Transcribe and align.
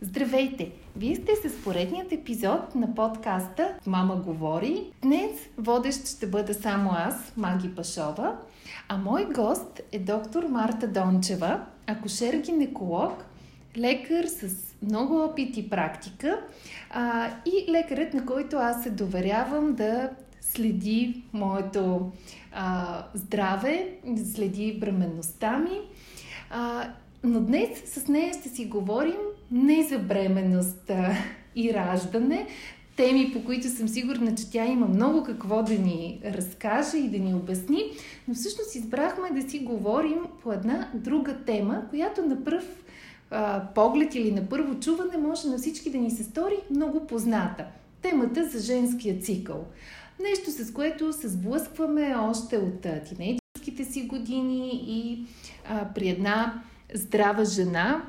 Здравейте! 0.00 0.70
Вие 0.96 1.16
сте 1.16 1.48
с 1.48 1.64
поредният 1.64 2.12
епизод 2.12 2.74
на 2.74 2.94
подкаста 2.94 3.74
Мама 3.86 4.16
говори. 4.16 4.86
Днес 5.02 5.30
водещ 5.58 6.06
ще 6.06 6.26
бъда 6.26 6.54
само 6.54 6.90
аз, 6.92 7.32
Маги 7.36 7.74
Пашова, 7.74 8.36
а 8.88 8.96
мой 8.96 9.24
гост 9.24 9.80
е 9.92 9.98
доктор 9.98 10.44
Марта 10.44 10.88
Дончева, 10.88 11.60
акушер-гинеколог, 11.86 13.12
лекар 13.76 14.24
с 14.24 14.74
много 14.82 15.24
опит 15.24 15.56
и 15.56 15.70
практика 15.70 16.40
а, 16.90 17.30
и 17.46 17.72
лекарът, 17.72 18.14
на 18.14 18.26
който 18.26 18.56
аз 18.56 18.82
се 18.82 18.90
доверявам 18.90 19.74
да 19.74 20.10
следи 20.40 21.22
моето 21.32 22.12
а, 22.52 23.04
здраве, 23.14 23.98
следи 24.34 24.78
бременността 24.80 25.58
ми. 25.58 25.80
А, 26.50 26.88
но 27.24 27.40
днес 27.40 27.68
с 27.84 28.08
нея 28.08 28.34
ще 28.34 28.48
си 28.48 28.64
говорим 28.64 29.16
не 29.50 29.82
за 29.82 29.98
бременност 29.98 30.90
и 31.56 31.74
раждане, 31.74 32.46
теми, 32.96 33.32
по 33.32 33.44
които 33.44 33.68
съм 33.68 33.88
сигурна, 33.88 34.34
че 34.34 34.50
тя 34.50 34.66
има 34.66 34.86
много 34.86 35.24
какво 35.24 35.62
да 35.62 35.72
ни 35.72 36.20
разкаже 36.24 36.96
и 36.96 37.08
да 37.08 37.18
ни 37.18 37.34
обясни, 37.34 37.84
но 38.28 38.34
всъщност 38.34 38.74
избрахме 38.74 39.40
да 39.40 39.50
си 39.50 39.58
говорим 39.58 40.18
по 40.42 40.52
една 40.52 40.90
друга 40.94 41.36
тема, 41.46 41.82
която 41.90 42.22
на 42.22 42.44
пръв 42.44 42.84
а, 43.30 43.62
поглед 43.74 44.14
или 44.14 44.32
на 44.32 44.48
първо 44.48 44.80
чуване 44.80 45.16
може 45.16 45.48
на 45.48 45.58
всички 45.58 45.90
да 45.90 45.98
ни 45.98 46.10
се 46.10 46.24
стори 46.24 46.56
много 46.70 47.06
позната. 47.06 47.64
Темата 48.02 48.48
за 48.48 48.58
женския 48.58 49.18
цикъл. 49.18 49.64
Нещо, 50.22 50.50
с 50.50 50.72
което 50.72 51.12
се 51.12 51.28
сблъскваме 51.28 52.14
още 52.20 52.56
от 52.56 52.80
тинейджерските 52.80 53.84
си 53.84 54.02
години 54.02 54.84
и 54.86 55.26
а, 55.68 55.88
при 55.94 56.08
една 56.08 56.62
здрава 56.94 57.44
жена 57.44 58.02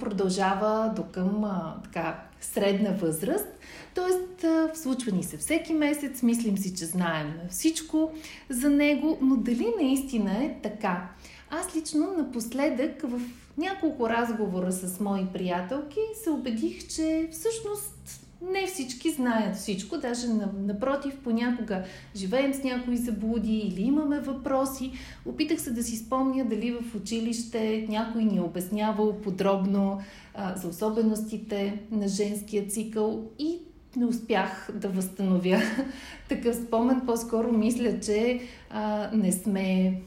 продължава 0.00 0.92
до 0.96 1.04
към 1.04 1.44
така, 1.84 2.20
средна 2.40 2.90
възраст. 2.90 3.48
Тоест, 3.94 4.44
случва 4.82 5.12
ни 5.12 5.24
се 5.24 5.36
всеки 5.36 5.72
месец, 5.72 6.22
мислим 6.22 6.58
си, 6.58 6.74
че 6.74 6.84
знаем 6.84 7.34
всичко 7.50 8.12
за 8.48 8.70
него, 8.70 9.18
но 9.22 9.36
дали 9.36 9.72
наистина 9.80 10.44
е 10.44 10.56
така? 10.62 11.08
Аз 11.50 11.76
лично 11.76 12.14
напоследък 12.18 13.02
в 13.02 13.20
няколко 13.58 14.08
разговора 14.08 14.72
с 14.72 15.00
мои 15.00 15.26
приятелки 15.32 16.00
се 16.24 16.30
убедих, 16.30 16.88
че 16.88 17.28
всъщност 17.32 18.27
не 18.42 18.66
всички 18.66 19.10
знаят 19.10 19.56
всичко, 19.56 19.98
даже 19.98 20.26
напротив, 20.66 21.18
понякога 21.24 21.84
живеем 22.16 22.54
с 22.54 22.62
някои 22.64 22.96
заблуди 22.96 23.56
или 23.56 23.82
имаме 23.82 24.20
въпроси. 24.20 24.92
Опитах 25.26 25.60
се 25.60 25.70
да 25.70 25.82
си 25.82 25.96
спомня 25.96 26.44
дали 26.44 26.72
в 26.72 26.94
училище 26.94 27.86
някой 27.88 28.24
ни 28.24 28.36
е 28.36 28.40
обяснявал 28.40 29.12
подробно 29.12 30.00
а, 30.34 30.56
за 30.56 30.68
особеностите 30.68 31.82
на 31.90 32.08
женския 32.08 32.66
цикъл 32.66 33.30
и 33.38 33.58
не 33.96 34.06
успях 34.06 34.70
да 34.74 34.88
възстановя 34.88 35.62
такъв 36.28 36.56
спомен. 36.56 37.02
По-скоро 37.06 37.52
мисля, 37.52 38.00
че 38.00 38.40
а, 38.70 39.10
не 39.12 39.32
сме 39.32 40.00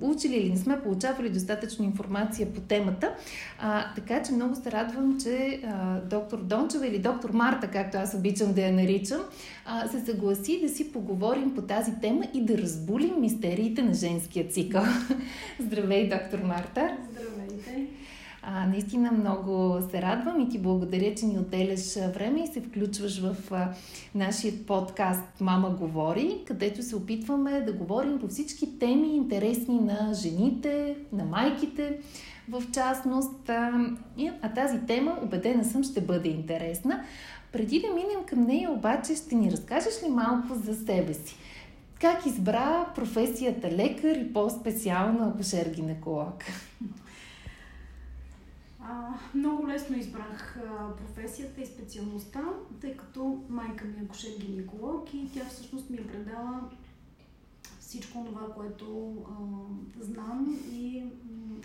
учили 0.00 0.36
или 0.36 0.50
не 0.50 0.56
сме 0.56 0.82
получавали 0.82 1.30
достатъчно 1.30 1.84
информация 1.84 2.52
по 2.52 2.60
темата. 2.60 3.14
А, 3.58 3.94
така 3.94 4.22
че 4.22 4.32
много 4.32 4.54
се 4.54 4.72
радвам, 4.72 5.20
че 5.20 5.60
а, 5.66 6.00
доктор 6.00 6.38
Дончева 6.38 6.86
или 6.86 6.98
доктор 6.98 7.30
Марта, 7.30 7.68
както 7.68 7.98
аз 7.98 8.14
обичам 8.14 8.52
да 8.52 8.60
я 8.60 8.72
наричам, 8.72 9.20
а, 9.64 9.88
се 9.88 10.00
съгласи 10.00 10.60
да 10.62 10.68
си 10.68 10.92
поговорим 10.92 11.54
по 11.54 11.62
тази 11.62 11.92
тема 12.00 12.22
и 12.34 12.44
да 12.44 12.58
разбулим 12.58 13.20
мистериите 13.20 13.82
на 13.82 13.94
женския 13.94 14.48
цикъл. 14.48 14.84
Здравей, 15.60 16.08
доктор 16.08 16.38
Марта! 16.38 16.96
Здравейте! 17.10 18.01
А, 18.44 18.66
наистина 18.66 19.12
много 19.12 19.78
се 19.90 20.02
радвам 20.02 20.40
и 20.40 20.48
ти 20.48 20.58
благодаря, 20.58 21.14
че 21.14 21.26
ни 21.26 21.38
отделяш 21.38 21.94
време 21.94 22.42
и 22.42 22.46
се 22.46 22.60
включваш 22.60 23.20
в 23.20 23.36
а, 23.50 23.68
нашия 24.14 24.66
подкаст 24.66 25.40
Мама 25.40 25.70
говори, 25.70 26.38
където 26.46 26.82
се 26.82 26.96
опитваме 26.96 27.60
да 27.60 27.72
говорим 27.72 28.18
по 28.18 28.28
всички 28.28 28.78
теми, 28.78 29.16
интересни 29.16 29.80
на 29.80 30.14
жените, 30.14 30.96
на 31.12 31.24
майките 31.24 31.98
в 32.48 32.62
частност. 32.72 33.48
А, 33.48 33.72
а 34.42 34.54
тази 34.54 34.78
тема, 34.78 35.18
убедена 35.22 35.64
съм, 35.64 35.84
ще 35.84 36.00
бъде 36.00 36.28
интересна. 36.28 37.04
Преди 37.52 37.80
да 37.80 37.88
минем 37.88 38.26
към 38.26 38.42
нея, 38.42 38.70
обаче, 38.70 39.14
ще 39.14 39.34
ни 39.34 39.50
разкажеш 39.50 40.02
ли 40.06 40.08
малко 40.10 40.54
за 40.54 40.74
себе 40.74 41.14
си? 41.14 41.36
Как 42.00 42.26
избра 42.26 42.86
професията 42.94 43.70
лекар 43.70 44.16
и 44.16 44.32
по-специално 44.32 45.30
акушер-гинеколог? 45.30 46.44
А, 48.84 49.14
много 49.34 49.68
лесно 49.68 49.96
избрах 49.96 50.56
а, 50.56 50.96
професията 50.96 51.60
и 51.60 51.66
специалността, 51.66 52.44
тъй 52.80 52.96
като 52.96 53.44
майка 53.48 53.84
ми 53.84 53.94
е 54.00 54.04
акушер-гинеколог 54.04 55.14
и 55.14 55.30
тя 55.34 55.44
всъщност 55.44 55.90
ми 55.90 55.96
е 55.96 56.06
предала 56.06 56.70
всичко 57.80 58.24
това, 58.24 58.54
което 58.54 59.14
а, 59.28 59.34
знам 60.04 60.58
и 60.72 61.04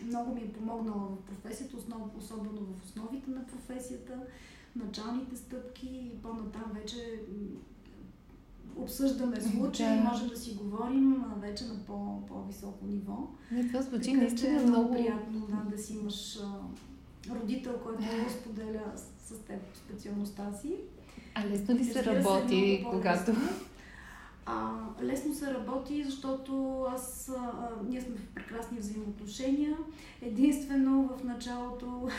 много 0.06 0.36
ми 0.36 0.42
е 0.42 0.54
помогнала 0.54 1.08
в 1.08 1.22
професията, 1.22 1.78
основ, 1.78 2.02
особено 2.18 2.62
в 2.62 2.84
основите 2.86 3.32
на 3.32 3.46
професията, 3.46 4.20
началните 4.76 5.36
стъпки 5.36 5.88
и 5.88 6.22
по-натам 6.22 6.72
вече 6.74 7.22
обсъждаме 8.76 9.42
случаи, 9.42 9.86
да. 9.86 10.10
можем 10.12 10.28
да 10.28 10.38
си 10.38 10.56
говорим 10.56 11.24
вече 11.38 11.66
на 11.66 11.86
по, 11.88 12.26
по-високо 12.26 12.86
ниво. 12.86 13.28
Не, 13.52 13.68
това 13.68 13.82
звучи 13.82 14.14
наистина 14.14 14.64
много 14.64 14.94
приятно 14.94 15.48
да, 15.48 15.76
да 15.76 15.84
си 15.84 15.94
имаш 15.94 16.40
родител, 17.30 17.80
който 17.84 18.04
споделя 18.42 18.84
с, 18.96 19.36
с 19.36 19.40
теб 19.40 19.60
специалността 19.76 20.54
си. 20.62 20.76
А 21.36 21.48
лесно 21.48 21.76
ли 21.76 21.84
се 21.84 22.06
работи, 22.06 22.86
когато... 22.90 23.32
А, 24.50 24.72
лесно 25.02 25.34
се 25.34 25.54
работи, 25.54 26.04
защото 26.04 26.86
аз, 26.90 27.32
а, 27.38 27.70
ние 27.88 28.02
сме 28.02 28.16
в 28.16 28.28
прекрасни 28.36 28.80
взаимоотношения. 28.80 29.78
Единствено 30.22 31.10
в 31.18 31.24
началото, 31.24 32.10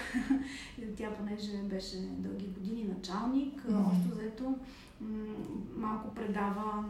тя 0.96 1.10
понеже 1.10 1.56
беше 1.56 1.96
дълги 1.96 2.46
години 2.46 2.84
началник, 2.84 3.62
mm-hmm. 3.62 3.86
общо 3.86 4.18
взето 4.18 4.54
малко 5.76 6.14
предава 6.14 6.84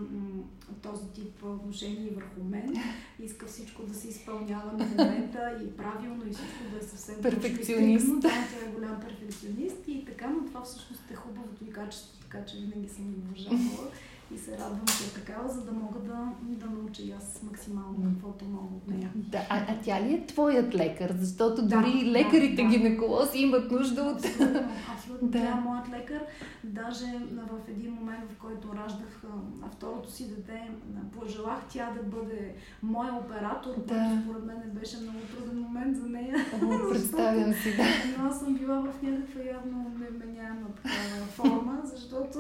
този 0.83 1.09
тип 1.09 1.45
отношения 1.45 2.13
върху 2.15 2.45
мен. 2.45 2.75
Иска 3.23 3.47
всичко 3.47 3.83
да 3.83 3.95
се 3.95 4.09
изпълнява 4.09 4.73
на 4.73 4.87
момента 4.87 5.59
и 5.65 5.77
правилно 5.77 6.27
и 6.27 6.33
всичко 6.33 6.71
да 6.73 6.79
е 6.79 6.89
съвсем 6.89 7.23
перфекционист. 7.23 8.21
Да, 8.21 8.29
тя 8.29 8.69
е 8.69 8.73
голям 8.75 9.01
перфекционист 9.01 9.89
и 9.89 10.05
така, 10.05 10.29
но 10.29 10.47
това 10.47 10.63
всъщност 10.63 11.11
е 11.11 11.15
хубавото 11.15 11.65
и 11.65 11.71
качество, 11.71 12.21
така 12.21 12.45
че 12.45 12.57
винаги 12.57 12.89
съм 12.89 13.15
уважавала 13.29 13.91
и 14.35 14.39
се 14.39 14.53
радвам, 14.53 14.87
че 14.87 15.05
е 15.05 15.23
такава, 15.25 15.49
за 15.49 15.61
да 15.65 15.73
мога 15.73 15.99
да, 15.99 16.33
да 16.43 16.67
науча 16.67 17.03
и 17.03 17.13
аз 17.13 17.43
максимално 17.43 17.97
каквото 18.15 18.45
мога 18.45 18.75
от 18.75 18.89
нея. 18.89 19.11
Да, 19.15 19.39
а, 19.51 19.59
а 19.69 19.77
тя 19.85 20.03
ли 20.03 20.15
е 20.15 20.27
твоят 20.27 20.75
лекар? 20.75 21.15
Защото 21.19 21.63
да, 21.63 21.77
дори 21.77 22.05
да, 22.05 22.11
лекарите 22.11 22.63
да, 22.63 22.69
гинеколози 22.69 23.39
имат 23.39 23.71
нужда 23.71 24.03
от... 24.03 24.25
Абсолютно, 24.25 24.69
абсолютно. 24.95 25.19
Да. 25.29 25.39
Тя 25.39 25.49
е 25.49 25.61
моят 25.61 25.89
лекар. 25.89 26.23
Даже 26.65 27.07
в 27.37 27.69
един 27.69 27.93
момент, 27.93 28.33
в 28.33 28.39
който 28.39 28.75
раждах 28.75 29.23
а, 29.25 29.69
второто 29.71 30.13
си 30.13 30.29
дете, 30.29 30.71
пожелах 31.19 31.59
тя 31.69 31.91
да 31.91 32.03
бъде 32.03 32.55
моя 32.83 33.15
оператор, 33.15 33.71
да. 33.71 33.95
който 33.95 34.23
според 34.23 34.45
мен 34.45 34.63
беше 34.81 34.97
много 35.01 35.19
труден 35.37 35.61
момент 35.61 35.97
за 35.97 36.09
нея. 36.09 36.37
О, 36.63 36.89
представям 36.93 37.53
си, 37.53 37.77
да. 37.77 37.85
Но 38.19 38.29
аз 38.29 38.39
съм 38.39 38.55
била 38.55 38.81
в 38.81 39.03
някаква 39.03 39.43
явно 39.43 39.93
невменяема 39.99 40.67
такава 40.77 41.27
форма, 41.27 41.81
защото 41.85 42.39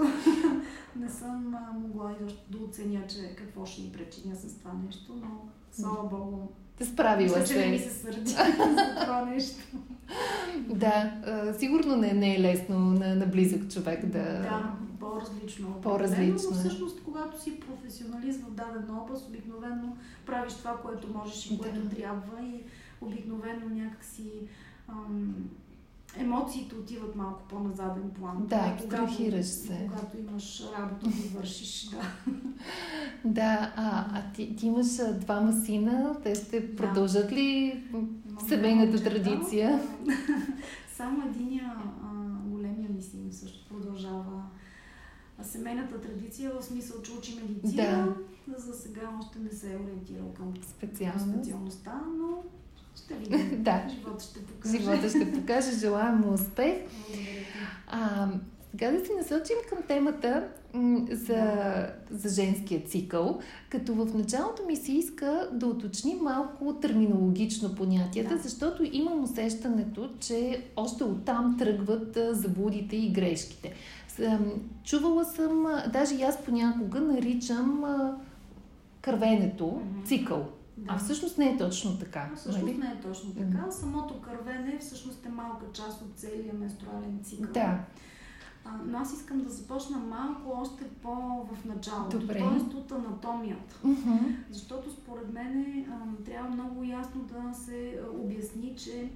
не 0.96 1.08
съм 1.08 1.54
могла 1.74 2.14
да 2.50 2.64
оценя, 2.64 3.06
че 3.08 3.34
какво 3.36 3.66
ще 3.66 3.82
ни 3.82 3.92
причиня 3.92 4.36
с 4.36 4.58
това 4.58 4.72
нещо, 4.86 5.14
но 5.20 5.48
слава 5.72 6.08
Богу. 6.08 6.48
Те 6.76 6.84
справила 6.84 7.46
се. 7.46 7.58
не 7.58 7.66
ми 7.66 7.78
се 7.78 7.90
сърди 7.90 8.30
за 8.30 8.96
това 9.00 9.24
нещо. 9.24 9.60
Да, 10.68 11.12
сигурно 11.58 11.96
не, 11.96 12.12
не 12.12 12.36
е 12.36 12.40
лесно 12.40 12.78
на, 12.78 13.14
на 13.14 13.26
близък 13.26 13.72
човек 13.72 14.06
да... 14.06 14.22
Да, 14.22 14.72
по-различно. 15.00 15.80
По-различно. 15.82 16.50
Но 16.50 16.56
всъщност, 16.56 17.02
когато 17.04 17.42
си 17.42 17.60
професионалист 17.60 18.40
в 18.40 18.50
даден 18.50 18.90
област, 18.90 19.28
обикновено 19.28 19.96
правиш 20.26 20.54
това, 20.54 20.76
което 20.76 21.12
можеш 21.12 21.50
и 21.50 21.58
което 21.58 21.80
да. 21.80 21.96
трябва 21.96 22.42
и 22.42 22.62
обикновено 23.00 23.68
някакси 23.68 24.30
ам, 24.88 25.34
емоциите 26.16 26.74
отиват 26.74 27.16
малко 27.16 27.42
по-назаден 27.48 28.10
план. 28.18 28.46
Да, 28.46 28.74
абстрахираш 28.74 29.46
се. 29.46 29.88
Когато 29.90 30.18
имаш 30.18 30.62
работа 30.78 31.06
да 31.06 31.38
вършиш, 31.38 31.88
да. 31.90 32.32
Да, 33.24 33.72
а, 33.76 34.06
а 34.18 34.32
ти, 34.32 34.56
ти 34.56 34.66
имаш 34.66 34.86
двама 35.20 35.52
сина, 35.64 36.16
те 36.22 36.34
ще 36.34 36.76
продължат 36.76 37.32
ли 37.32 37.82
Много 37.92 38.48
семейната 38.48 39.04
традиция? 39.04 39.80
Само 40.96 41.26
единия 41.26 41.74
а, 42.02 42.08
големия 42.48 42.90
ми 42.90 43.02
син 43.02 43.32
също 43.32 43.68
продължава 43.68 44.42
семейната 45.42 46.00
традиция, 46.00 46.50
в 46.50 46.64
смисъл, 46.64 47.02
че 47.02 47.12
учи 47.12 47.34
медицина. 47.34 48.14
За 48.56 48.72
сега 48.72 49.10
още 49.20 49.38
не 49.38 49.50
се 49.50 49.72
е 49.72 49.76
ориентирал 49.76 50.34
към 50.34 50.54
Специално. 50.62 51.32
специалността, 51.32 52.02
но 52.18 52.42
ще 53.04 53.14
видим. 53.14 53.62
Да. 53.62 53.82
Живота 53.90 54.24
ще 54.24 54.40
покаже. 54.46 54.78
Живота 54.78 55.08
ще 55.08 55.32
покаже, 55.32 55.70
желаем 55.80 56.16
му 56.16 56.32
успех. 56.32 56.74
А, 57.86 58.28
сега 58.70 58.90
да 58.90 59.06
се 59.06 59.12
насочим 59.18 59.56
към 59.68 59.78
темата 59.88 60.48
за, 61.10 61.52
за 62.10 62.28
женския 62.28 62.80
цикъл, 62.80 63.38
като 63.70 63.94
в 63.94 64.14
началото 64.14 64.62
ми 64.66 64.76
се 64.76 64.92
иска 64.92 65.48
да 65.52 65.66
уточним 65.66 66.18
малко 66.22 66.74
терминологично 66.74 67.74
понятията, 67.74 68.36
Да. 68.36 68.42
защото 68.42 68.88
имам 68.92 69.24
усещането, 69.24 70.10
че 70.20 70.64
още 70.76 71.04
оттам 71.04 71.56
тръгват 71.58 72.18
заблудите 72.30 72.96
и 72.96 73.12
грешките. 73.12 73.72
Чувала 74.84 75.24
съм, 75.24 75.66
даже 75.92 76.14
и 76.14 76.22
аз 76.22 76.44
понякога 76.44 77.00
наричам 77.00 77.84
кървенето 79.00 79.80
цикъл. 80.04 80.48
Да. 80.78 80.92
А 80.92 80.98
всъщност 80.98 81.38
не 81.38 81.50
е 81.50 81.56
точно 81.56 81.98
така. 81.98 82.30
А, 82.32 82.36
Всъщност 82.36 82.66
нали? 82.66 82.78
не 82.78 82.86
е 82.86 83.00
точно 83.00 83.34
така. 83.34 83.70
Самото 83.70 84.20
кървене 84.20 84.78
всъщност 84.80 85.26
е 85.26 85.28
малка 85.28 85.66
част 85.72 86.02
от 86.02 86.08
целия 86.16 86.54
менструален 86.54 87.20
цикъл. 87.24 87.52
Да. 87.52 87.80
А, 88.64 88.70
но 88.86 88.98
аз 88.98 89.12
искам 89.12 89.40
да 89.40 89.50
започна 89.50 89.98
малко 89.98 90.60
още 90.60 90.84
по-в 91.02 91.64
началото, 91.64 92.18
Добре. 92.18 92.38
т.е. 92.38 92.76
от 92.76 92.92
анатомията. 92.92 93.74
Мгм. 93.84 94.16
Защото 94.50 94.90
според 94.90 95.32
мен 95.32 95.84
трябва 96.26 96.50
много 96.50 96.84
ясно 96.84 97.20
да 97.22 97.54
се 97.54 98.00
обясни, 98.14 98.74
че 98.76 99.10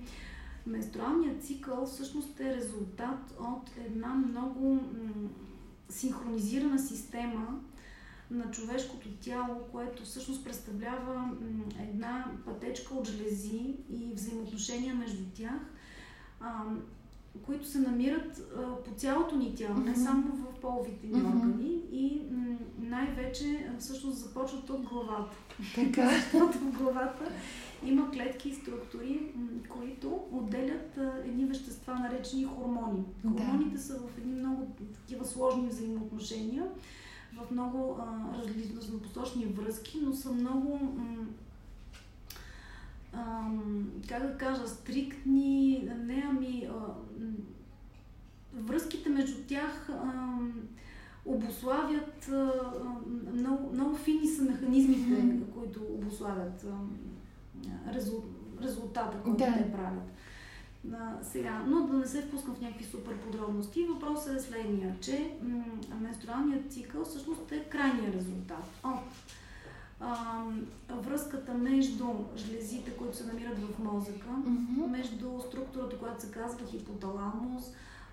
менструалният 0.67 1.45
цикъл 1.45 1.87
всъщност 1.87 2.41
е 2.41 2.57
резултат 2.57 3.35
от 3.41 3.71
една 3.87 4.15
много 4.15 4.81
синхронизирана 5.89 6.79
система 6.79 7.61
на 8.33 8.51
човешкото 8.51 9.09
тяло, 9.21 9.57
което 9.73 10.03
всъщност 10.05 10.45
представлява 10.45 11.31
една 11.81 12.27
пътечка 12.45 12.95
от 12.95 13.09
жлези 13.09 13.77
и 13.91 14.15
взаимоотношения 14.15 14.95
между 14.95 15.25
тях, 15.35 15.61
а, 16.41 16.65
които 17.43 17.67
се 17.67 17.79
намират 17.79 18.39
а, 18.57 18.77
по 18.77 18.91
цялото 18.91 19.37
ни 19.37 19.55
тяло, 19.55 19.77
не 19.79 19.97
само 19.97 20.37
в 20.37 20.61
половите 20.61 21.07
ни 21.07 21.23
органи 21.23 21.83
и 21.93 22.23
м, 22.31 22.57
най-вече 22.79 23.71
всъщност 23.79 24.19
започват 24.19 24.71
от 24.71 24.83
главата. 24.83 25.37
Така. 25.75 26.11
Защото 26.15 26.59
в 26.59 26.79
главата 26.79 27.33
има 27.85 28.11
клетки 28.11 28.49
и 28.49 28.55
структури, 28.55 29.33
които 29.69 30.21
отделят 30.33 30.99
едни 31.25 31.45
вещества, 31.45 31.95
наречени 31.95 32.45
хормони. 32.45 33.05
Да. 33.25 33.43
Хормоните 33.43 33.79
са 33.79 33.99
в 33.99 34.19
едни 34.19 34.33
много 34.33 34.67
такива 34.95 35.25
сложни 35.25 35.69
взаимоотношения, 35.69 36.65
в 37.37 37.51
много 37.51 37.97
а, 38.01 38.33
разнопосочни 38.77 39.45
връзки, 39.47 39.99
но 40.03 40.13
са 40.13 40.33
много, 40.33 40.79
м, 40.97 41.27
ам, 43.13 43.87
как 44.09 44.23
да 44.23 44.37
кажа, 44.39 44.69
стриктни, 44.69 45.91
не 46.05 46.25
ами, 46.31 46.69
а, 46.71 46.75
м, 47.23 47.33
връзките 48.55 49.09
между 49.09 49.43
тях 49.43 49.89
ам, 49.91 50.53
обославят 51.25 52.29
а, 52.29 52.35
а, 52.35 53.11
много, 53.33 53.73
много 53.73 53.97
фини 53.97 54.27
са 54.29 54.43
механизмите, 54.43 55.23
Мгм. 55.23 55.45
които 55.55 55.81
обославят 55.83 56.65
ам, 56.65 56.91
резул, 57.95 58.23
резултата, 58.63 59.19
който 59.25 59.37
Да. 59.37 59.53
те 59.55 59.73
правят. 59.73 60.13
А, 60.95 61.25
сега, 61.25 61.65
но 61.67 61.87
да 61.87 61.97
не 61.97 62.07
се 62.07 62.23
впускам 62.23 62.55
в 62.55 62.61
някакви 62.61 62.85
супер 62.85 63.17
подробности, 63.17 63.85
въпросът 63.85 64.37
е 64.37 64.43
следния, 64.43 64.97
че 65.01 65.37
менструалният 66.01 66.73
цикъл 66.73 67.05
всъщност 67.05 67.53
е 67.53 67.65
крайният 67.65 68.15
резултат 68.15 68.65
от 68.85 69.01
ам, 70.01 70.67
връзката 70.91 71.55
между 71.55 72.07
жлезите, 72.37 72.91
които 72.91 73.17
се 73.17 73.27
намират 73.27 73.59
в 73.59 73.79
мозъка, 73.79 74.31
Мгм. 74.31 74.91
между 74.91 75.41
структурата, 75.49 75.99
която 75.99 76.23
се 76.23 76.31
казва 76.31 76.67
хипоталамус, 76.67 77.65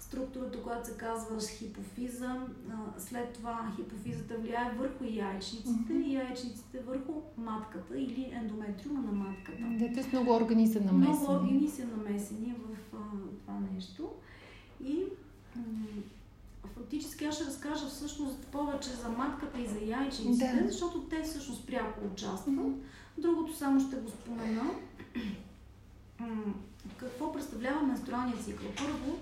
структурата, 0.09 0.63
която 0.63 0.87
се 0.87 0.97
казва 0.97 1.41
хипофиза. 1.41 2.35
а, 2.71 2.99
След 2.99 3.33
това 3.33 3.71
хипофизата 3.75 4.37
влияе 4.37 4.75
върху 4.77 5.03
яйчниците 5.03 5.93
и 5.93 6.13
яйчниците 6.13 6.79
върху 6.79 7.13
матката 7.37 7.99
или 7.99 8.31
ендометриума 8.33 9.01
на 9.01 9.11
матката. 9.11 9.61
Да, 9.61 9.93
т.е. 9.93 10.09
много 10.17 10.31
органи 10.35 10.67
са 10.67 10.79
намесени. 10.81 11.17
Много 11.19 11.31
органи 11.31 11.69
са 11.69 11.85
намесени 11.85 12.53
в 12.59 12.95
а, 12.95 12.97
това 13.45 13.59
нещо. 13.73 14.09
И 14.83 15.03
фактически 16.75 17.25
аз 17.25 17.35
ще 17.35 17.45
разкажа 17.45 17.85
всъщност 17.87 18.47
повече 18.47 18.89
за 18.89 19.09
матката 19.09 19.59
и 19.61 19.67
за 19.67 19.79
яйчниците, 19.79 20.59
Да. 20.61 20.67
защото 20.69 21.01
те 21.01 21.23
всъщност 21.23 21.67
пряко 21.67 21.99
участват. 22.13 22.55
Другото 23.17 23.55
само 23.55 23.79
ще 23.79 23.95
го 23.95 24.09
спомена. 24.09 24.63
Какво 26.97 27.31
представлява 27.33 27.81
менструалният 27.83 28.43
цикъл? 28.43 28.67
Първо, 28.77 29.17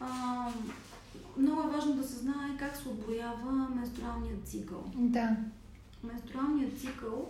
а, 0.00 0.46
много 1.36 1.62
е 1.62 1.72
важно 1.72 1.94
да 1.94 2.04
се 2.04 2.16
знае 2.16 2.56
как 2.58 2.76
се 2.76 2.88
отброява 2.88 3.68
менструалният 3.76 4.48
цикъл. 4.48 4.84
Да. 4.94 5.36
Менструалният 6.04 6.80
цикъл 6.80 7.28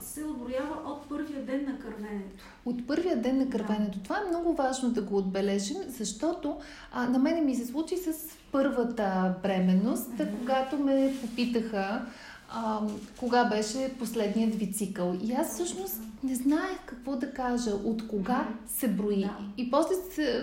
се 0.00 0.24
отброява 0.24 0.90
от 0.90 1.08
първия 1.08 1.44
ден 1.46 1.64
на 1.64 1.78
кървенето. 1.78 2.44
От 2.64 2.86
първия 2.86 3.22
ден 3.22 3.38
на 3.38 3.50
кървенето. 3.50 3.98
Това 3.98 4.16
е 4.16 4.28
много 4.28 4.54
важно 4.54 4.90
да 4.90 5.02
го 5.02 5.16
отбележим, 5.16 5.76
защото 5.86 6.58
а, 6.92 7.06
на 7.06 7.18
мене 7.18 7.40
ми 7.40 7.54
се 7.54 7.66
случи 7.66 7.96
с 7.96 8.12
първата 8.52 9.34
бременност, 9.42 10.08
Мгм. 10.12 10.38
когато 10.38 10.78
ме 10.78 11.14
попитаха 11.22 12.06
а, 12.50 12.80
кога 13.16 13.44
беше 13.44 13.94
последният 13.98 14.54
ви 14.54 14.72
цикъл. 14.72 15.16
И 15.22 15.32
аз 15.32 15.54
всъщност 15.54 16.00
не 16.22 16.34
знаех 16.34 16.78
какво 16.86 17.16
да 17.16 17.32
кажа, 17.32 17.70
от 17.70 18.08
кога 18.08 18.48
се 18.66 18.88
брои. 18.88 19.20
Да. 19.20 19.36
И 19.56 19.70
после 19.70 19.94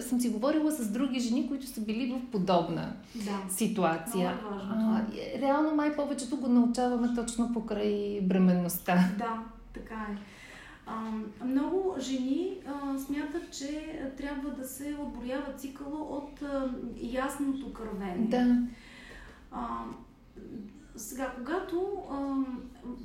съм 0.02 0.22
си 0.22 0.30
говорила 0.30 0.72
с 0.72 0.92
други 0.92 1.20
жени, 1.20 1.48
които 1.48 1.68
са 1.68 1.82
били 1.82 2.14
в 2.14 2.32
подобна 2.32 2.94
Да. 3.16 3.40
ситуация. 3.50 4.40
Много 4.44 4.96
е 4.96 5.02
А, 5.02 5.02
и 5.38 5.42
реално 5.42 5.76
май 5.76 5.96
повечето 5.96 6.38
го 6.38 6.48
научаваме 6.48 7.16
точно 7.16 7.54
покрай 7.54 8.22
бременността. 8.22 9.10
Да, 9.18 9.44
така 9.74 10.08
е. 10.12 10.18
А, 10.88 11.12
много 11.46 11.96
жени 12.00 12.58
а, 12.68 13.00
смятат, 13.00 13.58
че 13.58 14.00
трябва 14.18 14.50
да 14.50 14.68
се 14.68 14.96
отброява 15.02 15.54
цикъла 15.58 16.00
от 16.00 16.42
а, 16.42 16.70
ясното 17.02 17.74
кървене. 17.74 18.28
Да. 18.28 18.58
А, 19.52 19.68
сега, 20.98 21.34
когато 21.38 21.94
а, 22.12 22.36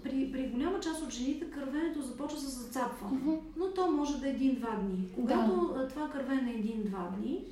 при, 0.03 0.33
при 0.33 0.49
голяма 0.49 0.81
част 0.81 1.03
от 1.03 1.11
жените 1.11 1.51
кървенето 1.51 2.03
започва 2.03 2.39
с 2.39 2.59
зацапване, 2.61 3.19
Мгм. 3.19 3.35
но 3.57 3.71
то 3.71 3.91
може 3.91 4.21
да 4.21 4.27
е 4.29 4.31
един-два 4.31 4.71
дни. 4.77 5.09
Когато 5.15 5.75
а, 5.77 5.89
това 5.89 6.09
кървене 6.11 6.51
е 6.51 6.55
един-два 6.55 7.09
дни, 7.19 7.45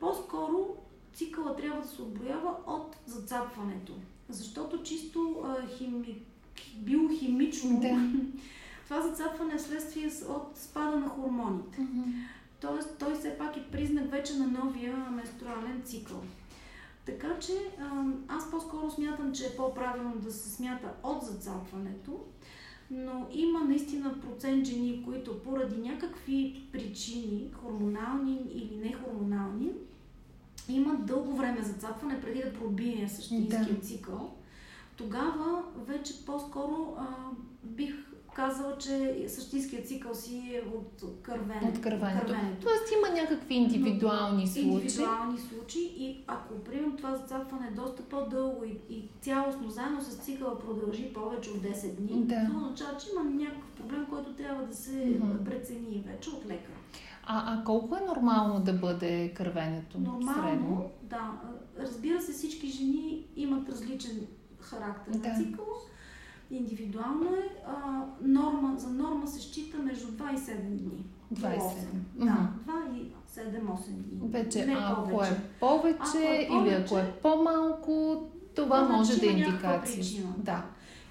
по-скоро 0.00 0.76
цикъла 1.14 1.56
трябва 1.56 1.82
да 1.82 1.88
се 1.88 2.02
отброява 2.02 2.54
от 2.66 2.96
зацапването. 3.06 3.92
Защото 4.28 4.82
чисто 4.82 5.36
а, 5.44 5.66
хими, 5.68 6.22
биохимично 6.76 7.80
Да. 7.80 8.08
това 8.84 9.00
зацапване 9.00 9.54
е 9.54 9.58
следствие 9.58 10.10
от 10.28 10.50
спада 10.54 10.96
на 10.96 11.08
хормоните. 11.08 11.80
Мгм. 11.80 12.02
Тоест, 12.60 12.96
той 12.98 13.14
все 13.14 13.38
пак 13.38 13.56
е 13.56 13.68
признак 13.72 14.10
вече 14.10 14.34
на 14.34 14.46
новия 14.46 14.96
менструален 14.96 15.82
цикъл. 15.84 16.22
Така 17.10 17.38
че 17.38 17.52
аз 18.28 18.50
по-скоро 18.50 18.90
смятам, 18.90 19.32
че 19.32 19.46
е 19.46 19.56
по-правилно 19.56 20.14
да 20.16 20.32
се 20.32 20.50
смята 20.50 20.92
от 21.02 21.22
зацапването, 21.22 22.20
но 22.90 23.26
има 23.32 23.60
наистина 23.64 24.20
процент 24.20 24.64
жени, 24.66 25.02
които 25.04 25.42
поради 25.42 25.80
някакви 25.80 26.68
причини, 26.72 27.50
хормонални 27.52 28.40
или 28.54 28.76
нехормонални, 28.76 29.70
имат 30.68 31.06
дълго 31.06 31.36
време 31.36 31.62
зацапване 31.62 32.20
преди 32.20 32.42
да 32.42 32.52
пробие 32.52 33.08
същинския 33.08 33.74
Да. 33.74 33.80
цикъл. 33.80 34.34
Тогава 34.96 35.62
вече 35.86 36.26
по-скоро 36.26 36.94
а, 36.98 37.06
бих 37.64 37.94
казала, 38.34 38.78
че 38.78 39.24
същинският 39.28 39.88
цикъл 39.88 40.14
си 40.14 40.36
е 40.54 40.62
от 40.76 41.20
кървенето. 41.22 41.66
От 41.66 41.80
кървенето. 41.80 42.26
кървенето. 42.26 42.62
Тоест 42.62 42.84
има 42.98 43.20
някакви 43.22 43.54
индивидуални 43.54 44.46
случаи. 44.46 44.62
Индивидуални 44.72 45.38
случаи 45.38 45.92
и 45.96 46.24
ако 46.26 46.54
примерно 46.54 46.96
това 46.96 47.16
зацапване 47.16 47.66
е 47.66 47.74
доста 47.74 48.02
по-дълго 48.02 48.64
и, 48.64 48.94
и 48.94 49.08
цялостно 49.20 49.70
заедно 49.70 50.00
с 50.02 50.14
цикъла 50.14 50.58
продължи 50.58 51.12
повече 51.12 51.50
от 51.50 51.56
10 51.56 51.90
дни, 51.90 52.24
Да. 52.24 52.46
това 52.46 52.60
означава, 52.60 52.96
че 52.98 53.06
има 53.12 53.24
някакъв 53.24 53.70
проблем, 53.70 54.06
който 54.10 54.32
трябва 54.32 54.62
да 54.64 54.74
се 54.74 55.06
Мгм. 55.20 55.44
прецени 55.44 56.04
вече 56.06 56.30
от 56.30 56.46
лекар. 56.46 56.72
А, 57.24 57.54
а 57.54 57.64
колко 57.64 57.96
е 57.96 58.06
нормално 58.08 58.60
да 58.60 58.72
бъде 58.72 59.32
кървенето? 59.34 59.98
Нормално, 59.98 60.42
Средно? 60.42 60.90
да. 61.02 61.32
Разбира 61.78 62.20
се, 62.20 62.32
всички 62.32 62.68
жени 62.68 63.24
имат 63.36 63.68
различен 63.68 64.26
характер 64.60 65.12
Да. 65.12 65.28
на 65.28 65.36
цикъл. 65.36 65.64
Индивидуално 66.50 67.34
е. 67.34 67.48
А, 67.66 68.04
норма, 68.22 68.74
за 68.78 68.90
норма 68.90 69.26
се 69.28 69.40
счита 69.40 69.78
между 69.78 70.06
2 70.06 70.34
и 70.34 70.38
7 70.38 70.60
дни. 70.60 71.04
До 71.30 71.40
27. 71.40 71.50
8. 71.50 71.60
Мгм. 72.16 72.26
Да, 72.66 72.72
2 72.72 72.96
и 72.96 73.12
7-8 73.30 73.90
дни. 73.90 74.28
Вече, 74.30 74.66
Не 74.66 74.76
ако 74.78 75.08
повече. 75.10 75.32
е 75.32 75.36
повече, 75.60 75.98
Ако 76.00 76.18
е 76.18 76.48
или 76.52 76.74
ако 76.74 76.98
е 76.98 77.02
повече, 77.02 77.12
по-малко, 77.22 78.22
това 78.54 78.84
значи 78.84 78.98
може 78.98 79.20
да 79.20 79.26
е 79.26 79.30
индикация. 79.30 80.24
Да. 80.38 80.64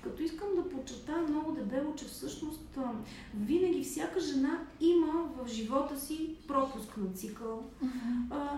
Като 0.04 0.24
искам 0.24 0.48
да 0.56 0.70
подчертая 0.70 1.22
много 1.22 1.52
дебело, 1.52 1.94
че 1.96 2.06
всъщност 2.06 2.78
винаги 3.36 3.84
всяка 3.84 4.20
жена 4.20 4.60
има 4.80 5.30
в 5.38 5.48
живота 5.48 6.00
си 6.00 6.36
пропуск 6.48 6.98
на 6.98 7.14
цикъл, 7.14 7.64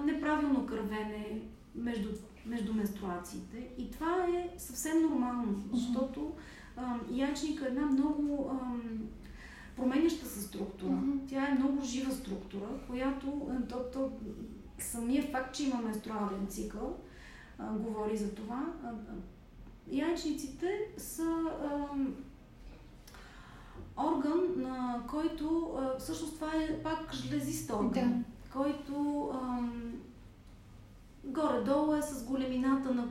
неправилно 0.06 0.66
кървене 0.66 1.42
между, 1.76 2.10
между 2.46 2.74
менструациите. 2.74 3.68
И 3.78 3.92
това 3.92 4.26
е 4.26 4.50
съвсем 4.58 5.02
нормално, 5.02 5.64
защото 5.74 6.32
а, 6.32 6.42
яйчника 7.12 7.66
е 7.66 7.68
една 7.68 7.86
много 7.86 8.52
а, 8.54 8.76
променяща 9.76 10.26
се 10.26 10.42
структура. 10.42 10.92
Мгм. 10.92 11.20
Тя 11.30 11.48
е 11.48 11.54
много 11.60 11.82
жива 11.82 12.12
структура, 12.12 12.68
която 12.88 13.48
а, 13.50 13.68
то, 13.68 13.84
то, 13.94 14.12
самия 14.80 15.24
факт, 15.24 15.56
че 15.56 15.64
има 15.64 15.82
менструален 15.82 16.48
цикъл, 16.48 16.98
а, 17.60 17.74
говори 17.74 18.18
за 18.18 18.36
това. 18.36 18.74
А, 18.84 18.88
а, 18.88 18.94
яйчниците 19.92 20.80
са 20.98 21.44
ам, 21.72 22.16
орган, 23.98 24.54
на 24.56 25.04
който 25.10 25.74
а, 25.78 26.00
всъщност 26.00 26.36
това 26.36 26.52
е 26.56 26.84
пак 26.84 27.14
жлезист 27.14 27.72
орган, 27.72 28.26
който 28.54 29.30
ам, 29.34 29.94
горе-долу 31.24 31.96
е 31.96 32.02
с 32.02 32.26
големината 32.26 32.94
на, 32.94 33.08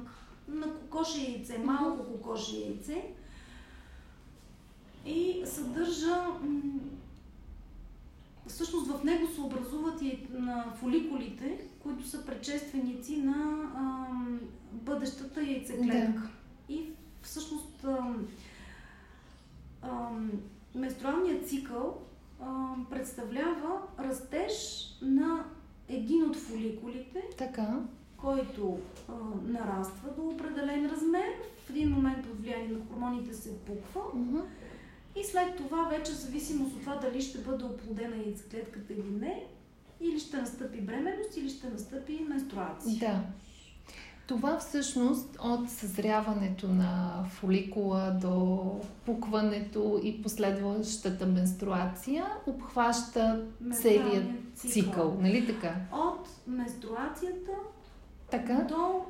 на 0.48 0.74
кокоше 0.74 1.30
яйце, 1.30 1.58
малко 1.58 2.04
кокоше 2.04 2.56
яйце 2.56 3.14
и 5.06 5.42
съдържа 5.44 6.26
всъщност 8.46 8.90
в 8.90 9.04
него 9.04 9.26
се 9.26 9.40
образуват 9.40 10.02
и 10.02 10.26
на 10.32 10.64
фоликулите, 10.80 11.58
които 11.82 12.08
са 12.08 12.26
предшественици 12.26 13.16
на 13.16 13.70
ам, 13.76 14.40
бъдещата 14.72 15.42
яйцеклетка. 15.42 16.28
И 16.68 16.82
всъщност 17.22 17.84
ам, 17.84 18.26
ам, 19.82 20.30
менструалният 20.74 21.48
цикъл 21.48 21.98
ам, 22.42 22.86
представлява 22.90 23.82
растеж 23.98 24.86
на 25.02 25.44
един 25.88 26.24
от 26.24 26.36
фоликулите, 26.36 27.22
Така. 27.38 27.78
който 28.16 28.78
а, 29.08 29.12
нараства 29.44 30.10
до 30.16 30.22
определен 30.28 30.86
размер. 30.86 31.28
В 31.66 31.70
един 31.70 31.90
момент 31.90 32.26
от 32.26 32.40
влияние 32.40 32.68
на 32.68 32.78
хормоните 32.88 33.34
се 33.34 33.58
пуква 33.58 34.00
Мгм. 34.14 34.38
И 35.16 35.24
след 35.24 35.56
това 35.56 35.84
вече 35.84 36.12
зависимост 36.12 36.74
от 36.74 36.80
това 36.80 36.96
дали 36.96 37.22
ще 37.22 37.38
бъде 37.38 37.64
оплодена 37.64 38.16
яйцеклетката 38.16 38.92
или 38.92 39.10
не, 39.20 39.44
или 40.00 40.20
ще 40.20 40.36
настъпи 40.36 40.80
бременност, 40.80 41.36
или 41.36 41.50
ще 41.50 41.68
настъпи 41.68 42.26
менструация. 42.28 42.98
Да. 42.98 43.22
Това 44.26 44.58
всъщност 44.58 45.36
от 45.44 45.70
съзряването 45.70 46.68
на 46.68 47.24
фоликула 47.30 48.18
до 48.22 48.80
пукването 49.06 50.00
и 50.04 50.22
последващата 50.22 51.26
менструация 51.26 52.26
обхваща 52.46 53.46
целият 53.72 54.04
Менструалният 54.04 54.56
цикъл, 54.56 55.16
нали 55.20 55.46
така? 55.46 55.74
От 55.92 56.28
менструацията 56.46 57.52
Така? 58.30 58.54
до, 58.54 59.04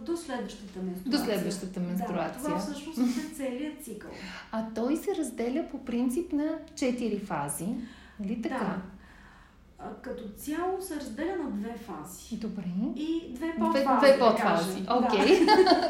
до 0.00 0.16
следващата 0.16 0.78
До 0.78 0.82
менструация. 0.82 1.24
следващата 1.24 1.80
Да, 1.80 1.86
менструация. 1.86 2.42
това 2.42 2.58
всъщност 2.58 2.98
е 2.98 3.34
целият 3.34 3.84
цикъл. 3.84 4.10
А 4.52 4.66
той 4.74 4.96
се 4.96 5.16
разделя 5.16 5.66
по 5.70 5.84
принцип 5.84 6.32
на 6.32 6.44
четири 6.74 7.18
фази, 7.18 7.66
нали 8.20 8.42
така? 8.42 8.58
Да. 8.58 8.82
А, 9.78 9.94
Като 9.94 10.28
цяло 10.28 10.82
се 10.82 10.96
разделя 10.96 11.36
на 11.36 11.50
две 11.50 11.74
фази. 11.76 12.36
Добре. 12.36 12.64
И 12.96 13.32
две 13.32 13.46
Две, 13.46 13.56
подфази. 13.58 13.98
две 13.98 14.12
да 14.12 14.18
подфази. 14.20 14.82
Окей. 14.90 15.46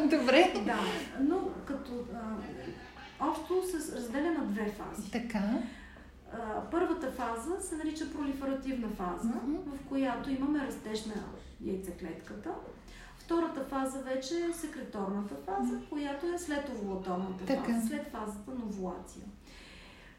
Добре. 0.18 0.52
Да. 0.54 0.60
да, 0.60 0.76
но 1.20 1.40
като 1.64 1.92
а, 2.14 3.28
общо 3.28 3.62
се 3.66 3.96
разделя 3.96 4.30
на 4.30 4.44
две 4.44 4.72
фази. 4.72 5.10
Така. 5.10 5.42
А, 6.32 6.38
първата 6.70 7.10
фаза 7.10 7.60
се 7.60 7.76
нарича 7.76 8.12
пролиферативна 8.12 8.88
фаза, 8.88 9.28
Мгм. 9.28 9.56
в 9.76 9.88
която 9.88 10.30
имаме 10.30 10.66
растеж 10.66 11.04
на 11.04 11.14
яйцеклетката. 11.64 12.50
Втората 13.28 13.60
фаза 13.64 13.98
вече 13.98 14.34
е 14.34 14.52
секреторната 14.52 15.34
фаза, 15.46 15.78
която 15.90 16.26
е 16.26 16.38
след 16.38 16.68
овулаторната 16.70 17.44
Така. 17.46 17.64
фаза, 17.64 17.86
след 17.86 18.06
фазата 18.06 18.50
на 18.50 18.64
овулация. 18.68 19.22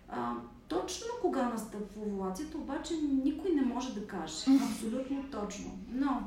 А, 0.10 0.34
точно 0.68 1.08
кога 1.22 1.44
настъпва 1.44 2.02
овулацията, 2.02 2.58
обаче 2.58 2.94
никой 3.24 3.52
не 3.52 3.62
може 3.62 3.94
да 3.94 4.08
каже. 4.08 4.34
Абсолютно 4.72 5.24
точно. 5.32 5.72
Но 5.92 6.22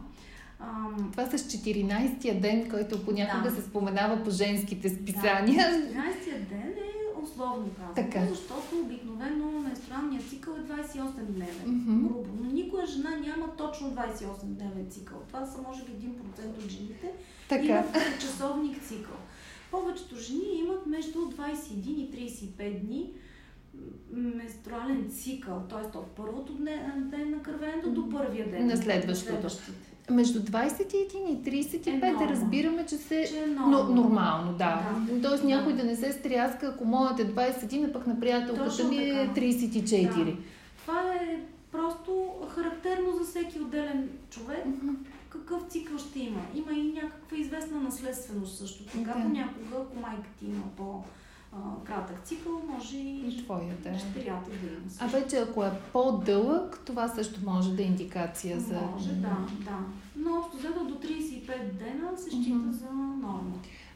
ам, 0.61 1.09
Това 1.13 1.27
с 1.27 1.39
14-я 1.39 2.41
ден, 2.41 2.71
който 2.71 3.05
понякога 3.05 3.51
Да. 3.51 3.57
се 3.57 3.63
споменава 3.63 4.25
по 4.25 4.31
женските 4.31 4.91
списания. 4.91 5.61
14-я 5.73 6.41
ден 6.41 6.69
е 6.69 6.93
условно 7.23 7.67
казано, 7.77 7.95
Така. 7.95 8.27
защото 8.27 8.81
обикновено 8.81 9.51
менструалният 9.61 10.29
цикъл 10.29 10.53
е 10.53 10.73
28 10.73 11.23
дневен. 11.23 11.63
Мгм. 11.67 12.07
Грубо. 12.09 12.42
Никоя 12.83 12.97
жена 12.97 13.17
няма 13.17 13.57
точно 13.57 13.91
28 13.91 14.45
дневен 14.45 14.87
цикъл. 14.91 15.19
Това 15.29 15.47
са 15.47 15.63
може 15.63 15.85
би 15.85 15.91
1% 15.93 16.65
от 16.65 16.71
жените. 16.71 17.11
Така. 17.49 17.65
Имат 17.65 18.21
часовник 18.21 18.83
цикъл. 18.83 19.17
Повечето 19.71 20.17
жени 20.17 20.45
имат 20.55 20.87
между 20.87 21.19
21 21.19 21.71
и 21.87 22.31
35 22.31 22.81
дни 22.81 23.11
менструален 24.13 25.11
цикъл, 25.11 25.63
т.е. 25.69 25.99
от 25.99 26.07
първото 26.07 26.53
дне, 26.53 26.93
ден 26.97 27.31
на 27.31 27.43
кървенето 27.43 27.91
до 27.91 28.09
първия 28.09 28.51
ден 28.51 28.67
На 28.67 28.77
следващото. 28.77 29.49
Между 30.11 30.41
21 30.41 30.93
и 31.17 31.65
35 31.65 31.87
Е 31.87 32.13
норма. 32.13 32.29
разбираме, 32.29 32.87
че 32.87 32.97
се... 32.97 33.25
Че 33.29 33.39
е 33.39 33.47
Но, 33.47 33.67
нормално. 33.67 33.95
нормално, 33.95 34.53
да. 34.53 34.83
Да. 35.09 35.29
Тоест 35.29 35.45
някой 35.45 35.73
Да. 35.73 35.79
да 35.79 35.85
не 35.85 35.97
се 35.97 36.13
стряска, 36.13 36.67
ако 36.67 36.85
моят 36.85 37.21
е 37.21 37.27
21, 37.27 37.89
а 37.89 37.93
пък 37.93 38.07
на 38.07 38.21
приятелката 38.21 38.85
ми 38.85 38.97
е 38.97 39.29
така. 39.29 39.41
34. 39.41 40.25
Да. 40.25 40.37
Това 40.77 41.15
е 41.15 41.39
просто 41.73 42.25
характерно 42.55 43.17
за 43.19 43.25
всеки 43.25 43.61
отделен 43.61 44.09
човек. 44.31 44.65
Какъв 45.29 45.63
цикъл 45.69 45.99
ще 45.99 46.19
има? 46.21 46.41
Има 46.55 46.73
и 46.73 46.93
някаква 46.93 47.37
известна 47.37 47.81
наследственост 47.81 48.59
също. 48.59 48.85
Така 48.85 49.13
Да. 49.13 49.23
понякога, 49.23 49.77
ако 49.77 50.01
майка 50.01 50.29
ти 50.39 50.47
има 50.47 50.63
по-кратък 50.77 52.17
цикъл, 52.25 52.53
може 52.69 52.97
и 52.97 53.29
И 53.29 53.45
твоя, 53.45 53.75
да. 53.83 53.91
дъщерята 53.91 54.51
да 54.51 54.67
има. 54.67 54.77
А 55.01 55.07
вече 55.07 55.37
ако 55.37 55.65
е 55.65 55.71
по-дълъг, 55.93 56.81
това 56.85 57.09
също 57.09 57.41
може 57.45 57.75
да 57.75 57.83
е 57.83 57.87
индикация 57.87 58.61
за... 58.61 58.81
Може, 58.95 59.09
да, 59.09 59.37
да. 59.61 59.79
Но 60.17 60.39
общо 60.39 60.57
взето 60.57 60.85
до 60.85 60.95
35 60.95 61.47
дена 61.73 62.19
се 62.19 62.31
счита 62.31 62.55
Мгм. 62.55 62.73
за 62.73 62.91
норма. 62.93 63.53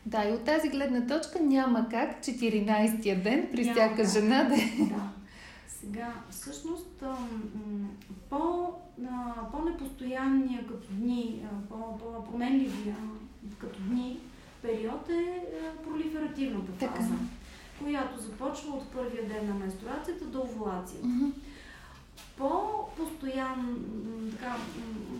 Да, 0.06 0.25
и 0.25 0.33
от 0.33 0.45
тази 0.45 0.68
гледна 0.68 1.06
точка 1.06 1.40
няма 1.40 1.87
как 1.90 2.21
14-я 2.21 3.23
ден 3.23 3.49
при 3.52 3.62
Няма 3.64 3.75
всяка 3.75 3.97
как. 3.97 4.12
жена 4.12 4.45
да 4.45 4.54
е... 4.54 4.71
Да. 4.78 5.09
Сега, 5.87 6.14
всъщност, 6.31 7.02
по, 8.31 8.73
по-непостоянния 9.52 10.66
като 10.66 10.87
дни, 10.90 11.47
по-променливия 11.69 12.97
като 13.59 13.78
дни 13.83 14.21
период 14.62 15.09
е 15.09 15.43
а, 15.62 15.83
пролиферативната 15.83 16.73
Така. 16.73 16.95
фаза, 16.95 17.14
която 17.83 18.21
започва 18.23 18.75
от 18.76 18.88
първия 18.88 19.28
ден 19.28 19.49
на 19.49 19.55
менструацията 19.55 20.25
до 20.25 20.40
овулацията. 20.40 21.09
По-постоянно, 22.37 23.73
м, 23.73 24.31
така, 24.31 24.57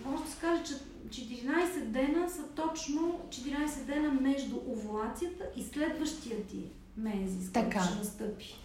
може 0.05 0.23
да 0.23 0.29
се 0.29 0.39
каже, 0.39 0.63
че 0.63 0.73
14 1.09 1.85
дена 1.85 2.29
са 2.29 2.43
точно 2.55 3.19
14 3.29 3.85
дена 3.85 4.11
между 4.11 4.55
овулацията 4.55 5.43
и 5.55 5.63
следващия 5.63 6.43
ти 6.47 6.65
мензис, 6.97 7.51
който 7.53 7.69
Така. 7.69 7.83
ще 7.83 7.97
настъпи. 7.97 8.55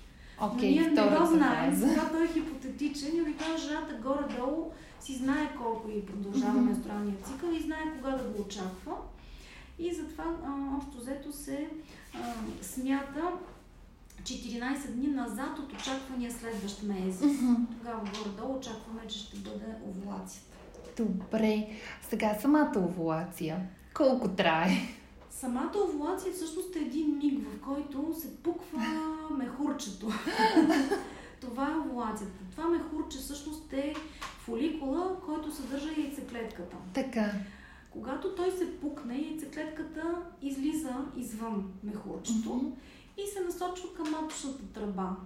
Окей, 0.42 0.74
Но 0.74 0.80
ние 0.80 0.90
не 0.90 1.18
го 1.18 1.26
знаем, 1.26 1.76
сега 1.76 2.08
той 2.12 2.24
е 2.24 2.32
хипотетичен 2.32 3.16
и 3.16 3.22
обикновено 3.22 3.58
жената 3.58 3.94
горе-долу 4.02 4.70
си 5.00 5.14
знае 5.14 5.48
колко 5.56 5.90
и 5.90 6.06
продължава 6.06 6.52
Мгм. 6.52 6.64
менструалния 6.64 7.14
цикъл 7.24 7.48
и 7.48 7.60
знае 7.60 7.82
кога 7.96 8.10
да 8.10 8.24
го 8.24 8.42
очаква. 8.42 8.92
И 9.78 9.94
затова 9.94 10.24
а, 10.24 10.76
общо 10.76 10.98
взето 10.98 11.32
се 11.32 11.68
а, 12.14 12.18
смята 12.62 13.22
14 14.22 14.90
дни 14.90 15.06
назад 15.06 15.58
от 15.58 15.72
очаквания 15.72 16.30
следващ 16.32 16.82
месец. 16.82 17.22
Мгм. 17.22 17.54
Тогава 17.78 18.00
горе-долу 18.00 18.58
очакваме, 18.58 19.00
че 19.08 19.18
ще 19.18 19.36
бъде 19.36 19.66
овулацията. 19.88 20.56
Добре. 20.96 21.68
Сега 22.08 22.34
самата 22.40 22.72
овулация. 22.76 23.60
Колко 23.94 24.28
трае? 24.28 24.70
Самата 25.42 25.72
овулация 25.88 26.32
всъщност 26.32 26.76
е 26.76 26.78
един 26.78 27.18
миг, 27.18 27.48
в 27.48 27.60
който 27.60 28.14
се 28.20 28.36
пуква 28.42 28.78
мехурчето. 29.38 30.10
Това 31.40 31.72
е 31.72 31.78
овулацията. 31.78 32.38
Това 32.50 32.68
мехурче 32.68 33.18
всъщност 33.18 33.72
е 33.72 33.94
фоликула, 34.38 35.20
който 35.24 35.54
съдържа 35.54 36.00
яйцеклетката. 36.00 36.76
Така. 36.94 37.32
Когато 37.90 38.34
той 38.34 38.50
се 38.50 38.80
пукне, 38.80 39.18
яйцеклетката 39.18 40.22
излиза 40.42 40.94
извън 41.16 41.72
мехурчето 41.82 42.54
Мгм. 42.54 42.66
и 43.16 43.26
се 43.26 43.40
насочва 43.40 43.94
към 43.94 44.10
маточната 44.10 44.66
тръба, 44.66 45.16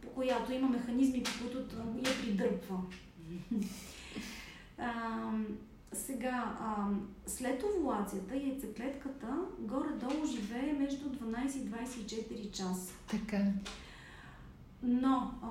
по 0.00 0.08
която 0.08 0.52
има 0.52 0.68
механизми, 0.68 1.22
по 1.22 1.30
които 1.40 1.58
я 2.08 2.22
придърпва. 2.22 2.76
Сега, 5.92 6.56
а, 6.60 6.86
след 7.26 7.62
овулацията, 7.62 8.36
яйцеклетката 8.36 9.26
горе-долу 9.58 10.26
живее 10.26 10.72
между 10.72 11.08
12 11.10 11.56
и 11.56 11.70
24 11.70 12.50
часа. 12.50 12.92
Така. 13.10 13.38
Но 14.82 15.30
а, 15.42 15.48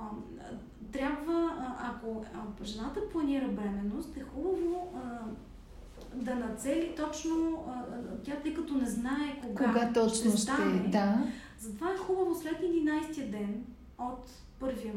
трябва, 0.92 1.56
ако 1.80 2.26
жената 2.64 3.10
планира 3.12 3.48
бременност, 3.48 4.18
е 4.18 4.22
хубаво 4.22 4.94
а, 4.96 5.20
да 6.16 6.36
нацели 6.36 6.94
точно, 6.96 7.66
а, 7.68 7.84
тя 8.24 8.36
тъй 8.36 8.54
като 8.54 8.74
не 8.74 8.86
знае 8.90 9.42
кога, 9.42 9.66
Кога 9.66 9.94
точно 9.94 10.32
ще... 10.32 10.42
стане. 10.42 10.88
Да. 10.88 11.28
Затова 11.60 11.94
е 11.94 11.98
хубаво 11.98 12.36
след 12.36 12.62
11-я 12.62 13.32
ден 13.32 13.64
от 13.98 14.32
първия 14.60 14.94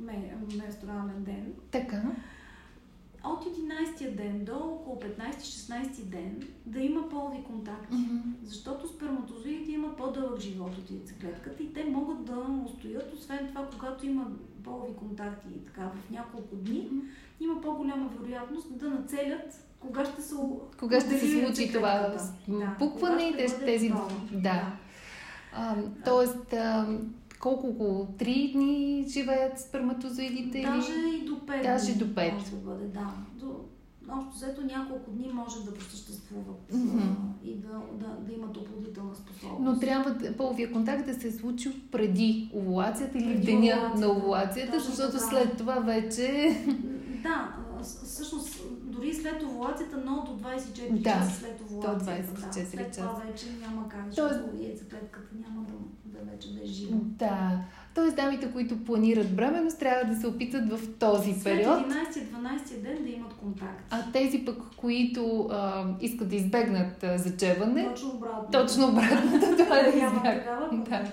ме- 0.00 0.36
менструален 0.56 1.24
ден, 1.24 1.52
Така. 1.70 2.02
От 3.24 3.44
11-я 3.44 4.16
ден 4.16 4.44
до 4.44 4.54
около 4.56 4.96
15-16 4.96 6.02
ден 6.02 6.42
да 6.66 6.80
има 6.80 7.08
полови 7.08 7.42
контакти. 7.44 7.94
Мгм. 7.96 8.18
Защото 8.44 8.88
сперматозоидите 8.88 9.72
имат 9.72 9.96
по-дълъг 9.96 10.40
живот 10.40 10.78
от 10.78 10.90
яйцеклетката 10.90 11.62
и 11.62 11.72
те 11.72 11.84
могат 11.84 12.24
да 12.24 12.36
устоят. 12.66 13.14
Освен 13.14 13.48
това, 13.48 13.66
когато 13.66 14.06
има 14.06 14.26
полови 14.64 14.92
контакти 14.96 15.48
и 15.56 15.64
така 15.64 15.82
в 15.82 16.10
няколко 16.10 16.56
дни, 16.56 16.88
Мгм. 16.92 17.06
има 17.40 17.60
по-голяма 17.60 18.08
вероятност 18.20 18.78
да 18.78 18.90
нацелят 18.90 19.64
кога 19.80 20.04
ще 20.04 20.22
се 20.22 20.34
Кога 20.78 21.00
ще 21.00 21.18
се 21.18 21.40
случи 21.40 21.72
това. 21.72 22.14
Да, 22.48 22.76
пукване 22.78 23.22
и 23.22 23.36
тези- 23.64 23.88
готова. 23.90 24.10
Да. 24.32 24.72
А, 25.52 25.76
тоест, 26.04 26.52
а, 26.52 26.98
колко 27.40 27.66
около 27.66 28.06
3 28.06 28.52
дни 28.52 29.04
живеят 29.08 29.60
сперматозоидите? 29.60 30.62
Даже 30.62 30.92
или... 30.92 31.16
и 31.16 31.24
до 31.24 31.34
5 31.34 31.62
Даже 31.62 31.92
дни 31.92 31.98
до 31.98 32.14
пет. 32.14 32.32
Може 32.32 32.50
да 32.50 32.56
бъде, 32.56 32.86
да. 32.86 33.10
До, 33.34 33.46
общо 34.10 34.30
взето 34.34 34.60
няколко 34.62 35.10
дни 35.10 35.30
може 35.32 35.64
да 35.64 35.74
просъществуват 35.74 36.72
а, 36.72 36.76
и 37.44 37.54
да, 37.54 37.68
да, 37.94 38.16
да 38.20 38.32
имат 38.32 38.56
оплодителна 38.56 39.14
способност. 39.14 39.60
Но 39.62 39.80
трябва 39.80 40.34
половия 40.36 40.72
контакт 40.72 41.06
да 41.06 41.14
се 41.14 41.28
е 41.28 41.32
случил 41.32 41.72
преди 41.92 42.50
овулацията 42.54 43.18
или 43.18 43.34
в 43.34 43.44
деня 43.44 43.66
овулацията. 43.68 43.98
на 44.00 44.12
овулацията, 44.12 44.72
Точно 44.72 44.90
защото 44.90 45.12
така. 45.12 45.24
след 45.24 45.56
това 45.56 45.74
вече... 45.74 46.56
Да, 47.22 47.56
всъщност 47.82 48.60
дори 48.82 49.14
след 49.14 49.42
овулацията, 49.42 50.02
но 50.06 50.14
до 50.14 50.48
24 50.48 50.90
Да, 50.92 51.10
часа 51.10 51.30
след 51.30 51.60
овулацията. 51.60 52.04
24 52.32 52.46
да. 52.46 52.52
След 52.66 52.92
това 52.92 53.08
часа. 53.08 53.22
вече 53.26 53.46
няма 53.60 53.88
как, 53.88 54.04
Тоест- 54.06 54.28
защото 54.34 54.62
яйцеклетката 54.62 55.34
няма 55.34 55.60
да, 55.62 55.74
да 56.18 56.30
вече 56.30 56.52
да 56.52 56.62
е 56.62 56.66
жива. 56.66 56.96
Да. 57.02 57.64
Тоест, 57.98 58.16
дамите, 58.16 58.52
които 58.52 58.84
планират 58.84 59.36
бременност, 59.36 59.78
трябва 59.78 60.14
да 60.14 60.20
се 60.20 60.26
опитат 60.26 60.70
в 60.70 60.98
този 60.98 61.32
След 61.32 61.44
период. 61.44 61.78
11-12 61.78 62.82
ден 62.82 63.02
да 63.02 63.08
имат 63.08 63.32
контакт. 63.34 63.84
А 63.90 64.12
тези 64.12 64.38
пък, 64.38 64.56
които 64.76 65.48
а, 65.50 65.84
искат 66.00 66.28
да 66.28 66.36
избегнат 66.36 67.04
а, 67.04 67.18
зачеване, 67.18 67.88
Точно 67.88 68.08
обратно. 68.10 68.48
точно 68.52 68.88
обратното, 68.88 69.46
това 69.58 69.76
да 69.76 69.96
няма 69.96 70.16
избягат. 70.16 70.38
такава 70.38 70.68
Да. 70.84 71.12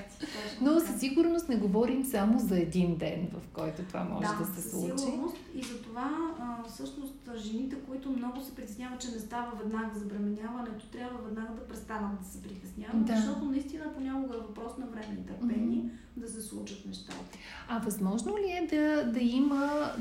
Но 0.61 0.79
със 0.79 0.99
сигурност 0.99 1.49
не 1.49 1.55
говорим 1.55 2.05
само 2.05 2.39
за 2.39 2.59
един 2.59 2.95
ден, 2.95 3.27
в 3.33 3.53
който 3.53 3.81
това 3.81 4.03
може 4.03 4.27
да, 4.29 4.45
се 4.45 4.61
със 4.61 4.71
случи. 4.71 4.97
сигурност. 4.97 5.35
И 5.55 5.63
затова 5.63 6.09
а, 6.39 6.69
всъщност 6.69 7.13
жените, 7.37 7.75
които 7.79 8.09
много 8.09 8.41
се 8.41 8.55
притесняват, 8.55 8.99
че 8.99 9.07
не 9.07 9.19
става 9.19 9.51
веднага 9.57 9.99
забременяването, 9.99 10.85
трябва 10.87 11.17
веднага 11.19 11.53
да 11.53 11.61
престанат 11.63 12.19
да 12.19 12.27
се 12.27 12.41
притесняват, 12.41 13.05
Да. 13.05 13.15
защото 13.15 13.45
наистина 13.45 13.83
понякога 13.95 14.35
е 14.35 14.47
въпрос 14.47 14.77
на 14.77 14.85
време 14.85 15.17
и 15.21 15.27
търпение 15.27 15.83
да 16.17 16.27
се 16.27 16.41
случат 16.41 16.85
нещата. 16.85 17.37
А 17.69 17.79
възможно 17.79 18.37
ли 18.37 18.51
е 18.51 18.67
да, 18.75 19.11
да 19.11 19.19
има 19.19 19.91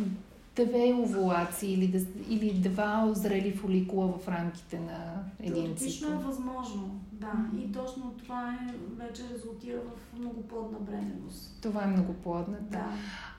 две 0.56 0.94
овулации 0.94 1.72
или, 1.72 1.88
да, 1.88 1.98
или 2.28 2.52
два 2.54 3.08
озрели 3.10 3.52
фоликула 3.52 4.18
в 4.18 4.28
рамките 4.28 4.80
на 4.80 5.24
един 5.40 5.72
е 5.72 5.74
цикъл? 5.74 6.18
възможно, 6.18 7.00
да. 7.12 7.32
Мгм. 7.32 7.58
И 7.58 7.72
точно 7.72 8.14
това 8.18 8.52
е, 8.52 8.74
вече 8.96 9.22
резултира 9.34 9.78
в 9.78 10.18
многоплодна 10.18 10.78
бременност. 10.78 11.58
Това 11.62 11.84
е 11.84 11.86
много 11.86 12.12
плодна. 12.12 12.56
Да. 12.60 12.78
Да. 12.78 12.86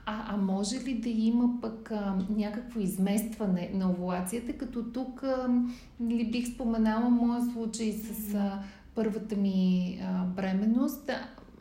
А, 0.05 0.33
а 0.33 0.37
може 0.37 0.75
ли 0.75 0.93
да 0.93 1.09
има 1.09 1.61
пък 1.61 1.91
а, 1.91 2.15
някакво 2.29 2.79
изместване 2.79 3.71
на 3.73 3.89
овулацията, 3.89 4.53
като 4.53 4.83
тук 4.83 5.23
а, 5.23 5.63
ли 6.01 6.31
бих 6.31 6.53
споменала 6.53 7.09
моя 7.09 7.51
случай 7.51 7.91
с 7.91 8.33
а, 8.35 8.59
първата 8.95 9.35
ми 9.35 9.99
а, 10.03 10.25
бременност. 10.25 11.11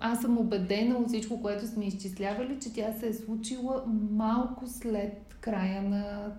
Да, 0.05 0.11
Аз 0.11 0.21
съм 0.21 0.39
убедена 0.39 0.97
от 0.97 1.09
всичко, 1.09 1.43
което 1.43 1.67
сме 1.67 1.85
изчислявали, 1.85 2.59
че 2.63 2.73
тя 2.73 2.93
се 2.93 3.09
е 3.09 3.13
случила 3.15 3.85
малко 4.11 4.65
след 4.67 5.37
края 5.41 5.83
на, 5.83 6.33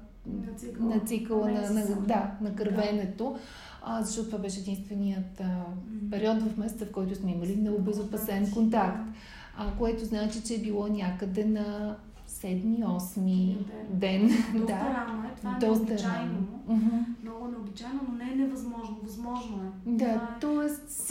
На 0.47 0.53
цикъла. 0.55 0.95
на 0.95 0.99
цикъла, 0.99 1.51
на, 1.51 1.71
на, 1.71 1.85
да, 2.01 2.31
на 2.41 2.55
кървенето, 2.55 3.37
а, 3.83 4.03
защото 4.03 4.29
това 4.29 4.39
беше 4.39 4.59
единственият 4.59 5.39
а, 5.39 5.63
период 6.11 6.41
в 6.41 6.57
месеца, 6.57 6.85
в 6.85 6.91
който 6.91 7.15
сме 7.15 7.31
имали 7.31 7.55
много 7.55 7.79
безопасен 7.79 8.51
контакт 8.51 9.09
а, 9.57 9.71
което 9.77 10.05
значи, 10.05 10.43
че 10.43 10.55
е 10.55 10.59
било 10.59 10.87
някъде 10.87 11.45
на 11.45 11.95
7-8 12.29 13.57
ден. 13.89 14.29
Доста 14.53 14.65
да. 14.65 14.73
рано 14.73 15.23
е, 15.23 15.35
това 15.37 15.55
е 15.55 15.59
Доста 15.59 15.85
необичайно. 15.85 16.47
рано. 16.69 17.05
Много 17.23 17.47
необичайно, 17.47 17.99
но 18.09 18.15
не 18.15 18.31
е 18.31 18.35
невъзможно. 18.35 18.97
Възможно 19.03 19.57
е. 19.57 19.89
Да, 19.91 20.37
т.е. 20.41 20.51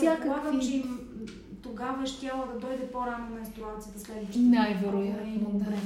Предполагам, 0.07 0.61
че 0.61 0.67
всякакви... 0.67 0.77
им, 0.77 1.01
тогава 1.75 2.03
е 2.03 2.07
щяла 2.07 2.47
да 2.47 2.59
дойде 2.59 2.93
по-рано 2.93 3.27
менструацията 3.31 3.99
следващата. 3.99 4.39
Най-вероятно, 4.41 5.51
е 5.51 5.59
да. 5.65 5.77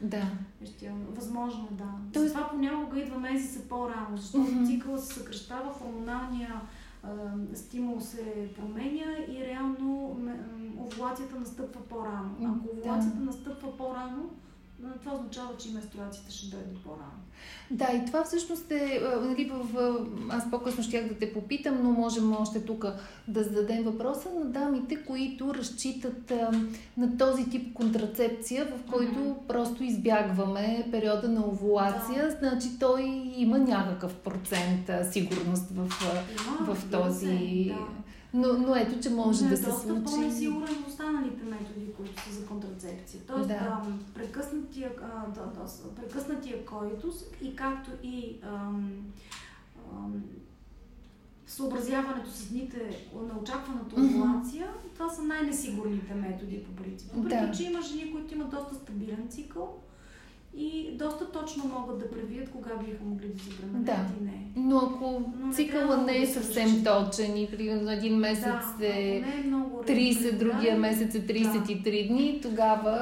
Да. 0.00 0.26
Е 0.62 0.66
щяла. 0.66 0.96
Възможно 1.10 1.68
е, 1.72 1.74
да. 1.74 1.84
Тоест- 2.12 2.28
Затова 2.28 2.48
понякога 2.48 3.00
идва 3.00 3.18
месеца 3.18 3.68
по-рано, 3.68 4.16
защото 4.16 4.50
Мгм. 4.50 4.66
цикъла 4.66 4.98
се 4.98 5.14
съкръщава, 5.14 5.72
хормоналния 5.72 6.60
а, 7.02 7.08
стимул 7.54 8.00
се 8.00 8.24
променя 8.56 9.04
и 9.28 9.44
реално 9.46 10.16
овулацията 10.78 11.40
настъпва 11.40 11.80
по-рано. 11.82 12.30
Ако 12.38 12.74
да. 12.74 12.80
овулацията 12.80 13.20
настъпва 13.20 13.76
по-рано, 13.76 14.30
това 15.00 15.14
означава, 15.14 15.56
че 15.58 15.68
менструацията 15.70 16.32
ще 16.32 16.46
дойде 16.46 16.74
по-рано. 16.84 17.20
Да, 17.70 17.88
и 17.92 18.06
това 18.06 18.24
всъщност 18.24 18.70
е, 18.70 19.00
нали, 19.22 19.52
в, 19.54 19.96
аз 20.30 20.50
по-късно 20.50 20.84
щях 20.84 21.08
да 21.08 21.14
те 21.14 21.32
попитам, 21.32 21.78
но 21.82 21.90
можем 21.90 22.32
още 22.32 22.64
тук 22.64 22.86
да 23.28 23.42
зададем 23.42 23.82
въпроса 23.84 24.28
на 24.38 24.44
дамите, 24.44 25.04
които 25.04 25.54
разчитат 25.54 26.30
а, 26.30 26.50
на 26.96 27.18
този 27.18 27.50
тип 27.50 27.74
контрацепция, 27.74 28.64
в 28.64 28.90
който 28.90 29.20
Мгм. 29.20 29.32
просто 29.48 29.84
избягваме 29.84 30.88
периода 30.90 31.28
на 31.28 31.46
овулация, 31.46 32.36
значи 32.40 32.78
той 32.80 33.02
има 33.36 33.58
някакъв 33.58 34.14
процент 34.14 34.88
а, 34.88 35.12
сигурност 35.12 35.70
в, 35.70 35.88
Има, 36.48 36.74
в 36.74 36.90
този... 36.90 37.64
да. 37.68 37.86
Но, 38.34 38.52
но 38.52 38.76
ето, 38.76 39.00
че 39.00 39.10
може 39.10 39.42
Но 39.42 39.48
да 39.48 39.54
е 39.54 39.56
се 39.56 39.66
доста 39.66 39.88
случи. 39.88 40.04
по-несигурен 40.04 40.76
от 40.82 40.88
останалите 40.88 41.44
методи, 41.44 41.92
които 41.96 42.22
са 42.22 42.32
за 42.32 42.46
контрацепция. 42.46 43.20
Тоест, 43.26 43.48
Да. 43.48 43.54
ам, 43.84 44.00
прекъснатия, 44.14 44.92
а, 45.02 45.26
да, 45.28 45.40
да, 45.46 45.66
прекъснатия 45.96 46.66
коитус 46.66 47.14
и 47.42 47.56
както 47.56 47.90
и 48.02 48.36
ам, 48.42 48.90
ам, 49.92 50.22
съобразяването 51.46 52.30
с 52.30 52.48
дните 52.48 53.06
на 53.14 53.38
очакваната 53.42 54.00
овулация, 54.00 54.68
това 54.94 55.08
са 55.08 55.22
най-несигурните 55.22 56.14
методи 56.14 56.64
по 56.64 56.82
принцип. 56.82 57.10
Въпреки, 57.14 57.46
Да. 57.46 57.52
че 57.52 57.64
има 57.64 57.82
жени, 57.82 58.12
които 58.12 58.34
имат 58.34 58.50
доста 58.50 58.74
стабилен 58.74 59.28
цикъл 59.28 59.78
и 60.54 60.90
доста 60.92 61.32
точно 61.32 61.64
могат 61.66 61.98
да 61.98 62.10
предвидят 62.10 62.50
кога 62.50 62.70
биха 62.76 63.04
могли 63.04 63.28
да 63.28 63.38
се 63.38 63.50
забременят 63.50 63.84
Да. 63.84 63.96
и 64.20 64.24
не. 64.24 64.46
Но 64.56 64.76
ако 64.78 65.22
Но 65.36 65.46
не 65.46 65.54
цикъла 65.54 65.86
трябва 65.86 66.04
не 66.04 66.12
е 66.12 66.20
да 66.20 66.26
се 66.26 66.32
съвсем 66.34 66.64
разчита. 66.64 67.04
точен 67.06 67.36
и 67.36 67.48
примерно 67.48 67.90
един 67.90 68.16
месец 68.16 68.44
да, 68.78 68.86
е 68.88 69.20
не 69.20 69.34
е 69.34 69.44
много 69.46 69.76
30, 69.78 69.86
регулярен, 69.88 70.38
другия 70.40 70.78
месец 70.78 71.14
е 71.14 71.26
33 71.26 72.08
дни, 72.08 72.40
тогава 72.42 72.98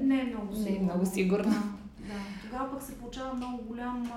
Не 0.00 0.20
е 0.20 0.24
много 0.24 0.52
Не 0.52 0.60
е 0.60 0.64
сигурно. 0.64 0.84
много 0.84 1.06
сигурно. 1.06 1.50
Да, 1.50 1.62
да. 2.04 2.20
Тогава 2.42 2.70
пък 2.70 2.82
се 2.82 2.94
получава 2.94 3.34
много 3.34 3.62
голям, 3.64 4.10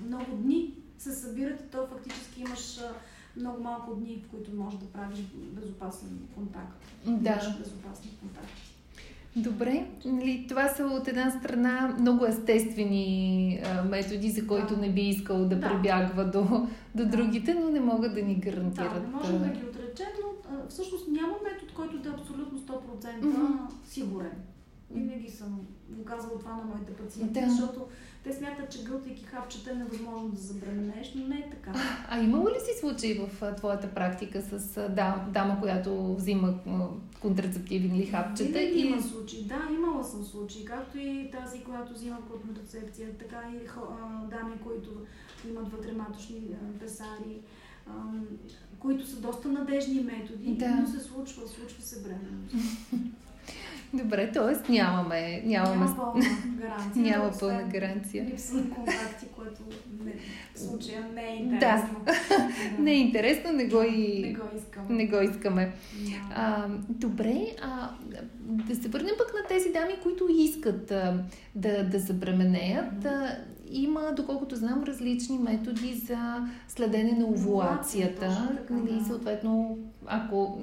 много 0.00 0.24
дни 0.32 0.70
се 0.98 1.12
събират 1.12 1.60
и 1.60 1.70
то 1.72 1.86
фактически 1.86 2.40
имаш 2.40 2.80
много 3.36 3.62
малко 3.62 3.94
дни, 3.94 4.22
в 4.24 4.30
които 4.30 4.50
можеш 4.52 4.78
да 4.78 4.86
правиш 4.86 5.18
безопасен 5.34 6.08
контакт. 6.34 6.82
да. 7.06 7.30
Имаш 7.30 7.58
безопасни 7.58 8.10
контакти. 8.20 8.67
Добре, 9.36 9.86
нали, 10.04 10.46
това 10.48 10.68
са 10.68 10.84
от 10.84 11.08
една 11.08 11.30
страна 11.30 11.96
много 12.00 12.26
естествени 12.26 13.60
а, 13.66 13.84
методи, 13.84 14.30
за 14.30 14.46
които 14.46 14.74
Да. 14.74 14.80
не 14.80 14.90
би 14.90 15.00
искал 15.02 15.38
да, 15.38 15.56
Да. 15.56 15.68
прибягва 15.68 16.24
до, 16.24 16.40
до 16.40 16.66
Да. 16.94 17.06
другите, 17.06 17.54
но 17.54 17.68
не 17.68 17.80
могат 17.80 18.14
да 18.14 18.22
ни 18.22 18.34
Да, 18.34 18.40
гарантират. 18.40 19.02
не 19.02 19.08
можем 19.08 19.38
да 19.38 19.48
ги 19.48 19.66
отречем, 19.66 20.06
но 20.22 20.28
а, 20.52 20.68
всъщност 20.68 21.08
няма 21.08 21.32
метод, 21.44 21.72
който 21.74 21.98
да 21.98 22.08
е 22.08 22.12
абсолютно 22.12 22.58
100% 22.58 23.22
Мгм. 23.22 23.52
сигурен. 23.84 24.32
Винаги 24.90 25.30
съм 25.30 25.60
го 25.88 26.04
казвала 26.04 26.38
това 26.38 26.52
на 26.52 26.62
моите 26.64 26.92
пациенти, 26.92 27.40
Да. 27.40 27.50
защото 27.50 27.86
те 28.28 28.34
смятат, 28.34 28.70
че 28.70 28.84
гълтайки 28.84 29.24
хапчета 29.24 29.70
е 29.70 29.74
невъзможно 29.74 30.28
да 30.28 30.40
забременеш, 30.40 31.12
но 31.14 31.26
не 31.26 31.36
е 31.36 31.50
така. 31.50 31.72
А 32.08 32.20
имало 32.20 32.48
ли 32.48 32.54
си 32.60 32.80
случаи 32.80 33.14
в 33.18 33.42
а, 33.42 33.54
твоята 33.54 33.94
практика 33.94 34.42
с 34.42 34.76
а, 34.76 34.88
да, 34.88 35.24
дама, 35.32 35.60
която 35.60 36.14
взима 36.14 36.54
а, 36.66 36.86
контрацептивни 37.20 37.98
или 37.98 38.06
хапчета? 38.06 38.58
Винаги 38.58 38.78
И... 38.80 38.86
има 38.86 39.02
случаи. 39.02 39.44
Да, 39.44 39.60
имала 39.74 40.04
съм 40.04 40.24
случаи. 40.24 40.64
Както 40.64 40.98
и 40.98 41.30
тази, 41.30 41.60
която 41.64 41.92
взима 41.92 42.18
контрацепция, 42.42 43.08
така 43.18 43.42
и 43.54 43.66
а, 43.76 44.26
дами, 44.26 44.52
които 44.64 44.90
имат 45.50 45.72
вътрематочни 45.72 46.42
а, 46.52 46.78
песари, 46.78 47.40
а, 47.86 47.92
които 48.78 49.06
са 49.06 49.20
доста 49.20 49.48
надежни 49.48 50.00
методи, 50.00 50.54
Да. 50.54 50.68
но 50.70 50.86
се 50.86 51.00
случва, 51.00 51.48
случва 51.48 51.82
се 51.82 52.02
бременност. 52.02 52.56
Добре, 53.92 54.30
т.е. 54.32 54.72
нямаме, 54.72 55.42
нямаме, 55.44 55.76
Няма 55.76 55.96
пълна 55.96 56.24
гаранция. 56.60 57.02
няма 57.02 57.30
пълна 57.40 57.62
гаранция. 57.62 58.24
Липса 58.24 58.54
на 58.54 58.70
контакти, 58.70 59.26
което 59.36 59.62
не, 60.04 60.12
в 60.54 60.60
случая 60.60 61.06
не 61.14 61.22
е 61.22 61.36
Да. 61.36 61.42
интересно. 61.44 62.00
Да. 62.04 62.12
Не 62.78 62.92
е 62.92 62.96
интересно, 62.96 63.52
не 63.52 63.66
го 63.66 63.80
Не 63.80 63.86
и... 63.86 64.32
го 64.34 64.42
искам. 64.58 64.86
Не 64.88 65.06
го 65.06 65.20
искаме. 65.20 65.72
Да. 65.94 66.10
А, 66.34 66.66
добре, 66.88 67.46
а, 67.62 67.90
да 68.42 68.76
се 68.76 68.88
върнем 68.88 69.14
пък 69.18 69.32
на 69.34 69.48
тези 69.48 69.72
дами, 69.72 69.92
които 70.02 70.28
искат 70.30 70.90
а, 70.90 71.24
да, 71.54 71.84
да 71.84 71.98
забременеят. 71.98 73.04
А, 73.04 73.36
има, 73.70 74.12
доколкото 74.16 74.56
знам, 74.56 74.82
различни 74.86 75.38
методи 75.38 75.94
за 75.94 76.48
следене 76.68 77.12
на 77.12 77.24
овулацията. 77.26 78.26
Овулация, 78.26 78.44
точно 78.44 78.56
така, 78.56 78.74
Нали, 78.74 78.98
да. 78.98 79.04
съответно, 79.04 79.78
ако 80.06 80.60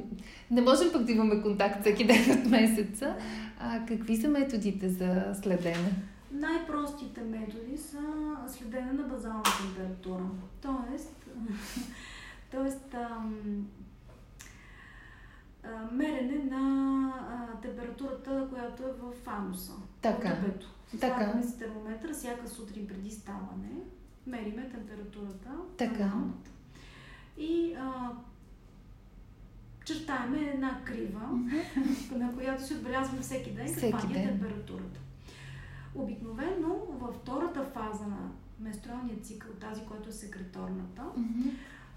не 0.52 0.62
можем 0.62 0.92
пък 0.94 1.04
да 1.04 1.12
имаме 1.12 1.42
контакт 1.42 1.82
всеки 1.82 2.08
ден 2.08 2.40
от 2.40 2.50
месеца, 2.50 3.16
а, 3.60 3.86
какви 3.86 4.18
са 4.18 4.28
методите 4.28 4.90
за 4.90 5.24
следене? 5.42 5.94
Най-простите 6.32 7.22
методи 7.22 7.78
са 7.78 8.00
следене 8.48 8.92
на 8.92 9.04
базална 9.04 9.44
температура. 9.62 10.24
Тоест, 10.62 11.26
тоест 12.52 12.94
ам, 12.94 13.66
мерене 15.92 16.44
на 16.52 17.14
температурата, 17.62 18.48
която 18.54 18.84
е 18.84 18.92
в 19.02 19.28
ануса. 19.28 19.72
Така. 20.02 20.28
От 20.30 20.42
дебето. 20.42 20.68
Така. 20.92 21.16
Слагаме 21.16 21.44
си 21.44 21.60
термометър 21.60 22.14
всяка 22.14 22.48
сутрин 22.48 22.88
преди 22.88 23.12
ставане. 23.12 23.72
Мериме 24.28 24.70
температурата. 24.70 25.50
Така. 25.78 26.14
И 27.38 27.76
а, 27.80 28.12
чертаеме 29.86 30.40
една 30.40 30.82
крива, 30.84 31.30
на 32.12 32.34
която 32.36 32.64
си 32.64 32.74
отбелязваме 32.74 33.22
всеки 33.22 33.52
ден 33.52 33.76
каква 33.82 34.20
е 34.20 34.28
температурата. 34.28 35.00
Обикновено 35.96 36.76
във 36.90 37.16
втората 37.16 37.66
фаза 37.74 38.08
на 38.08 38.32
менструалния 38.60 39.20
цикъл, 39.20 39.52
тази, 39.52 39.86
която 39.86 40.10
е 40.10 40.12
секреторната, 40.12 41.04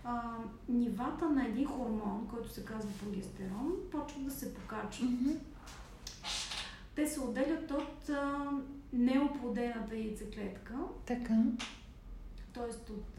а, 0.04 0.36
нивата 0.68 1.30
на 1.30 1.46
един 1.46 1.66
хормон, 1.66 2.26
който 2.30 2.52
се 2.52 2.64
казва 2.64 2.90
прогестерон, 3.04 3.72
почват 3.90 4.24
да 4.24 4.30
се 4.30 4.54
покачват. 4.54 5.10
Те 6.94 7.06
се 7.06 7.20
отделят 7.20 7.70
от 7.70 8.08
а, 8.08 8.50
неоплодената 8.92 9.96
яйцеклетка, 9.96 10.74
Така. 11.06 11.34
т.е. 12.54 12.92
от 12.92 13.18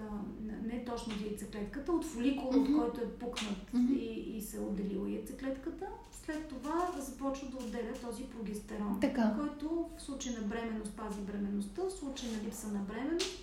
не- 0.64 0.86
точно 0.86 1.14
от 1.16 1.22
яйцеклетката, 1.22 1.92
от 1.92 2.06
фоликула, 2.06 2.58
Мгм. 2.58 2.62
от 2.66 2.82
който 2.82 3.02
е 3.02 3.12
пукнат 3.12 3.74
Мгм. 3.74 3.94
и, 3.94 4.06
и 4.38 4.42
се 4.42 4.58
е 4.58 4.62
отделила 4.62 5.10
яйцеклетката. 5.10 5.86
След 6.14 6.48
това 6.48 6.90
започва 7.00 7.48
да 7.50 7.58
отделя 7.58 7.94
този 8.02 8.24
прогестерон, 8.24 8.98
Така. 9.02 9.36
който 9.40 9.90
в 9.98 10.02
случай 10.02 10.34
на 10.34 10.42
бременност 10.42 10.94
пази 10.94 11.22
бременността, 11.22 11.82
в 11.84 11.92
случай 11.92 12.30
на 12.32 12.44
липса 12.44 12.68
на 12.68 12.80
бременност 12.80 13.40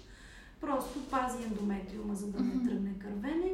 просто 0.60 1.00
пази 1.04 1.44
ендометриума, 1.44 2.14
за 2.14 2.26
да 2.26 2.40
не 2.40 2.64
тръгне 2.64 2.98
кървене 2.98 3.52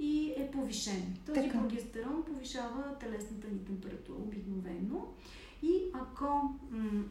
и 0.00 0.34
е 0.36 0.50
повишен. 0.50 1.16
Този 1.26 1.40
Така. 1.40 1.58
прогестерон 1.60 2.22
повишава 2.24 2.94
телесната 3.00 3.48
ни 3.48 3.64
температура 3.64 4.16
обикновено. 4.18 5.06
И 5.62 5.82
ако 5.94 6.24
м- 6.70 7.04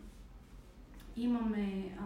имаме 1.18 1.98
а, 2.00 2.04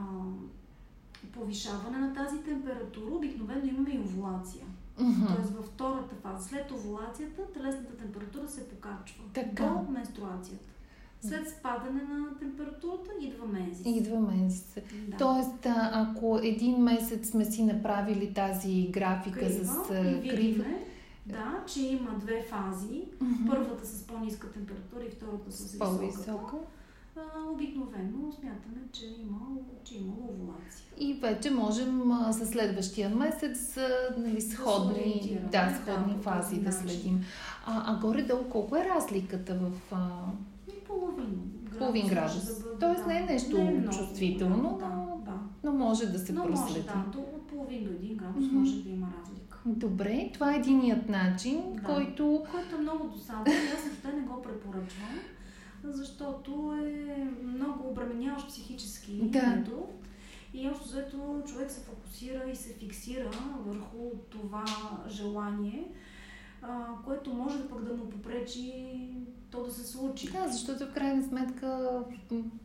повишаване 1.34 1.98
на 1.98 2.14
тази 2.14 2.38
температура, 2.44 3.16
обикновено 3.16 3.66
имаме 3.66 3.90
и 3.90 4.00
овулация. 4.00 4.66
Мгм. 5.00 5.26
Тоест 5.36 5.50
във 5.50 5.66
втората 5.66 6.16
фаза, 6.22 6.48
след 6.50 6.72
овулацията, 6.72 7.42
телесната 7.54 7.98
температура 7.98 8.48
се 8.48 8.70
покачва 8.70 9.24
Така. 9.34 9.64
до 9.66 9.92
менструацията. 9.92 10.68
След 11.22 11.50
спадане 11.50 12.04
на 12.04 12.38
температурата 12.40 13.10
идва 13.22 13.46
мензис. 13.48 13.86
Идва 13.86 14.20
месец. 14.20 14.76
Да. 15.08 15.18
Тоест, 15.18 15.66
ако 15.92 16.40
един 16.44 16.78
месец 16.78 17.30
сме 17.30 17.46
си 17.46 17.64
направили 17.64 18.34
тази 18.34 18.88
графика 18.92 19.40
крива, 19.40 19.66
с 19.66 19.94
и 20.24 20.30
крива. 20.30 20.66
да, 21.26 21.64
че 21.68 21.82
има 21.82 22.20
две 22.20 22.44
фази. 22.50 23.02
Мгм. 23.22 23.50
Първата 23.50 23.88
с 23.88 24.04
по-ниска 24.04 24.52
температура 24.52 25.04
и 25.06 25.10
втората 25.10 25.52
с 25.52 25.72
високата. 25.72 25.98
по-висока. 26.00 26.56
Обикновено 27.52 28.32
смятаме, 28.32 28.82
че 28.92 29.06
е 29.06 29.22
имало, 29.22 29.62
че 29.84 29.96
е 29.96 29.98
имало 29.98 30.30
овулация. 30.30 30.86
И 31.00 31.14
вече 31.14 31.52
можем 31.52 32.12
а, 32.12 32.32
за 32.32 32.46
следващия 32.46 33.10
месец 33.10 33.78
а, 33.78 33.90
нали, 34.18 34.42
сходни, 34.42 34.92
ориентираме. 34.94 35.50
да, 35.52 35.80
сходни 35.82 36.14
Да, 36.14 36.22
фази 36.22 36.60
да 36.62 36.72
следим. 36.72 37.22
А, 37.66 37.84
а 37.88 38.00
горе-долу 38.00 38.44
колко 38.44 38.76
е 38.76 38.86
разликата 38.86 39.56
в... 39.56 39.72
А... 39.92 40.10
И 40.68 40.80
половин 40.80 41.42
градус. 41.64 41.78
Половин 41.80 42.04
може 42.04 42.16
градус. 42.16 42.46
Да 42.48 42.64
бъде, 42.64 42.80
Тоест 42.80 43.02
да. 43.02 43.08
не 43.08 43.20
е 43.20 43.24
нещо 43.24 43.58
Не 43.58 43.72
много 43.72 43.98
чувствително, 43.98 44.78
да, 44.80 44.86
но- 44.88 45.22
да. 45.26 45.34
Но 45.64 45.72
може 45.74 46.06
да 46.06 46.20
се 46.20 46.34
Но 46.34 46.42
може, 46.42 46.54
проследи. 46.54 46.86
да, 46.88 47.06
до 47.12 47.20
от 47.20 47.48
половин 47.48 47.84
до 47.84 47.92
един 47.92 48.16
градус 48.18 48.46
Мгм. 48.46 48.60
може 48.60 48.84
да 48.84 48.90
има 48.90 49.08
разлика. 49.22 49.58
Добре, 49.66 50.30
това 50.34 50.54
е 50.54 50.58
единият 50.58 51.10
начин, 51.10 51.62
Да. 51.74 51.82
който... 51.84 52.44
Което 52.52 52.76
е 52.76 52.80
много 52.80 53.08
досадно. 53.08 53.44
и 53.48 53.74
Аз 53.76 53.84
въобще 53.84 54.14
не 54.14 54.22
го 54.22 54.42
препоръчвам, 54.42 55.10
защото 55.84 56.80
е 56.86 57.16
много 57.44 57.90
обременяващ 57.90 58.48
психически 58.48 59.22
Да. 59.24 59.42
метод. 59.48 59.82
И 60.54 60.68
общо 60.70 60.86
взето 60.86 61.42
човек 61.48 61.72
се 61.72 61.82
фокусира 61.82 62.44
и 62.52 62.56
се 62.56 62.74
фиксира 62.74 63.32
върху 63.66 63.98
това 64.30 64.66
желание, 65.10 65.88
а, 66.62 66.86
което 67.06 67.34
може 67.34 67.68
пък 67.70 67.84
да 67.84 67.94
му 67.94 68.10
попречи 68.10 68.74
то 69.52 69.64
да 69.64 69.72
се 69.72 69.84
случи. 69.88 70.32
Да, 70.32 70.48
защото 70.48 70.86
в 70.86 70.94
крайна 70.94 71.24
сметка, 71.24 72.00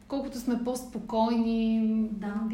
колкото 0.09 0.39
сме 0.39 0.65
по-спокойни, 0.65 2.09
Да. 2.13 2.49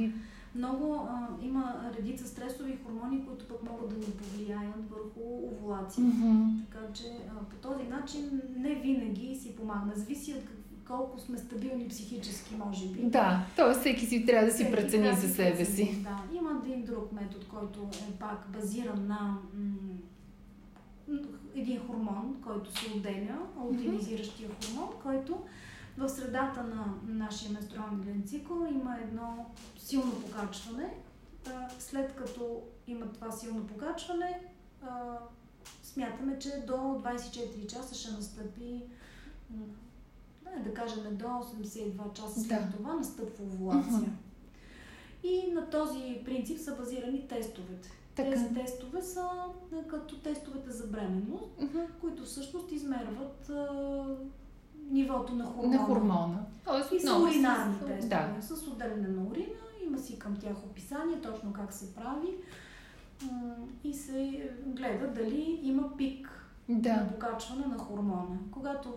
Много 0.54 0.94
а, 0.94 1.28
има 1.42 1.74
редица 1.98 2.26
стресови 2.28 2.78
хормони, 2.86 3.26
които 3.26 3.48
пък 3.48 3.62
могат 3.70 3.88
да 3.90 3.96
ни 3.96 4.12
повлияят 4.12 4.90
върху 4.90 5.20
овулация. 5.52 6.04
мгм. 6.04 6.42
Така 6.70 6.92
че 6.92 7.04
а, 7.04 7.44
по 7.44 7.56
този 7.68 7.84
начин 7.84 8.42
не 8.56 8.74
винаги 8.74 9.34
си 9.34 9.56
помагаме. 9.56 9.92
Зависи 9.96 10.32
от 10.32 10.44
колко 10.86 11.18
сме 11.20 11.38
стабилни 11.38 11.88
психически, 11.88 12.54
може 12.66 12.86
би. 12.88 13.02
Да, 13.02 13.46
т.е. 13.56 13.80
всеки 13.80 14.06
си 14.06 14.26
трябва 14.26 14.46
да 14.46 14.52
си 14.52 14.56
Всеки 14.64 14.72
прецени 14.72 15.02
трябва 15.02 15.20
за 15.20 15.28
да 15.28 15.34
себе 15.34 15.56
прецени, 15.56 15.76
си. 15.88 16.02
Да. 16.02 16.36
Има 16.38 16.60
един 16.64 16.84
друг 16.84 17.12
метод, 17.12 17.44
който 17.50 17.80
е 17.80 18.12
пак 18.18 18.46
базиран 18.52 19.06
на 19.06 19.38
м- 19.54 21.18
един 21.54 21.80
хормон, 21.86 22.36
който 22.46 22.78
се 22.78 22.92
отделя, 22.96 23.38
лутинизиращия 23.64 24.48
хормон, 24.48 24.88
който 25.02 25.38
в 25.98 26.09
средата 26.09 26.62
на 26.64 26.85
нашия 27.05 27.52
менструален 27.52 28.22
цикъл 28.26 28.66
има 28.70 28.96
едно 29.02 29.46
силно 29.78 30.12
покачване. 30.20 30.94
След 31.78 32.14
като 32.14 32.62
има 32.87 33.12
това 33.12 33.33
силно 33.33 33.66
покачване, 33.66 34.40
смятаме, 35.83 36.38
че 36.38 36.64
до 36.66 36.72
24 36.72 37.66
часа 37.66 37.94
ще 37.94 38.11
настъпи 38.12 38.83
да, 40.64 40.74
кажем 40.74 41.16
до 41.16 41.24
82 41.24 42.12
часа 42.12 42.40
след 42.40 42.48
Да. 42.70 42.76
това 42.76 42.94
настъпва 42.94 43.44
овулация. 43.44 44.12
И 45.24 45.52
на 45.52 45.70
този 45.70 46.22
принцип 46.24 46.59
са 46.59 46.76
базирани 46.76 47.28
тестовете. 47.28 47.90
Така. 48.14 48.31
Тези 48.31 48.55
тестове 48.55 49.02
са 49.02 49.28
като 49.88 50.18
тестовете 50.18 50.70
за 50.70 50.87
бременност, 50.87 51.44
Мгм. 51.61 51.78
които 52.00 52.24
всъщност 52.24 52.72
измерват 52.72 53.50
а, 53.50 54.07
нивото 55.12 55.35
на 55.35 55.44
хормона. 55.46 55.68
На 55.70 55.79
хормона. 55.79 56.38
Тоест, 56.64 56.92
И 56.92 57.01
са 57.01 57.07
отново 57.07 57.27
с- 57.27 57.31
уринарни 57.31 57.75
тестове. 57.77 58.09
Да. 58.09 58.42
С 58.42 58.66
отделяне 58.66 59.09
на 59.09 59.22
урина, 59.22 59.46
има 59.87 59.98
си 59.98 60.18
към 60.18 60.37
тях 60.37 60.57
описание, 60.61 61.20
точно 61.22 61.53
как 61.53 61.72
се 61.72 61.94
прави. 61.94 62.29
И 63.85 63.94
се 63.94 64.42
гледа 64.66 65.09
дали 65.09 65.61
има 65.62 65.96
пик 65.96 66.29
на 66.68 66.81
Да. 66.81 67.09
покачване 67.09 67.66
на 67.66 67.79
хормона. 67.79 68.38
Когато 68.51 68.94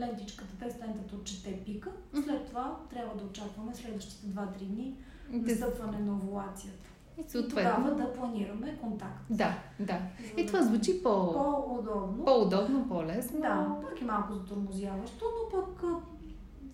лентичката, 0.00 0.50
лентата 0.64 1.16
отчете 1.16 1.62
пика, 1.64 1.90
след 2.14 2.46
това 2.46 2.76
трябва 2.90 3.16
да 3.16 3.24
очакваме 3.24 3.74
следващите 3.74 4.26
2-3 4.26 4.64
дни 4.64 4.96
настъпване 5.30 5.98
на 5.98 6.12
овулацията. 6.12 6.88
И 7.18 7.48
тогава 7.48 7.94
да 7.94 8.12
планираме 8.12 8.76
контакт. 8.80 9.24
Да, 9.30 9.54
да. 9.80 9.98
И 10.36 10.46
това 10.46 10.62
звучи 10.62 11.02
по... 11.02 11.32
по-удобно. 11.32 12.24
по-удобно, 12.24 12.88
по-лесно. 12.88 13.40
Да, 13.40 13.76
пък 13.82 14.00
и 14.00 14.04
малко 14.04 14.32
затормозяващо, 14.32 15.24
но 15.24 15.60
пък 15.60 15.82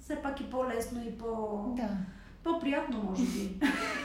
все 0.01 0.17
пак 0.17 0.41
и 0.41 0.51
по-лесно 0.51 1.01
и 1.09 1.19
по... 1.19 1.27
Да. 1.77 1.89
По-приятно, 2.45 3.03
може 3.03 3.23
би. 3.23 3.61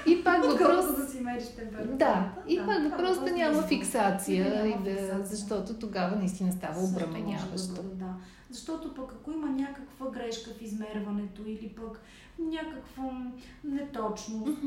И 0.07 0.23
пак 0.23 0.45
въпрос... 0.51 0.97
Да 0.97 1.07
си 1.07 1.19
мериш 1.19 1.47
температурата. 1.55 1.97
Да, 1.97 2.31
и 2.47 2.57
Да, 2.57 2.65
пак 2.65 2.91
въпрос 2.91 3.19
да 3.19 3.31
няма 3.31 3.61
фиксация, 3.61 4.65
и 4.67 4.83
да, 4.83 5.23
защото 5.23 5.73
тогава 5.73 6.15
наистина 6.15 6.51
става 6.51 6.83
обременяващо. 6.83 7.73
да 7.73 7.81
да. 7.83 8.13
Защото 8.53 8.93
пък 8.93 9.11
ако 9.11 9.31
има 9.31 9.49
някаква 9.49 10.09
грешка 10.09 10.51
в 10.53 10.61
измерването 10.61 11.41
или 11.45 11.69
пък 11.69 12.01
някаква 12.39 13.31
неточност, 13.63 14.59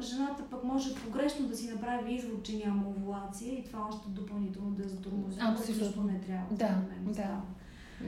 жената 0.00 0.42
пък 0.50 0.64
може 0.64 0.94
погрешно 0.94 1.46
да 1.46 1.56
си 1.56 1.70
направи 1.70 2.14
извод, 2.14 2.42
че 2.42 2.56
няма 2.56 2.88
овулация 2.88 3.54
и 3.54 3.64
това 3.64 3.86
още 3.88 4.08
допълнително 4.08 4.70
да 4.70 4.82
я 4.82 4.88
затормози. 4.88 5.40
Абсолютно. 5.40 5.84
също 5.84 6.02
не 6.02 6.20
трябва. 6.20 6.56
Да, 6.56 6.78
да. 7.06 7.14
става. 7.14 7.42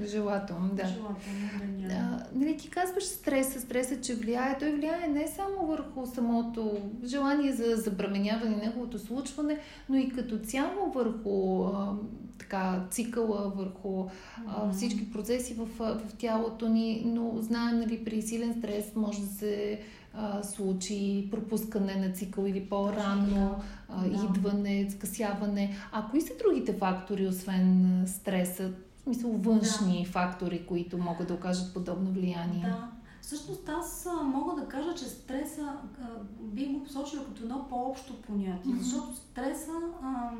Желателно, 0.04 0.68
да. 0.74 0.86
Желателно 0.86 1.50
да 1.58 1.64
няма. 1.64 2.18
А, 2.22 2.26
нали, 2.34 2.56
ти 2.56 2.70
казваш 2.70 3.04
стреса, 3.04 3.60
стреса, 3.60 4.00
че 4.00 4.14
влияе. 4.14 4.58
Той 4.58 4.72
влияе 4.72 5.08
не 5.08 5.28
само 5.28 5.66
върху 5.66 6.06
самото 6.06 6.78
желание 7.04 7.52
за 7.52 7.76
забременяване, 7.76 8.56
неговото 8.56 8.98
случване, 8.98 9.58
но 9.88 9.96
и 9.96 10.08
като 10.08 10.38
цяло 10.38 10.92
върху 10.94 11.64
а, 11.64 11.96
така, 12.50 12.84
цикъла, 12.90 13.52
върху 13.56 14.06
а, 14.46 14.72
всички 14.72 15.12
процеси 15.12 15.54
в, 15.54 15.66
в 15.78 16.14
тялото 16.18 16.68
ни, 16.68 17.02
но 17.06 17.32
знаем, 17.40 17.78
нали, 17.78 18.04
при 18.04 18.22
силен 18.22 18.54
стрес 18.58 18.92
може 18.96 19.20
да 19.20 19.26
се 19.26 19.80
а, 20.14 20.42
случи 20.42 21.28
пропускане 21.30 21.94
на 21.96 22.12
цикъл 22.12 22.44
или 22.44 22.68
по-рано, 22.68 23.60
а, 23.88 24.08
Да. 24.08 24.24
идване, 24.24 24.90
скъсяване. 24.90 25.76
А 25.92 26.06
кои 26.10 26.20
са 26.20 26.32
другите 26.44 26.72
фактори, 26.72 27.26
освен 27.26 28.02
стреса? 28.06 28.70
В 28.96 29.02
смисъл 29.02 29.30
външни 29.30 30.06
фактори, 30.06 30.66
които 30.66 30.98
могат 30.98 31.28
да 31.28 31.34
окажат 31.34 31.74
подобно 31.74 32.10
влияние. 32.10 32.62
Да. 32.62 32.88
Всъщност 33.22 33.68
аз 33.68 34.08
мога 34.24 34.60
да 34.62 34.68
кажа, 34.68 34.94
че 34.94 35.04
стреса 35.04 35.72
би 36.40 36.66
го 36.66 36.84
посочила 36.84 37.24
като 37.24 37.42
едно 37.42 37.66
по-общо 37.68 38.22
понятие, 38.22 38.72
Мгм. 38.72 38.82
защото 38.82 39.16
стреса 39.16 39.72
а, 40.02 40.30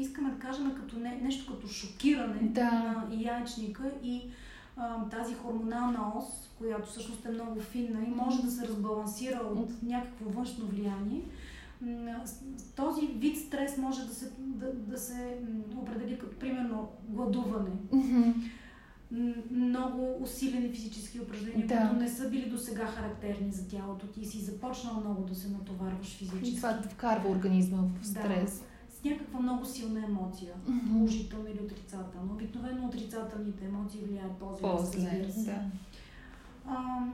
искаме 0.00 0.30
да 0.30 0.38
кажем 0.38 0.74
като 0.74 0.98
не, 0.98 1.20
нещо 1.22 1.54
като 1.54 1.68
шокиране 1.68 2.40
Да. 2.42 2.64
на 2.64 3.06
яйчника 3.12 3.90
и 4.02 4.22
а, 4.76 5.04
тази 5.04 5.34
хормонална 5.34 6.12
ос, 6.16 6.24
която 6.58 6.88
всъщност 6.88 7.24
е 7.26 7.30
много 7.30 7.60
финна 7.60 8.00
и 8.00 8.10
може 8.10 8.42
да 8.42 8.50
се 8.50 8.68
разбалансира 8.68 9.40
от 9.46 9.82
някакво 9.82 10.30
външно 10.30 10.66
влияние. 10.66 11.20
Този 12.76 13.06
вид 13.06 13.38
стрес 13.38 13.76
може 13.78 14.06
да 14.06 14.14
се, 14.14 14.30
да, 14.38 14.72
да 14.74 14.98
се 14.98 15.38
определи 15.76 16.18
като 16.18 16.38
примерно 16.38 16.88
гладуване, 17.04 17.70
много 19.50 20.16
усилени 20.20 20.68
физически 20.68 21.20
упражнения, 21.20 21.66
Да. 21.66 21.78
които 21.80 21.96
не 21.96 22.08
са 22.08 22.30
били 22.30 22.50
до 22.50 22.58
сега 22.58 22.86
характерни 22.86 23.52
за 23.52 23.68
тялото 23.68 24.06
ти 24.06 24.20
и 24.20 24.24
си 24.24 24.38
започнал 24.40 25.00
много 25.00 25.22
да 25.22 25.34
се 25.34 25.48
натоварваш 25.48 26.08
И 26.12 26.16
физически. 26.16 26.56
това 26.56 26.72
да 26.72 26.88
вкарва 26.88 27.30
организма 27.30 27.78
в 28.02 28.06
стрес. 28.06 28.62
Някаква 29.10 29.40
много 29.40 29.64
силна 29.64 30.04
емоция, 30.04 30.52
положителна 30.92 31.50
или 31.50 31.60
отрицателна. 31.60 32.32
Обикновено 32.32 32.86
отрицателните 32.86 33.64
емоции 33.64 34.00
влияят 34.00 34.32
по-зле, 34.32 34.68
разбира 34.78 35.32
се. 35.32 35.44
да. 35.44 35.60
А, 36.66 37.04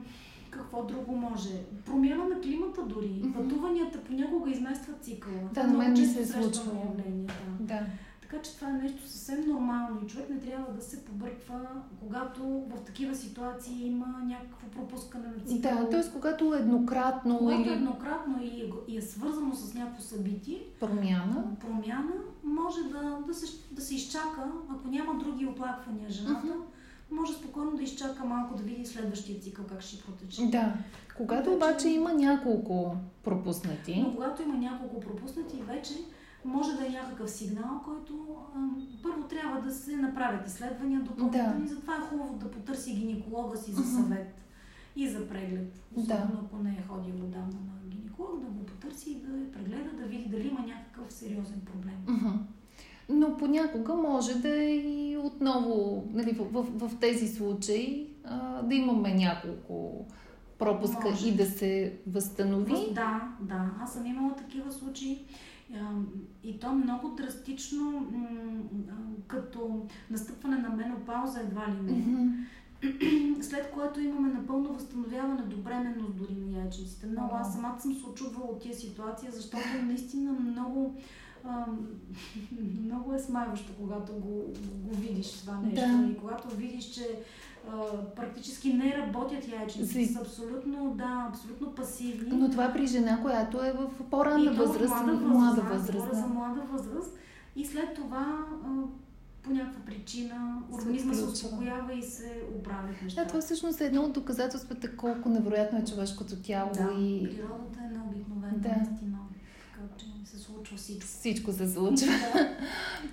какво 0.51 0.85
друго 0.85 1.17
може? 1.17 1.63
Промяна 1.87 2.25
на 2.25 2.41
климата 2.41 2.83
дори. 2.83 3.21
Мгм. 3.23 3.33
Пътуванията 3.33 4.05
понякога 4.05 4.51
изместват 4.51 5.05
цикъла. 5.05 5.41
Да, 5.53 5.63
на 5.63 5.69
много 5.69 5.83
мен 5.83 5.93
ми 5.93 6.07
се 6.07 6.21
е 6.21 6.27
случвало. 6.27 6.81
явление, 6.81 7.27
да. 7.61 7.65
Да. 7.75 7.87
Така 8.31 8.43
че 8.43 8.57
това 8.57 8.69
е 8.69 8.73
нещо 8.73 9.09
съвсем 9.09 9.49
нормално 9.49 10.01
и 10.05 10.07
човек 10.07 10.31
не 10.31 10.41
трябва 10.41 10.73
да 10.73 10.83
се 10.83 11.05
побърква, 11.05 11.61
когато 12.01 12.43
в 12.43 12.85
такива 12.87 13.15
ситуации 13.15 13.87
има 13.87 14.07
някакво 14.25 14.67
пропускане 14.69 15.27
на 15.27 15.45
цикъл. 15.45 15.73
Да, 15.81 15.89
т.е. 15.91 16.13
когато 16.13 16.55
еднократно 16.55 17.39
Когато 17.39 17.61
или 17.61 17.73
еднократно 17.73 18.43
и 18.43 18.47
е, 18.61 18.71
и 18.89 18.97
е 18.99 19.03
свързано 19.03 19.55
с 19.55 19.75
някакво 19.75 20.03
събитие, 20.03 20.63
промяна, 20.81 21.45
промяна, 21.61 22.13
може 22.45 22.83
да, 22.83 23.19
да, 23.27 23.35
се, 23.35 23.47
да 23.73 23.83
се 23.83 23.95
изчака, 23.95 24.53
ако 24.71 24.89
няма 24.89 25.19
други 25.25 25.47
оплаквания 25.47 26.11
жената, 26.11 26.55
може 27.11 27.33
спокойно 27.33 27.77
да 27.77 27.83
изчака 27.83 28.25
малко 28.25 28.55
да 28.57 28.63
види 28.63 28.87
следващия 28.87 29.41
цикъл 29.41 29.65
как 29.65 29.81
ще 29.83 30.03
протече. 30.03 30.47
да. 30.47 30.73
Когато 31.17 31.51
Вече- 31.51 31.57
обаче 31.57 31.89
има 31.89 32.13
няколко 32.15 32.97
пропуснати, 33.25 34.01
Но 34.01 34.15
когато 34.15 34.43
има 34.43 34.55
няколко 34.55 35.01
пропуснати, 35.01 35.57
вече 35.67 35.95
може 36.45 36.73
да 36.73 36.87
е 36.87 36.91
някакъв 36.91 37.31
сигнал, 37.31 37.81
който 37.85 38.27
а, 38.57 38.69
първо 39.03 39.23
трябва 39.23 39.61
да 39.61 39.71
се 39.73 39.97
направят 39.97 40.47
изследвания 40.47 41.01
допълнителни. 41.01 41.69
Затова 41.69 41.95
е 41.95 42.01
хубаво 42.01 42.35
да 42.35 42.51
потърси 42.51 42.95
гинеколога 42.95 43.57
си 43.57 43.73
за 43.73 43.85
съвет 43.85 44.35
и 44.97 45.09
за 45.09 45.29
преглед. 45.29 45.81
Особено 45.97 46.27
Да. 46.27 46.41
ако 46.45 46.57
не 46.59 46.71
е 46.71 46.85
ходил 46.89 47.15
отдавна 47.15 47.47
на 47.61 47.89
гинеколог, 47.89 48.41
да 48.41 48.47
го 48.47 48.67
потърси 48.67 49.11
и 49.11 49.15
да 49.17 49.37
я 49.37 49.53
прегледа, 49.53 49.91
да 49.93 50.05
види 50.05 50.29
дали 50.29 50.49
има 50.49 50.61
някакъв 50.61 51.13
сериозен 51.13 51.61
проблем. 51.63 51.97
Мгм. 52.09 52.29
Но 53.09 53.37
понякога 53.37 53.95
може 53.95 54.35
да 54.35 54.57
е 54.57 54.77
и 54.77 55.17
отново, 55.17 56.05
нали, 56.13 56.33
в, 56.33 56.45
в, 56.53 56.89
в 56.89 57.01
тези 57.01 57.29
случаи, 57.29 58.07
а, 58.25 58.63
да 58.63 58.75
имаме 58.75 59.15
няколко 59.15 60.07
пропуска 60.59 61.11
Може. 61.11 61.29
и 61.29 61.37
да 61.37 61.47
се 61.47 61.99
възстанови. 62.07 62.73
Въз- 62.73 62.93
Да, 62.93 63.29
да. 63.41 63.71
Аз 63.81 63.93
съм 63.93 64.07
имала 64.07 64.35
такива 64.37 64.73
случаи. 64.73 65.19
И 66.42 66.59
то 66.59 66.72
много 66.72 67.09
драстично, 67.09 68.12
като 69.27 69.87
настъпване 70.11 70.57
на 70.57 70.68
менопауза 70.68 71.40
едва 71.40 71.66
ли 71.68 71.92
не. 71.92 72.29
След 73.42 73.70
което 73.70 74.00
имаме 74.00 74.29
напълно 74.29 74.72
възстановяване 74.72 75.42
до 75.42 75.57
бременност 75.57 76.16
дори 76.16 76.35
на 76.35 76.59
яйчниците. 76.59 77.07
Много, 77.07 77.35
аз 77.35 77.55
самата 77.55 77.81
съм 77.81 77.94
се 77.94 78.07
очудвала 78.07 78.46
от 78.46 78.62
тия 78.62 78.74
ситуация, 78.74 79.33
защото 79.33 79.66
наистина 79.85 80.33
много, 80.33 80.94
много 82.81 83.14
е 83.14 83.18
смайващо, 83.18 83.72
когато 83.81 84.12
го, 84.12 84.53
го 84.74 84.96
видиш 84.96 85.33
това 85.33 85.61
нещо. 85.61 85.87
Да. 85.87 86.09
И 86.12 86.16
когато 86.16 86.57
видиш, 86.57 86.85
че 86.85 87.18
практически 88.16 88.72
не 88.72 88.96
работят 88.98 89.48
яйчниците, 89.48 90.07
са 90.07 90.20
абсолютно, 90.20 90.94
да, 90.98 91.27
абсолютно 91.29 91.74
пасивни. 91.74 92.38
Но 92.38 92.50
това 92.50 92.72
при 92.72 92.87
жена, 92.87 93.22
която 93.22 93.64
е 93.64 93.72
в 93.72 93.90
по-ранна 94.11 94.53
в 94.53 94.57
възраст, 94.57 94.94
млада 94.94 95.12
възраст, 95.12 95.33
млада 95.33 95.62
да, 95.62 95.68
възраст. 95.68 95.92
говоря 95.92 96.14
за 96.14 96.22
да. 96.22 96.29
млада 96.29 96.61
възраст. 96.72 97.14
И 97.57 97.64
след 97.66 97.94
това 97.94 98.38
по 99.42 99.50
някаква 99.50 99.85
причина 99.87 100.59
организма 100.72 101.14
се 101.14 101.24
успокоява 101.24 101.94
и 101.94 102.03
се 102.03 102.42
оправят 102.59 102.94
Да, 102.98 103.05
нещата. 103.05 103.29
това 103.29 103.40
всъщност 103.40 103.81
е 103.81 103.87
едно 103.87 104.03
от 104.03 104.12
доказателствата 104.12 104.96
колко 104.96 105.29
невероятно 105.29 105.79
е 105.79 105.85
човешкото 105.85 106.37
тяло 106.37 106.70
Да, 106.74 106.88
и 106.98 107.24
природата 107.24 107.79
е 107.85 107.98
необикновена, 107.98 108.53
Да. 108.57 108.68
наистина. 108.68 109.13
Случва 110.79 111.01
всичко. 111.01 111.07
всичко 111.07 111.53
се 111.53 111.73
случва. 111.73 112.13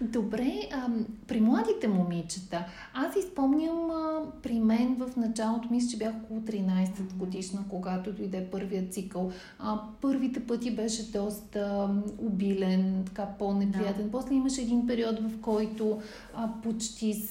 Добре, 0.01 0.53
а, 0.73 0.87
при 1.27 1.41
младите 1.41 1.87
момичета, 1.87 2.65
аз 2.93 3.15
изпомням 3.15 3.91
а, 3.91 4.19
при 4.43 4.59
мен 4.59 4.95
в 4.95 5.15
началото, 5.17 5.67
мисля, 5.71 5.89
че 5.89 5.97
бях 5.97 6.13
около 6.23 6.39
13 6.39 7.13
годишна, 7.13 7.63
когато 7.69 8.13
дойде 8.13 8.47
първият 8.51 8.93
цикъл. 8.93 9.31
А, 9.59 9.81
първите 10.01 10.39
пъти 10.39 10.75
беше 10.75 11.11
доста 11.11 11.89
обилен, 12.17 13.03
така 13.05 13.27
по-неприятен. 13.39 14.05
Да. 14.05 14.11
После 14.11 14.35
имаше 14.35 14.61
един 14.61 14.87
период, 14.87 15.19
в 15.19 15.41
който 15.41 16.01
а, 16.35 16.49
почти 16.63 17.27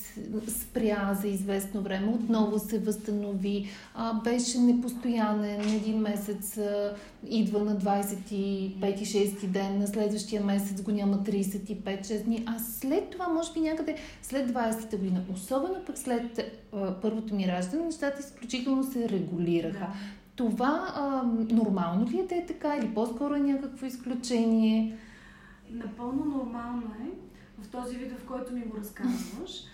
спря 0.49 1.19
за 1.23 1.29
известно 1.29 1.83
време, 1.83 2.09
отново 2.09 2.59
се 2.59 2.79
възстанови. 2.79 3.69
А, 3.95 4.14
беше 4.14 4.59
непостоянен, 4.59 5.61
един 5.61 5.99
месец 5.99 6.59
а, 6.59 6.95
идва 7.29 7.64
на 7.64 7.77
25-6 7.77 9.47
ден, 9.47 9.79
на 9.79 9.87
следващия 9.87 10.19
месец 10.44 10.83
го 10.83 10.90
няма 10.90 11.16
35-6 11.16 12.24
дни, 12.24 12.44
а 12.46 12.59
след 12.59 13.11
това, 13.11 13.28
може 13.28 13.52
би 13.52 13.61
някъде 13.61 13.96
след 14.22 14.50
20-та 14.50 14.96
година, 14.96 15.24
особено 15.33 15.85
пък 15.87 15.98
след 15.98 16.40
а, 16.72 17.00
първото 17.00 17.35
ми 17.35 17.48
раждане, 17.48 17.85
нещата 17.85 18.20
изключително 18.20 18.85
се 18.85 19.09
регулираха. 19.09 19.78
Да. 19.78 19.92
Това 20.37 20.87
а, 20.94 21.22
нормално 21.54 22.11
ли 22.11 22.20
е 22.20 22.26
да 22.26 22.35
е 22.35 22.46
така 22.46 22.76
или 22.76 22.94
по-скоро 22.94 23.35
е 23.35 23.40
някакво 23.40 23.87
изключение? 23.87 24.98
Напълно 25.70 26.24
нормално 26.24 26.83
е 26.83 27.11
в 27.62 27.68
този 27.68 27.96
вид, 27.96 28.12
в 28.12 28.26
който 28.26 28.52
ми 28.52 28.61
го 28.61 28.76
разказваш. 28.76 29.64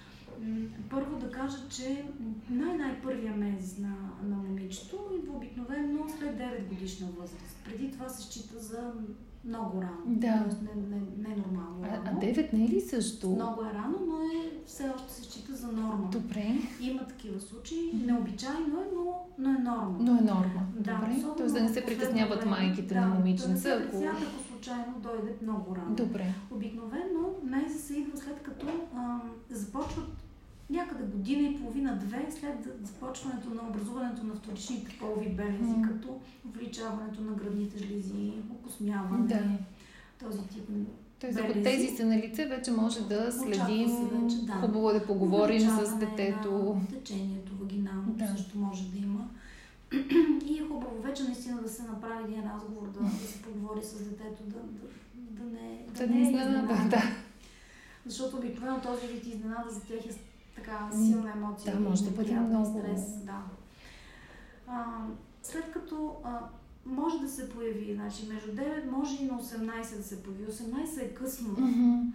Първо 0.90 1.18
да 1.18 1.30
кажа, 1.30 1.56
че 1.68 2.04
най-най-първия 2.50 3.36
месец 3.36 3.78
на, 3.78 3.94
на 4.22 4.36
момичето 4.36 4.96
идва 5.18 5.36
обикновено 5.36 6.06
след 6.18 6.38
9 6.38 6.68
годишна 6.68 7.06
възраст. 7.06 7.56
Преди 7.64 7.92
това 7.92 8.08
се 8.08 8.22
счита 8.22 8.58
за 8.58 8.92
много 9.44 9.82
рано. 9.82 10.02
Да. 10.06 10.42
Тоест 10.44 10.62
не, 10.62 10.96
не, 10.96 11.02
не 11.28 11.36
нормално 11.36 11.76
А, 11.82 11.88
рано. 11.88 12.02
а 12.22 12.24
9 12.24 12.52
не 12.52 12.64
е 12.64 12.68
ли 12.68 12.80
също? 12.80 13.28
Много 13.30 13.62
е 13.62 13.74
рано, 13.74 13.98
но 14.06 14.14
е, 14.16 14.50
все 14.66 14.90
още 14.96 15.12
се 15.12 15.22
счита 15.24 15.54
за 15.54 15.66
норма. 15.66 16.08
Добре, 16.12 16.58
Има 16.80 17.06
такива 17.06 17.40
случаи. 17.40 17.90
Необичайно 18.06 18.80
е, 18.80 18.86
но, 18.94 19.18
но 19.38 19.48
е 19.50 19.58
норма. 19.58 19.96
но 20.00 20.12
е 20.12 20.20
норма. 20.20 20.60
Да, 20.76 20.94
Добре, 20.94 21.14
особено 21.18 21.36
т.е. 21.36 21.46
да 21.46 21.60
не 21.62 21.68
се 21.68 21.84
притесняват 21.84 22.38
време. 22.38 22.50
майките 22.50 22.94
да, 22.94 23.00
на 23.00 23.06
Да 23.06 23.12
не 23.12 23.18
момиченца, 23.18 23.60
се 23.62 23.70
ако... 23.72 23.96
ако 23.96 24.42
случайно 24.52 24.94
дойде 25.02 25.34
много 25.42 25.76
рано. 25.76 25.94
Добре. 25.94 26.34
Обикновено 26.50 27.20
идва 27.94 28.16
след 28.18 28.42
като 28.42 28.66
а, 28.96 29.20
започват 29.50 30.08
някъде 30.70 31.04
година 31.04 31.48
и 31.48 31.56
половина-две 31.60 32.26
след 32.30 32.68
започването 32.82 33.50
на 33.50 33.68
образуването 33.68 34.24
на 34.24 34.34
вторичните 34.34 34.96
полови 34.98 35.28
белези, 35.28 35.62
mm. 35.62 35.88
като 35.88 36.20
увеличаването 36.48 37.20
на 37.20 37.32
градните 37.32 37.78
жлези, 37.78 38.32
окосмяване, 38.50 39.26
да. 39.26 39.42
този 40.26 40.42
тип 40.48 40.68
Тоест, 41.20 41.38
ако 41.38 41.52
тези 41.52 41.96
са 41.96 42.06
на 42.06 42.16
лице, 42.16 42.46
вече 42.46 42.70
може 42.70 43.00
да 43.00 43.32
следим. 43.32 43.88
Вече, 43.88 44.46
да. 44.46 44.52
Хубаво 44.52 44.90
е 44.90 44.94
да 44.94 45.06
поговорим 45.06 45.60
с 45.60 45.98
детето. 45.98 46.80
Да, 46.90 46.96
течението, 46.96 47.52
вагинално 47.60 48.12
да. 48.12 48.26
също 48.26 48.58
може 48.58 48.84
да 48.84 48.98
има. 48.98 49.28
И 50.46 50.58
е 50.58 50.68
хубаво 50.68 51.02
вече 51.02 51.22
наистина 51.22 51.62
да 51.62 51.68
се 51.68 51.82
направи 51.82 52.24
един 52.24 52.50
разговор, 52.54 52.88
да, 52.88 53.00
да 53.00 53.26
се 53.26 53.42
поговори 53.42 53.82
с 53.82 54.04
детето, 54.04 54.42
да, 54.42 54.58
да, 54.58 54.88
да 55.14 55.44
не, 55.44 55.86
да, 55.88 56.06
да 56.06 56.14
не 56.14 56.18
е 56.18 56.22
изненада. 56.22 56.88
Да. 56.90 57.02
Защото 58.06 58.36
обикновено 58.36 58.80
този 58.80 59.06
вид 59.06 59.26
изненада 59.26 59.70
за 59.70 59.80
тях 59.80 60.06
е 60.06 60.12
така 60.56 60.90
силна 60.92 61.30
емоция. 61.30 61.74
Да, 61.74 61.80
може 61.80 62.04
да 62.04 62.10
бъде 62.10 62.34
много. 62.34 62.78
Стрес, 62.78 63.24
да. 63.24 63.42
А, 64.66 64.84
след 65.42 65.72
като 65.72 66.16
а, 66.24 66.38
може 66.86 67.18
да 67.18 67.28
се 67.28 67.50
появи, 67.50 67.94
значи 67.94 68.28
между 68.28 68.52
9 68.52 68.90
може 68.90 69.24
и 69.24 69.26
на 69.26 69.42
18 69.42 69.96
да 69.96 70.02
се 70.02 70.22
появи. 70.22 70.46
18 70.46 71.02
е 71.02 71.14
късно, 71.14 71.56
mm-hmm. 71.56 72.12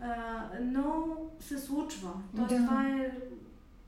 а, 0.00 0.42
но 0.62 1.06
се 1.40 1.58
случва. 1.58 2.10
Тоест 2.36 2.48
да. 2.48 2.56
това 2.56 2.88
е 2.88 3.12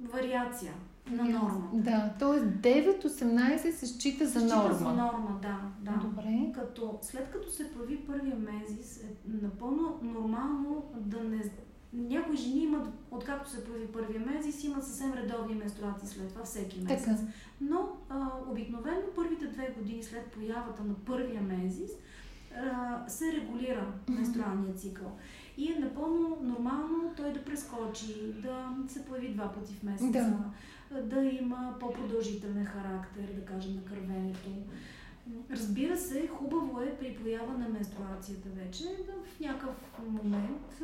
вариация 0.01 0.73
на 1.11 1.25
норма. 1.25 1.71
Да, 1.73 2.15
т.е. 2.19 2.41
9-18 2.41 3.71
се 3.71 3.87
счита 3.87 4.27
за 4.27 4.45
норма. 4.45 4.75
за 4.75 4.85
норма, 4.85 5.39
да. 5.43 5.61
да. 5.81 5.99
Добре. 5.99 6.53
Като, 6.55 6.99
след 7.03 7.31
като 7.31 7.51
се 7.51 7.73
появи 7.73 7.97
първия 7.97 8.37
мезис, 8.37 8.97
е 8.97 9.09
напълно 9.43 9.99
нормално 10.03 10.85
да 10.97 11.25
не 11.25 11.43
някои 11.97 12.37
жени 12.37 12.63
имат, 12.63 12.89
откакто 13.11 13.51
се 13.51 13.65
появи 13.65 13.87
първия 13.87 14.21
месец, 14.21 14.65
имат 14.65 14.85
съвсем 14.85 15.13
редовни 15.13 15.55
менструации 15.55 16.09
след 16.09 16.29
това 16.29 16.45
всеки 16.45 16.81
месец. 16.81 17.05
Така. 17.05 17.19
Но 17.61 17.89
а, 18.09 18.29
обикновено 18.51 19.03
първите 19.17 19.47
две 19.47 19.75
години 19.79 20.03
след 20.03 20.27
появата 20.27 20.85
на 20.85 20.95
първия 20.95 21.43
месец 21.43 21.91
се 23.09 23.33
регулира 23.33 23.93
менструалния 24.09 24.75
цикъл. 24.75 25.13
И 25.57 25.73
е 25.73 25.79
напълно 25.79 26.39
нормално 26.43 27.13
той 27.17 27.33
да 27.33 27.45
прескочи, 27.45 28.33
да 28.43 28.75
се 28.89 29.05
появи 29.05 29.35
два 29.35 29.53
пъти 29.53 29.75
в 29.75 29.83
месеца, 29.83 30.39
да, 30.91 31.03
да 31.03 31.25
има 31.25 31.77
по-продължителен 31.81 32.65
характер, 32.65 33.23
да 33.35 33.45
кажем, 33.45 33.75
на 33.75 33.85
кървенето. 33.85 34.51
Разбира 35.51 35.97
се, 35.97 36.27
хубаво 36.27 36.81
е 36.81 36.97
при 37.01 37.15
поява 37.15 37.59
на 37.59 37.69
менструацията 37.69 38.49
вече 38.49 38.85
да 38.85 39.13
в 39.37 39.41
някакъв 39.41 39.75
момент 40.09 40.83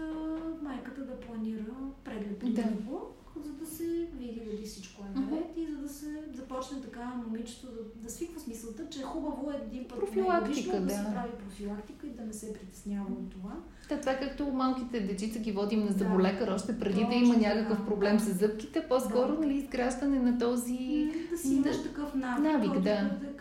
майката 0.63 1.01
да 1.01 1.21
планира 1.21 1.75
преглед 2.05 2.39
да. 2.39 2.65
него, 2.65 3.15
за 3.41 3.53
да 3.53 3.67
се 3.67 4.09
види 4.19 4.43
дали 4.47 4.67
всичко 4.67 5.03
е 5.03 5.21
наред 5.21 5.57
uh-huh. 5.57 5.61
и 5.61 5.73
за 5.73 5.77
да 5.77 5.89
се 5.89 6.23
започне 6.35 6.81
така 6.81 7.23
момичето 7.27 7.67
да, 7.67 8.03
да 8.03 8.11
свиква 8.11 8.41
смисълта, 8.41 8.89
че 8.91 9.01
е 9.01 9.03
хубаво 9.03 9.51
е 9.51 9.67
един 9.67 9.89
път 9.89 10.01
профилактика, 10.01 10.81
да. 10.81 10.87
да 10.87 10.91
се 10.91 11.05
прави 11.05 11.33
профилактика 11.45 12.07
и 12.07 12.11
да 12.11 12.23
не 12.23 12.33
се 12.33 12.53
притеснява 12.53 13.13
от 13.13 13.31
това. 13.31 13.53
Да, 13.89 14.01
това 14.01 14.13
е 14.13 14.21
както 14.21 14.47
малките 14.47 15.01
дечица 15.01 15.39
ги 15.39 15.53
водим 15.53 15.85
на 15.85 15.93
заболекар 15.93 16.47
да. 16.47 16.55
още 16.55 16.79
преди 16.79 17.05
да 17.05 17.15
има 17.15 17.37
някакъв 17.37 17.79
да. 17.79 17.87
проблем 17.87 18.21
с 18.21 18.39
зъбките, 18.39 18.87
по-скоро 18.89 19.33
да. 19.33 19.39
нали, 19.41 19.55
изграждане 19.55 20.19
на 20.19 20.39
този... 20.39 21.11
Да 21.31 21.39
си 21.39 21.55
имаш 21.55 21.83
такъв 21.83 22.15
навик, 22.15 22.45
навик 22.45 22.73
да, 22.73 23.19
да 23.21 23.32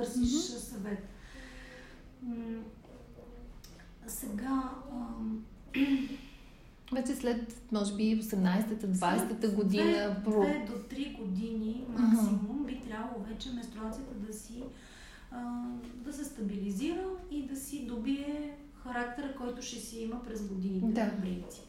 търсиш 0.00 0.30
mm-hmm. 0.30 0.58
съвет. 0.58 1.08
Сега. 4.06 4.70
Ам... 4.92 5.44
Вече 6.92 7.14
след, 7.14 7.62
може 7.72 7.94
би, 7.94 8.22
18-та, 8.22 8.86
20-та 8.86 9.48
година. 9.48 10.22
2, 10.24 10.24
2 10.24 10.66
до 10.66 10.72
3 10.72 11.18
години 11.18 11.84
максимум 11.88 12.62
uh-huh. 12.62 12.66
би 12.66 12.80
трябвало 12.80 13.24
вече 13.24 13.50
менструацията 13.52 14.14
да 14.14 14.32
си 14.32 14.62
а, 15.30 15.64
да 15.94 16.12
се 16.12 16.24
стабилизира 16.24 17.06
и 17.30 17.46
да 17.46 17.56
си 17.56 17.86
добие 17.86 18.56
характера, 18.82 19.34
който 19.38 19.62
ще 19.62 19.78
си 19.78 20.02
има 20.02 20.24
през 20.24 20.48
годините. 20.48 20.86
Да. 20.86 21.20
принцип. 21.20 21.64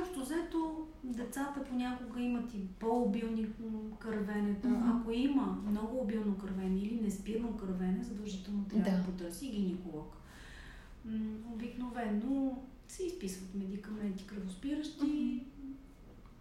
Общо 0.00 0.20
взето, 0.20 0.86
децата 1.04 1.64
понякога 1.64 2.20
имат 2.20 2.54
и 2.54 2.66
по-обилни 2.66 3.46
кървенета. 3.98 4.68
Mm-hmm. 4.68 5.00
Ако 5.00 5.10
има 5.12 5.62
много 5.66 6.00
обилно 6.00 6.38
кървене 6.38 6.80
или 6.80 7.00
неспирно 7.00 7.56
кървене, 7.56 8.04
задължително 8.04 8.64
трябва 8.64 8.90
да, 8.90 8.96
да 8.96 9.04
потърси 9.04 9.50
гинеколог. 9.50 10.16
Обикновено 11.52 12.62
се 12.88 13.04
изписват 13.04 13.54
медикаменти 13.54 14.26
кръвоспиращи. 14.26 15.00
Mm-hmm. 15.00 15.42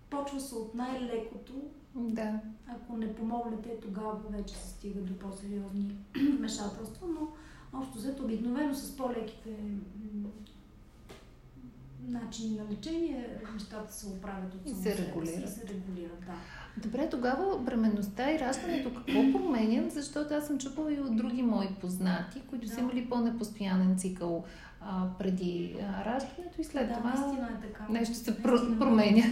Почва 0.09 0.39
се 0.39 0.55
от 0.55 0.75
най-лекото. 0.75 1.53
Да. 1.95 2.39
Ако 2.67 2.97
не 2.97 3.15
помогнете, 3.15 3.79
тогава 3.81 4.19
вече 4.29 4.55
се 4.55 4.69
стига 4.69 5.01
до 5.01 5.19
по-сериозни 5.19 5.95
вмешателства, 6.37 7.07
но 7.07 7.27
общо 7.73 7.97
взето 7.97 8.23
обикновено 8.23 8.73
с 8.73 8.97
по-леките 8.97 9.57
начини 12.07 12.57
на 12.57 12.63
лечение, 12.71 13.37
нещата 13.53 13.93
се 13.93 14.07
оправят 14.07 14.53
от 14.53 14.61
и 14.65 14.69
се 14.69 14.97
регулират. 14.97 15.49
И 15.49 15.51
се 15.51 15.67
регулират, 15.67 16.19
да. 16.19 16.33
Добре, 16.77 17.09
тогава 17.09 17.59
бременността 17.59 18.31
и 18.31 18.39
раждането 18.39 18.93
какво 18.95 19.39
променят? 19.39 19.91
Защото 19.91 20.33
аз 20.33 20.47
съм 20.47 20.57
чупала 20.57 20.93
и 20.93 20.99
от 20.99 21.15
други 21.15 21.41
мои 21.41 21.67
познати, 21.81 22.41
които 22.49 22.67
да. 22.67 22.73
са 22.73 22.79
имали 22.79 23.09
по-непостоянен 23.09 23.97
цикъл 23.97 24.45
а, 24.81 25.07
преди 25.19 25.75
а, 25.81 26.05
раждането 26.05 26.61
и 26.61 26.63
след 26.63 26.87
да, 26.87 26.95
това 26.95 27.09
е 27.09 27.61
така. 27.61 27.85
нещо 27.89 28.15
се 28.15 28.31
наистина, 28.31 28.79
променя. 28.79 29.23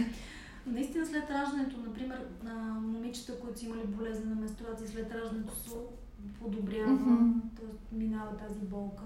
Наистина 0.66 1.06
след 1.06 1.30
раждането, 1.30 1.76
например, 1.86 2.26
на 2.44 2.54
момичета, 2.80 3.40
които 3.40 3.58
са 3.58 3.66
имали 3.66 3.86
болезнена 3.86 4.34
менструация, 4.34 4.88
след 4.88 5.12
раждането 5.12 5.56
се 5.56 5.70
подобрява, 6.40 6.90
mm-hmm. 6.90 7.32
т.е. 7.56 7.96
минава 7.96 8.36
тази 8.36 8.60
болка. 8.60 9.02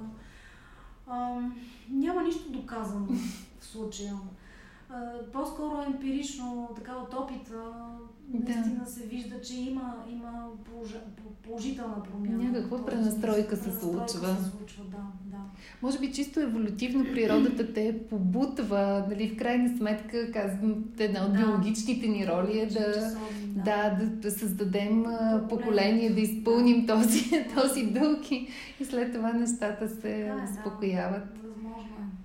А, 1.06 1.40
няма 1.88 2.22
нищо 2.22 2.50
доказано 2.50 3.06
в 3.60 3.64
случая. 3.64 4.18
По-скоро 5.32 5.82
емпирично, 5.86 6.68
така 6.76 6.92
от 6.92 7.14
опита, 7.14 7.72
наистина 8.32 8.84
да. 8.84 8.90
се 8.90 9.06
вижда, 9.06 9.40
че 9.40 9.60
има, 9.60 9.94
има 10.12 10.48
положителна 11.42 12.02
промяна. 12.02 12.44
Някаква 12.44 12.86
пренастройка 12.86 13.56
се 13.56 13.72
случва. 13.72 14.36
се 14.36 14.50
случва, 14.50 14.84
да, 14.90 15.06
да. 15.24 15.36
Може 15.82 15.98
би 15.98 16.12
чисто 16.12 16.40
еволютивно 16.40 17.04
природата 17.04 17.72
те 17.72 18.00
побутва, 18.10 19.06
нали, 19.10 19.28
в 19.28 19.36
крайна 19.36 19.76
сметка, 19.78 20.32
казвам, 20.32 20.84
една 20.98 21.26
от 21.26 21.32
да. 21.32 21.38
биологичните 21.38 22.06
ни 22.06 22.26
роли 22.26 22.58
е 22.58 22.66
да, 22.66 22.80
да. 22.80 23.16
Да, 23.64 23.90
да, 23.90 24.06
да 24.06 24.30
създадем 24.30 25.02
да, 25.02 25.46
поколение, 25.48 26.10
да 26.10 26.20
изпълним 26.20 26.86
този, 26.86 27.44
този 27.62 27.86
дълг 27.86 28.30
и, 28.30 28.48
след 28.84 29.12
това 29.12 29.32
нещата 29.32 29.88
се 29.88 30.24
да, 30.24 30.44
успокояват. 30.44 31.34
Да. 31.42 31.43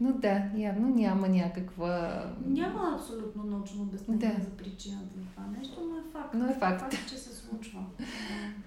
Но 0.02 0.12
да, 0.14 0.44
явно 0.58 0.90
няма 0.90 1.28
някаква... 1.28 2.24
Няма 2.46 2.96
абсолютно 2.96 3.44
научно 3.44 3.82
обяснение 3.82 4.36
да. 4.38 4.44
за 4.44 4.50
причината 4.50 5.18
на 5.18 5.26
това 5.36 5.60
нещо, 5.60 5.82
но 5.90 5.98
е 5.98 6.02
факт. 6.14 6.34
Но 6.34 6.46
е 6.46 6.54
факт. 6.54 6.82
факт 6.82 7.10
че 7.10 7.18
се 7.18 7.36
случва. 7.36 7.80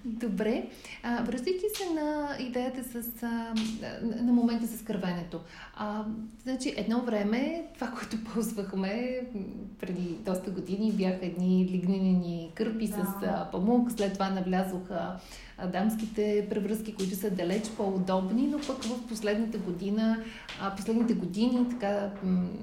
Добре. 0.05 0.69
А, 1.03 1.23
връщайки 1.23 1.65
се 1.77 1.93
на 1.93 2.37
идеята 2.39 2.83
с... 2.83 3.23
А, 3.23 3.53
на 4.01 4.33
момента 4.33 4.67
с 4.67 4.83
кървенето. 4.83 5.39
А, 5.75 6.05
значи, 6.43 6.73
едно 6.77 7.01
време, 7.01 7.65
това, 7.73 7.87
което 7.87 8.23
ползвахме 8.23 9.21
преди 9.79 10.17
доста 10.25 10.51
години, 10.51 10.91
бяха 10.91 11.25
едни 11.25 11.69
лигнинени 11.71 12.51
кърпи 12.55 12.87
да. 12.87 12.95
с 12.95 13.25
а, 13.25 13.49
памук. 13.51 13.91
След 13.91 14.13
това 14.13 14.29
навлязоха 14.29 15.19
дамските 15.71 16.47
превръзки, 16.49 16.95
които 16.95 17.15
са 17.15 17.31
далеч 17.31 17.69
по-удобни, 17.77 18.47
но 18.47 18.57
пък 18.57 18.83
в 18.83 19.07
последната 19.07 19.57
година, 19.57 20.23
последните 20.77 21.13
години, 21.13 21.69
така, 21.69 22.11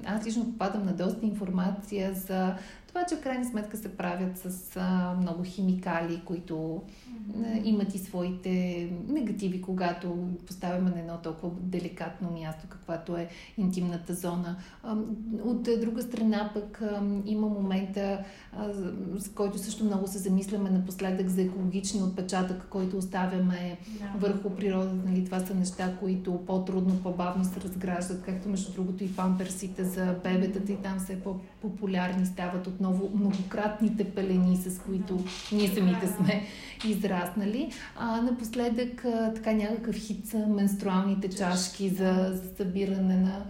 аз 0.05 0.25
лично 0.25 0.45
попадам 0.45 0.85
на 0.85 0.93
доста 0.93 1.25
информация 1.25 2.13
за 2.13 2.55
това, 2.91 3.05
че 3.05 3.15
в 3.15 3.21
крайна 3.21 3.45
сметка 3.45 3.77
се 3.77 3.97
правят 3.97 4.37
с 4.37 4.77
а, 4.77 5.15
много 5.21 5.43
химикали, 5.43 6.21
които 6.25 6.53
mm-hmm. 6.53 7.63
имат 7.63 7.95
и 7.95 7.97
своите 7.97 8.87
негативи, 9.07 9.61
когато 9.61 10.29
поставяме 10.47 10.89
на 10.89 10.99
едно 10.99 11.17
толкова 11.17 11.55
деликатно 11.59 12.31
място, 12.31 12.65
каквато 12.69 13.17
е 13.17 13.29
интимната 13.57 14.13
зона. 14.13 14.55
А, 14.83 14.95
от 15.43 15.63
друга 15.63 16.01
страна 16.01 16.51
пък 16.53 16.81
а, 16.81 17.03
има 17.25 17.47
момента, 17.47 18.23
а, 18.53 18.73
с 19.19 19.29
който 19.29 19.57
също 19.57 19.83
много 19.83 20.07
се 20.07 20.17
замисляме 20.17 20.69
напоследък 20.69 21.27
за 21.27 21.41
екологичния 21.41 22.03
отпечатък, 22.03 22.67
който 22.69 22.97
оставяме 22.97 23.77
yeah. 23.83 24.17
върху 24.17 24.49
природата. 24.49 24.95
Нали, 25.05 25.25
това 25.25 25.39
са 25.39 25.55
неща, 25.55 25.95
които 25.99 26.45
по-трудно, 26.45 26.99
по-бавно 27.03 27.45
се 27.45 27.61
разграждат, 27.61 28.23
както 28.23 28.49
между 28.49 28.73
другото 28.73 29.03
и 29.03 29.15
памперсите 29.15 29.83
за 29.83 30.15
бебетата 30.23 30.71
и 30.71 30.77
там 30.77 30.99
все 30.99 31.21
по-популярни 31.21 32.25
стават 32.25 32.67
от 32.67 32.80
отново 32.81 33.09
многократните 33.15 34.03
пелени, 34.03 34.57
с 34.57 34.79
които 34.79 35.19
ние 35.51 35.67
самите 35.67 36.07
сме 36.07 36.43
израснали. 36.87 37.71
А, 37.95 38.21
напоследък 38.21 39.05
а, 39.05 39.33
така 39.33 39.53
някакъв 39.53 39.95
хит 39.95 40.27
са 40.27 40.47
менструалните 40.47 41.29
чашки 41.29 41.89
за, 41.89 42.31
за 42.33 42.55
събиране 42.57 43.15
на 43.17 43.45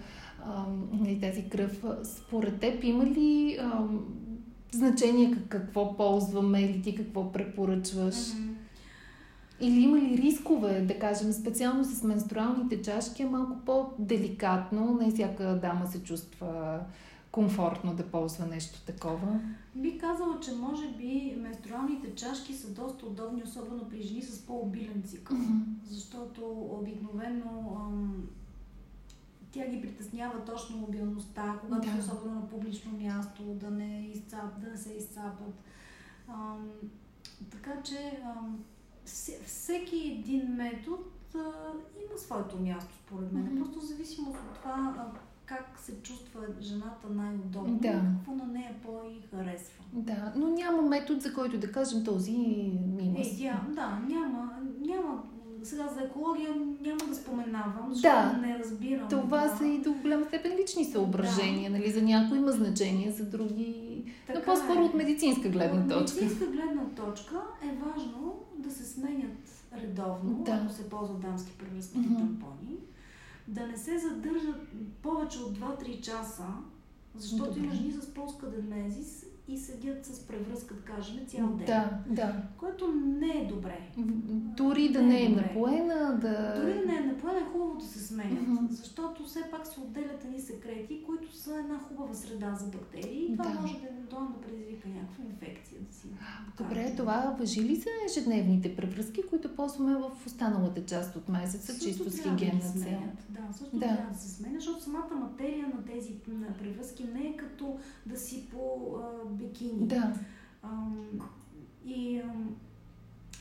а, 0.46 0.66
нали, 0.94 1.20
тази 1.20 1.50
кръв. 1.50 1.84
Според 2.04 2.60
теб 2.60 2.84
има 2.84 3.06
ли 3.06 3.58
а, 3.62 3.84
значение 4.72 5.38
какво 5.50 5.98
ползваме 5.98 6.62
или 6.62 6.82
ти 6.82 6.96
какво 6.96 7.32
препоръчваш? 7.32 8.16
Mm-hmm. 8.16 8.48
Или 9.62 9.82
има 9.82 9.98
ли 9.98 10.18
рискове, 10.18 10.82
да 10.82 11.00
кажем, 11.00 11.34
специално 11.34 11.84
с 11.84 12.04
менструалните 12.04 12.82
чашки 12.82 13.24
е 13.24 13.26
малко 13.26 13.56
по-деликатно, 13.66 15.00
не 15.02 15.12
всяка 15.12 15.60
дама 15.62 15.88
се 15.88 16.04
чувства 16.04 16.80
комфортно 17.32 17.96
да 17.96 18.12
ползва 18.12 18.46
нещо 18.46 18.86
такова? 18.86 19.40
Би 19.76 19.98
казала, 19.98 20.40
че 20.40 20.56
може 20.56 20.88
би 20.88 21.36
менструалните 21.38 22.16
чашки 22.16 22.54
са 22.54 22.70
доста 22.74 23.06
удобни, 23.06 23.44
особено 23.44 23.90
при 23.90 24.02
жени 24.02 24.22
с 24.22 24.46
по-обилен 24.46 25.04
цикъл. 25.08 25.38
Mm-hmm. 25.38 25.64
Защото 25.84 26.68
обикновено 26.72 27.78
ам, 27.80 28.28
тя 29.52 29.68
ги 29.68 29.82
притеснява 29.82 30.46
точно 30.46 30.78
мобилността, 30.78 31.60
когато 31.62 31.90
да. 31.90 32.00
особено 32.00 32.36
на 32.36 32.50
публично 32.50 32.92
място, 32.92 33.44
да 33.44 33.72
не, 33.72 34.08
изцап, 34.14 34.60
да 34.62 34.70
не 34.70 34.78
се 34.78 34.94
изцапат. 34.94 35.64
Ам, 36.28 36.70
така 37.52 37.82
че 37.84 38.22
ам, 38.26 38.60
всеки 39.46 40.18
един 40.20 40.48
метод 40.48 41.04
а, 41.36 41.40
има 42.10 42.18
своето 42.18 42.60
място, 42.60 42.94
според 43.06 43.32
мен. 43.32 43.44
Mm-hmm. 43.44 43.64
Просто 43.64 43.80
зависимо 43.80 44.30
от 44.30 44.58
това 44.58 44.96
а, 44.98 45.12
как 45.52 45.80
се 45.80 45.94
чувства 46.04 46.42
жената 46.62 47.08
най-удобно, 47.10 47.80
да. 47.80 47.92
какво 47.92 48.36
на 48.36 48.46
нея 48.54 48.74
по-и 48.86 49.22
харесва. 49.30 49.84
Да, 49.94 50.34
но 50.36 50.48
няма 50.48 50.82
метод, 50.82 51.20
за 51.20 51.34
който 51.34 51.58
да 51.58 51.72
кажем 51.72 52.04
този 52.04 52.32
има. 52.32 53.20
Е, 53.20 53.38
да, 53.38 53.62
да, 53.76 54.00
няма, 54.08 54.54
няма 54.80 55.24
сега 55.64 55.88
за 55.88 56.02
екология 56.02 56.50
няма 56.82 57.00
да 57.10 57.16
споменавам, 57.16 57.88
защото 57.90 58.16
да, 58.16 58.48
не 58.48 58.60
разбирам. 58.60 59.10
Това 59.10 59.48
да. 59.48 59.58
са 59.58 59.66
и 59.66 59.82
до 59.82 59.94
голяма 59.94 60.26
степен 60.26 60.52
лични 60.62 60.86
съображения. 60.86 61.72
Да. 61.72 61.78
Нали? 61.78 61.92
За 61.92 62.02
някои 62.02 62.38
има 62.38 62.52
значение, 62.52 63.12
за 63.12 63.26
други. 63.26 64.04
Така 64.28 64.40
но 64.40 64.46
по-скоро 64.46 64.80
е. 64.80 64.84
от 64.84 64.94
медицинска 64.94 65.50
гледна 65.50 65.88
точка. 65.88 66.16
От 66.16 66.22
медицинска 66.22 66.46
гледна 66.46 66.84
точка 66.96 67.42
е 67.64 67.76
важно 67.86 68.40
да 68.58 68.72
се 68.72 68.86
сменят 68.86 69.66
редовно, 69.82 70.44
да. 70.46 70.52
ако 70.52 70.74
се 70.74 70.90
ползват 70.90 71.20
дамски 71.20 71.52
превръзки 71.58 71.98
mm-hmm. 71.98 72.18
тампони 72.18 72.78
да 73.48 73.68
не 73.68 73.78
се 73.78 74.00
задържат 74.00 74.68
повече 75.02 75.40
от 75.40 75.60
2-3 75.60 76.02
часа, 76.02 76.48
защото 77.16 77.46
Добре. 77.54 77.60
има 77.60 77.74
жени 77.74 77.92
с 77.92 78.14
полскаденезис 78.14 79.26
и 79.52 79.58
седят 79.58 80.06
с 80.06 80.28
превръзка, 80.28 80.74
да 80.74 80.82
кажем, 80.82 81.26
цял 81.28 81.48
ден. 81.48 81.66
Да, 81.66 82.00
да. 82.08 82.36
Което 82.58 82.94
не 82.96 83.28
е 83.28 83.46
добре. 83.46 83.80
Дори 84.58 84.90
да 84.90 85.02
не, 85.02 85.08
не 85.08 85.22
е, 85.22 85.26
е 85.26 85.30
напоена, 85.30 86.20
да... 86.22 86.62
Дори 86.62 86.74
да 86.74 86.86
не 86.86 86.98
е 86.98 87.02
напоена, 87.02 87.40
е 87.40 87.52
хубаво 87.52 87.78
да 87.78 87.86
се 87.86 88.00
сменят, 88.00 88.44
mm-hmm. 88.44 88.70
защото 88.70 89.24
все 89.24 89.40
пак 89.52 89.68
се 89.68 89.80
отделят 89.80 90.26
едни 90.26 90.40
секрети, 90.40 91.04
които 91.06 91.36
са 91.36 91.60
една 91.60 91.80
хубава 91.80 92.14
среда 92.14 92.56
за 92.56 92.66
бактерии 92.66 93.26
и 93.26 93.38
това 93.38 93.50
да. 93.50 93.62
може 93.62 93.74
да 93.74 93.88
евентуално 93.88 94.30
да 94.30 94.42
предизвика 94.42 94.90
някаква 94.90 95.24
инфекция. 95.24 95.82
Да 95.82 95.96
си 95.96 96.08
Добре, 96.58 96.94
това 96.98 97.36
въжи 97.40 97.64
ли 97.64 97.76
за 97.76 97.90
ежедневните 98.06 98.76
превръзки, 98.76 99.24
които 99.30 99.56
ползваме 99.56 99.96
в 99.96 100.26
останалата 100.26 100.86
част 100.86 101.16
от 101.16 101.30
месеца, 101.30 101.74
също 101.74 101.86
чисто 101.86 102.10
с 102.10 102.24
хигиенна 102.24 102.62
цел? 102.62 103.00
Да, 103.30 103.54
също 103.54 103.78
да. 103.78 103.80
трябва 103.80 104.12
да 104.12 104.18
се 104.20 104.30
сменя, 104.30 104.56
защото 104.56 104.84
самата 104.84 105.16
материя 105.16 105.68
на 105.68 105.86
тези 105.86 106.14
превръзки 106.60 107.04
не 107.04 107.28
е 107.28 107.38
като 107.38 107.78
да 108.06 108.18
си 108.18 108.48
по 108.52 108.98
бикини. 109.42 109.88
Да. 109.88 110.14
Ам, 110.64 111.20
и 111.86 112.20
ам, 112.20 112.56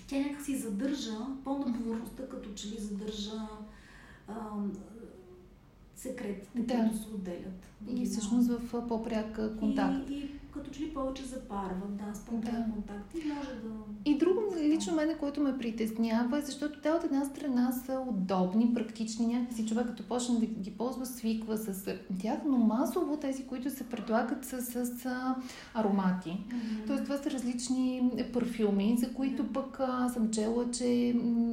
тя 0.09 0.19
някакси 0.19 0.57
задържа 0.57 1.17
по-на 1.45 1.79
повърхността, 1.79 2.29
като 2.29 2.55
че 2.55 2.69
ли 2.69 2.77
задържа 2.79 3.49
ам, 4.29 4.73
секретите, 5.95 6.61
да. 6.61 6.75
които 6.75 6.97
се 6.97 7.15
отделят. 7.15 7.67
И 7.89 8.07
всъщност 8.07 8.49
в 8.49 8.89
по-пряк 8.89 9.59
контакт. 9.59 10.11
И, 10.11 10.15
и 10.15 10.40
като 10.53 10.71
че 10.71 10.81
ли 10.81 10.95
повече 10.95 11.25
запарват, 11.25 11.97
да, 11.97 12.15
с 12.15 12.21
по-пряк 12.21 12.67
да. 12.67 12.73
контакт 12.73 13.15
и 13.15 13.29
може 13.29 13.51
да... 13.51 13.71
И 14.05 14.19
друго 14.19 14.41
лично 14.61 14.95
мене, 14.95 15.19
което 15.19 15.41
ме 15.41 15.59
притеснява, 15.59 16.39
е 16.39 16.43
защото 16.43 16.81
те 16.81 16.91
от 16.91 17.05
една 17.05 17.25
страна 17.25 17.73
са 17.73 18.05
удобни, 18.09 18.75
практични, 18.75 19.27
някакси 19.27 19.67
човек 19.67 19.87
като 19.87 20.03
почне 20.03 20.39
да 20.39 20.47
ги 20.47 20.71
ползва, 20.71 21.07
свиква 21.07 21.59
с 21.59 21.97
тях, 22.21 22.39
но 22.47 22.59
масово 22.59 23.17
тези, 23.17 23.47
които 23.47 23.71
се 23.71 23.89
предлагат 23.89 24.45
са 24.45 24.63
с, 24.63 24.87
с 24.87 25.35
аромати. 25.75 26.31
Mm-hmm. 26.31 26.87
Тоест 26.87 27.05
това 27.05 27.17
са 27.17 27.31
различни 27.31 28.13
парфюми, 28.33 28.97
за 28.99 29.15
които 29.15 29.53
пък 29.53 29.77
а, 29.81 30.09
съм 30.09 30.31
чела, 30.31 30.71
че 30.71 30.87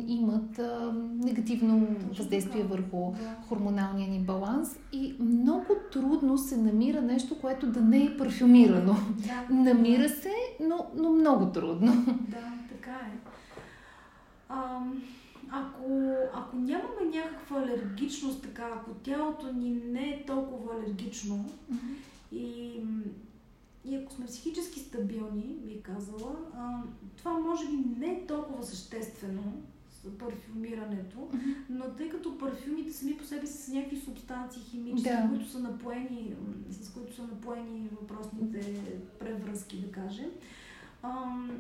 имат 0.07 0.59
а, 0.59 0.86
негативно 1.28 1.88
въздействие 2.17 2.63
върху 2.63 3.13
хормоналния 3.47 4.09
ни 4.09 4.19
баланс 4.19 4.80
и 4.91 5.15
много 5.19 5.75
трудно 5.91 6.38
се 6.38 6.57
намира 6.57 7.01
нещо, 7.01 7.39
което 7.41 7.67
да 7.67 7.82
не 7.82 8.03
е 8.03 8.17
парфюмирано. 8.17 8.95
Да. 9.17 9.47
Намира 9.55 10.09
се, 10.09 10.34
но, 10.67 10.88
но 10.95 11.11
много 11.11 11.51
трудно. 11.51 12.05
Да, 12.28 12.53
така 12.69 12.91
е. 12.91 13.17
А, 14.49 14.80
ако, 15.51 16.13
ако 16.34 16.55
нямаме 16.55 17.05
някаква 17.15 17.61
алергичност, 17.61 18.41
така, 18.41 18.69
ако 18.75 18.91
тялото 18.91 19.53
ни 19.53 19.69
не 19.69 20.09
е 20.09 20.25
толкова 20.25 20.73
алергично 20.75 21.36
mm-hmm. 21.73 22.36
и, 22.36 22.82
и 23.86 23.95
ако 23.95 24.13
сме 24.13 24.25
психически 24.25 24.80
стабилни, 24.80 25.55
би 25.65 25.82
казала, 25.82 26.36
а, 26.57 26.82
това 27.17 27.39
може 27.39 27.67
би 27.67 27.78
не 27.99 28.07
е 28.07 28.25
толкова 28.28 28.63
съществено, 28.63 29.43
парфюмирането, 30.09 31.17
mm-hmm. 31.17 31.55
но 31.69 31.85
тъй 31.85 32.09
като 32.09 32.37
парфюмите 32.37 32.93
сами 32.93 33.17
по 33.17 33.23
себе 33.23 33.47
си 33.47 33.57
са 33.57 33.73
някакви 33.73 33.99
субстанции 33.99 34.61
химически, 34.61 35.09
да. 35.09 35.29
които 35.29 35.49
са 35.49 35.59
напоени, 35.59 36.35
с 36.69 36.89
които 36.89 37.15
са 37.15 37.21
напоени 37.21 37.89
въпросните 38.01 38.83
превръзки, 39.19 39.77
да 39.77 39.91
кажем. 39.91 40.29
Ам, 41.03 41.51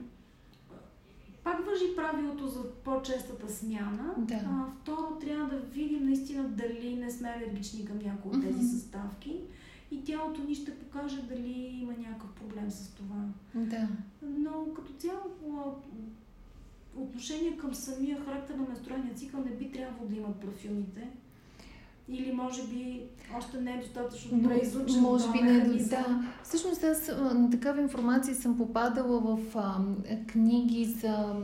пак 1.43 1.65
въжи 1.65 1.95
правилото 1.95 2.47
за 2.47 2.73
по-честата 2.73 3.49
смяна. 3.49 4.13
Да. 4.17 4.35
А, 4.35 4.65
второ, 4.81 5.17
трябва 5.21 5.49
да 5.49 5.59
видим 5.59 6.05
наистина 6.05 6.43
дали 6.43 6.95
не 6.95 7.11
сме 7.11 7.29
алергични 7.29 7.85
към 7.85 7.97
някои 7.97 8.31
от 8.31 8.43
тези 8.43 8.59
mm-hmm. 8.59 8.71
съставки 8.71 9.41
и 9.91 10.03
тялото 10.03 10.43
ни 10.43 10.55
ще 10.55 10.79
покаже 10.79 11.21
дали 11.21 11.79
има 11.81 11.93
някакъв 11.93 12.31
проблем 12.31 12.71
с 12.71 12.89
това. 12.89 13.25
Да. 13.55 13.87
Но 14.21 14.73
като 14.75 14.93
цяло 14.93 15.23
отношение 16.97 17.57
към 17.57 17.73
самия 17.73 18.17
характер 18.25 18.55
на 18.55 18.63
менструалния 18.67 19.13
цикъл 19.13 19.39
не 19.39 19.51
би 19.51 19.71
трябвало 19.71 20.09
да 20.09 20.15
имат 20.15 20.35
парфюмите. 20.35 21.07
Или 22.09 22.31
може 22.31 22.63
би 22.63 23.03
още 23.37 23.61
не 23.61 23.73
е 23.73 23.77
достатъчно 23.77 24.37
добре 24.37 24.59
изучен 24.63 25.01
Може 25.01 25.31
би 25.31 25.41
не, 25.41 25.59
да. 25.77 26.23
Всъщност 26.43 26.83
аз 26.83 27.07
на 27.33 27.49
такава 27.49 27.81
информация 27.81 28.35
съм 28.35 28.57
попадала 28.57 29.19
в 29.19 29.55
а, 29.55 29.77
книги 30.27 30.85
за 30.85 31.35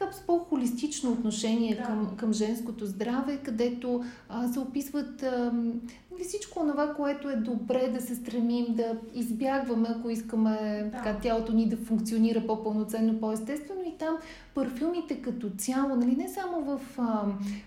така 0.00 0.12
с 0.12 0.20
по-холистично 0.20 1.12
отношение 1.12 1.76
да. 1.76 1.82
към, 1.82 2.16
към 2.16 2.32
женското 2.32 2.86
здраве, 2.86 3.36
където 3.36 4.04
а, 4.28 4.48
се 4.48 4.58
описват 4.58 5.22
а, 5.22 5.52
всичко 6.24 6.60
това, 6.60 6.94
което 6.94 7.28
е 7.30 7.36
добре 7.36 7.90
да 7.94 8.00
се 8.00 8.14
стремим 8.14 8.66
да 8.68 8.96
избягваме, 9.14 9.88
ако 9.90 10.10
искаме 10.10 10.82
да. 10.84 10.90
така, 10.90 11.18
тялото 11.18 11.52
ни 11.52 11.68
да 11.68 11.76
функционира 11.76 12.46
по-пълноценно, 12.46 13.20
по-естествено. 13.20 13.80
И 13.86 13.98
там 13.98 14.16
парфюмите 14.54 15.22
като 15.22 15.50
цяло, 15.58 15.96
нали, 15.96 16.16
не 16.16 16.28
само 16.28 16.60
в 16.60 16.80
а, 16.98 17.24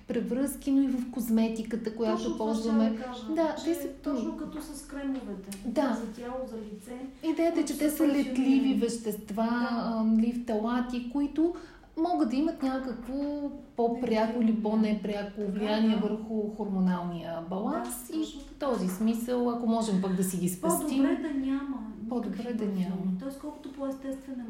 превръзки, 0.07 0.71
но 0.71 0.81
и 0.81 0.87
в 0.87 1.11
козметиката, 1.11 1.95
която 1.95 2.23
точно 2.23 2.37
ползваме. 2.37 2.89
Да, 2.89 3.03
кажа, 3.03 3.25
да, 3.35 3.55
те 3.65 3.75
са... 3.75 3.87
Точно 4.03 4.37
като 4.37 4.61
с 4.61 4.87
кремовете. 4.87 5.57
Да. 5.65 5.99
За 6.01 6.21
тяло, 6.21 6.47
за 6.47 6.57
лице. 6.57 6.91
Идеята 7.31 7.59
е, 7.59 7.65
че 7.65 7.77
те 7.77 7.89
са 7.89 8.07
летливи 8.07 8.73
вещества, 8.73 9.69
да. 10.05 10.21
лифталати, 10.21 11.09
които 11.11 11.55
могат 11.97 12.29
да 12.29 12.35
имат 12.35 12.63
някакво 12.63 13.51
по-пряко 13.75 14.41
или 14.41 14.63
по-непряко 14.63 15.41
влияние 15.47 15.95
върху 15.95 16.55
хормоналния 16.57 17.41
баланс 17.49 18.09
и 18.09 18.23
в 18.23 18.59
този 18.59 18.87
смисъл, 18.87 19.49
ако 19.49 19.67
можем 19.67 20.01
пък 20.01 20.15
да 20.15 20.23
си 20.23 20.37
ги 20.37 20.49
спастим. 20.49 21.03
По-добре 21.03 21.15
да 21.15 21.33
няма. 21.33 21.77
По-добре 22.09 22.53
да 22.53 22.65
няма. 22.65 23.19
Тоест 23.19 23.39
колкото 23.39 23.73
по-естествен 23.73 24.45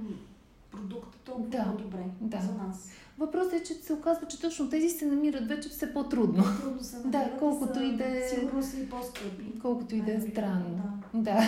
продукт, 0.72 1.16
толкова 1.26 1.50
да, 1.50 1.64
по-добре 1.64 2.06
да. 2.22 2.38
за 2.38 2.54
нас. 2.54 2.92
Въпросът 3.18 3.54
е, 3.54 3.64
че 3.64 3.74
се 3.74 3.94
оказва, 3.94 4.28
че 4.28 4.42
точно 4.42 4.70
тези 4.70 4.90
се 4.90 5.06
намират 5.06 5.48
вече 5.48 5.70
все 5.70 5.94
по-трудно. 5.94 6.44
Трудно 6.62 6.84
се. 6.84 6.98
Да, 7.06 7.30
колкото 7.40 7.84
и 7.84 7.92
да 7.92 8.04
е... 8.04 8.22
Сигурно 8.30 8.64
са 8.64 8.80
и 8.80 8.90
по-скъпи. 8.90 9.60
Колкото 9.62 9.96
и 9.96 10.02
да 10.02 10.14
е 10.14 10.20
странно. 10.20 11.04
Да. 11.14 11.32
да. 11.32 11.48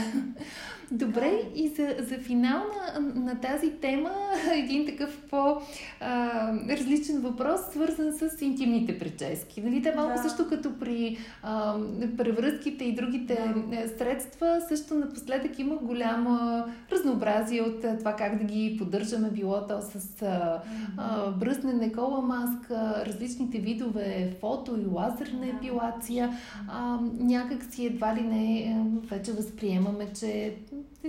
Добре, 0.92 1.32
да. 1.32 1.60
и 1.62 1.68
за, 1.68 1.96
за 2.00 2.18
финал 2.18 2.64
на, 2.94 3.00
на 3.00 3.42
тази 3.42 3.72
тема 3.72 4.12
един 4.54 4.86
такъв 4.86 5.22
по-различен 5.30 7.22
въпрос, 7.22 7.62
свързан 7.72 8.14
с 8.14 8.42
интимните 8.42 9.00
прически. 9.00 9.62
Нали, 9.62 9.82
те 9.82 9.96
малко 9.96 10.18
да. 10.18 10.30
също 10.30 10.48
като 10.50 10.80
при 10.80 11.18
а, 11.44 11.76
превръзките 12.18 12.84
и 12.84 12.96
другите 12.96 13.54
да. 13.72 13.90
средства, 13.98 14.62
също 14.68 14.96
напоследък 14.96 15.60
има 15.60 15.76
голямо 15.76 16.64
разнообразие 16.92 17.62
от 17.62 17.82
това 18.00 18.16
как 18.16 18.38
да 18.38 18.44
ги 18.44 18.76
поддържаме, 18.80 19.30
било 19.30 19.68
то 19.68 19.82
с 19.82 20.22
а, 20.22 20.62
а, 20.98 21.32
бръст 21.32 21.55
бръснене, 21.56 21.92
кола 21.92 22.22
маска, 22.22 23.04
различните 23.06 23.58
видове 23.58 24.36
фото 24.42 24.80
и 24.82 24.86
лазерна 24.86 25.48
епилация, 25.48 26.38
а, 26.68 27.00
някак 27.20 27.64
си 27.64 27.86
едва 27.86 28.16
ли 28.16 28.22
не 28.22 28.60
е, 28.60 28.76
вече 29.08 29.32
възприемаме, 29.32 30.08
че 30.20 30.56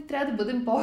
трябва 0.09 0.31
да 0.31 0.37
бъдем 0.37 0.65
по... 0.65 0.81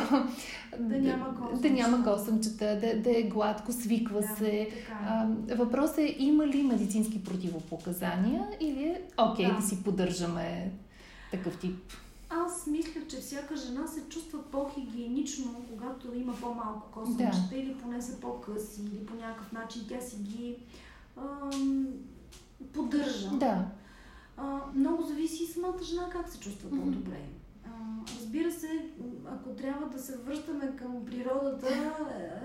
Да 0.79 0.97
няма 0.97 1.35
косъмчета. 1.35 1.67
Да 1.67 1.69
няма 1.69 2.03
косъмчета, 2.03 2.79
да, 2.81 3.01
да 3.01 3.19
е 3.19 3.23
гладко, 3.23 3.71
свиква 3.71 4.21
Да, 4.21 4.27
се. 4.27 4.49
е. 4.49 4.67
А, 5.07 5.27
въпросът 5.55 5.97
е 5.97 6.15
има 6.19 6.47
ли 6.47 6.63
медицински 6.63 7.23
противопоказания 7.23 8.47
или 8.59 8.83
е 8.83 9.01
окей 9.17 9.45
Да. 9.47 9.53
да 9.55 9.61
си 9.61 9.83
поддържаме 9.83 10.71
такъв 11.31 11.59
тип? 11.59 11.75
Аз 12.35 12.67
мисля, 12.67 13.07
че 13.09 13.17
всяка 13.17 13.55
жена 13.55 13.87
се 13.87 14.01
чувства 14.09 14.43
по-хигиенично, 14.51 15.65
когато 15.69 16.13
има 16.15 16.35
по-малко 16.41 16.91
косъмчета 16.91 17.47
Да. 17.51 17.55
или 17.57 17.77
поне 17.77 18.01
са 18.01 18.19
по-къси, 18.19 18.81
или 18.81 19.05
по 19.05 19.15
някакъв 19.15 19.51
начин 19.51 19.81
тя 19.89 20.01
си 20.01 20.15
ги 20.15 20.57
ам, 21.17 21.87
поддържа. 22.73 23.29
Да. 23.29 23.65
А, 24.37 24.59
много 24.75 25.03
зависи 25.03 25.43
и 25.43 25.47
самата 25.47 25.83
жена 25.83 26.09
как 26.09 26.29
се 26.29 26.39
чувства 26.39 26.69
Мгм. 26.71 26.79
по-добре. 26.81 27.19
Разбира 28.19 28.51
се, 28.51 28.85
ако 29.25 29.49
трябва 29.49 29.87
да 29.87 29.99
се 29.99 30.17
връщаме 30.17 30.75
към 30.75 31.05
природата, 31.05 31.67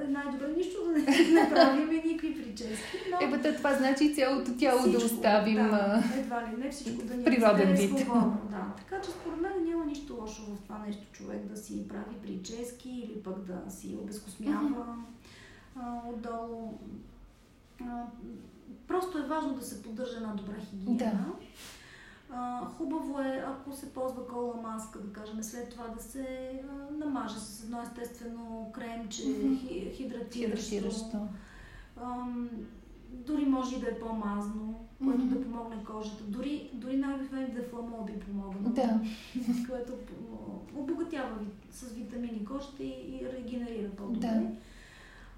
е 0.05 0.09
най-добре 0.09 0.49
нищо 0.57 0.85
да 0.85 0.91
не, 0.91 1.51
правим 1.51 1.93
и 1.93 2.09
никакви 2.09 2.43
прически. 2.43 2.99
Но 3.11 3.27
Е, 3.27 3.31
бе, 3.31 3.43
то 3.43 3.57
това 3.57 3.75
значи 3.75 4.15
цялото 4.15 4.57
тяло 4.59 4.83
да 4.83 4.99
всичко, 4.99 5.15
оставим. 5.15 5.57
Да, 5.57 6.03
едва 6.19 6.43
ли 6.43 6.57
не 6.65 6.71
всичко 6.71 7.07
да 7.07 7.15
ни 7.15 7.25
природен 7.25 7.71
расте 7.71 7.87
вид. 7.87 7.99
свободно, 7.99 8.41
Да. 8.51 8.67
Така 8.77 9.01
че 9.01 9.11
според 9.11 9.41
мен 9.41 9.65
няма 9.65 9.85
нищо 9.85 10.17
лошо 10.21 10.43
в 10.43 10.63
това 10.63 10.79
нещо 10.79 11.03
човек 11.13 11.47
да 11.47 11.57
си 11.57 11.89
прави 11.89 12.15
прически 12.23 12.91
или 12.91 13.23
пък 13.23 13.39
да 13.39 13.71
си 13.71 13.97
обезкосмява 14.03 14.97
отдолу. 16.07 16.79
А, 17.81 18.05
просто 18.89 19.19
е 19.19 19.23
важно 19.23 19.55
да 19.55 19.65
се 19.65 19.83
поддържа 19.83 20.17
една 20.17 20.35
добра 20.35 20.55
хигиена. 20.71 20.97
Да. 20.97 21.13
А, 22.33 22.65
хубаво 22.67 23.21
е, 23.21 23.45
ако 23.47 23.73
се 23.73 23.93
ползва 23.93 24.27
кола 24.29 24.55
маска, 24.63 24.99
да 24.99 25.13
кажем, 25.13 25.43
след 25.43 25.71
това 25.71 25.89
да 25.89 26.03
се 26.03 26.51
а, 26.69 26.95
намаже 26.95 27.39
с 27.39 27.65
едно 27.65 27.83
естествено 27.83 28.71
кремче, 28.75 29.23
хи, 29.61 29.91
хидратиращо. 29.95 31.29
Дори 33.11 33.45
може 33.47 33.77
и 33.77 33.81
да 33.81 33.87
е 33.87 33.99
по-мазно, 33.99 34.75
което 35.05 35.25
Мгм. 35.25 35.35
да 35.35 35.43
помогне 35.43 35.85
кожата. 35.85 36.25
Дори, 36.25 36.71
дори 36.73 36.97
най-обикновено 36.97 37.55
дефламол 37.55 38.05
би 38.05 38.21
помогнал. 38.21 38.73
Да. 38.73 39.01
Което 39.69 39.93
обогатява 40.77 41.37
с 41.71 41.93
витамини 41.93 42.45
кожата 42.45 42.83
и, 42.83 42.89
и 42.89 43.27
регенерира 43.37 43.91
по-добре. 43.91 44.27
Да. 44.27 44.43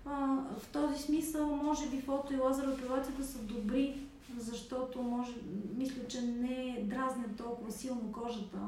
А, 0.06 0.44
в 0.58 0.68
този 0.72 1.02
смисъл, 1.02 1.56
може 1.56 1.90
би 1.90 2.00
фото 2.00 2.34
и 2.34 2.36
лазерова 2.36 2.72
епилацията 2.72 3.24
са 3.24 3.38
добри, 3.38 4.00
защото 4.40 5.02
може, 5.02 5.32
мисля, 5.76 6.06
че 6.08 6.22
не 6.22 6.84
дразнят 6.84 7.36
толкова 7.36 7.72
силно 7.72 8.12
кожата. 8.12 8.58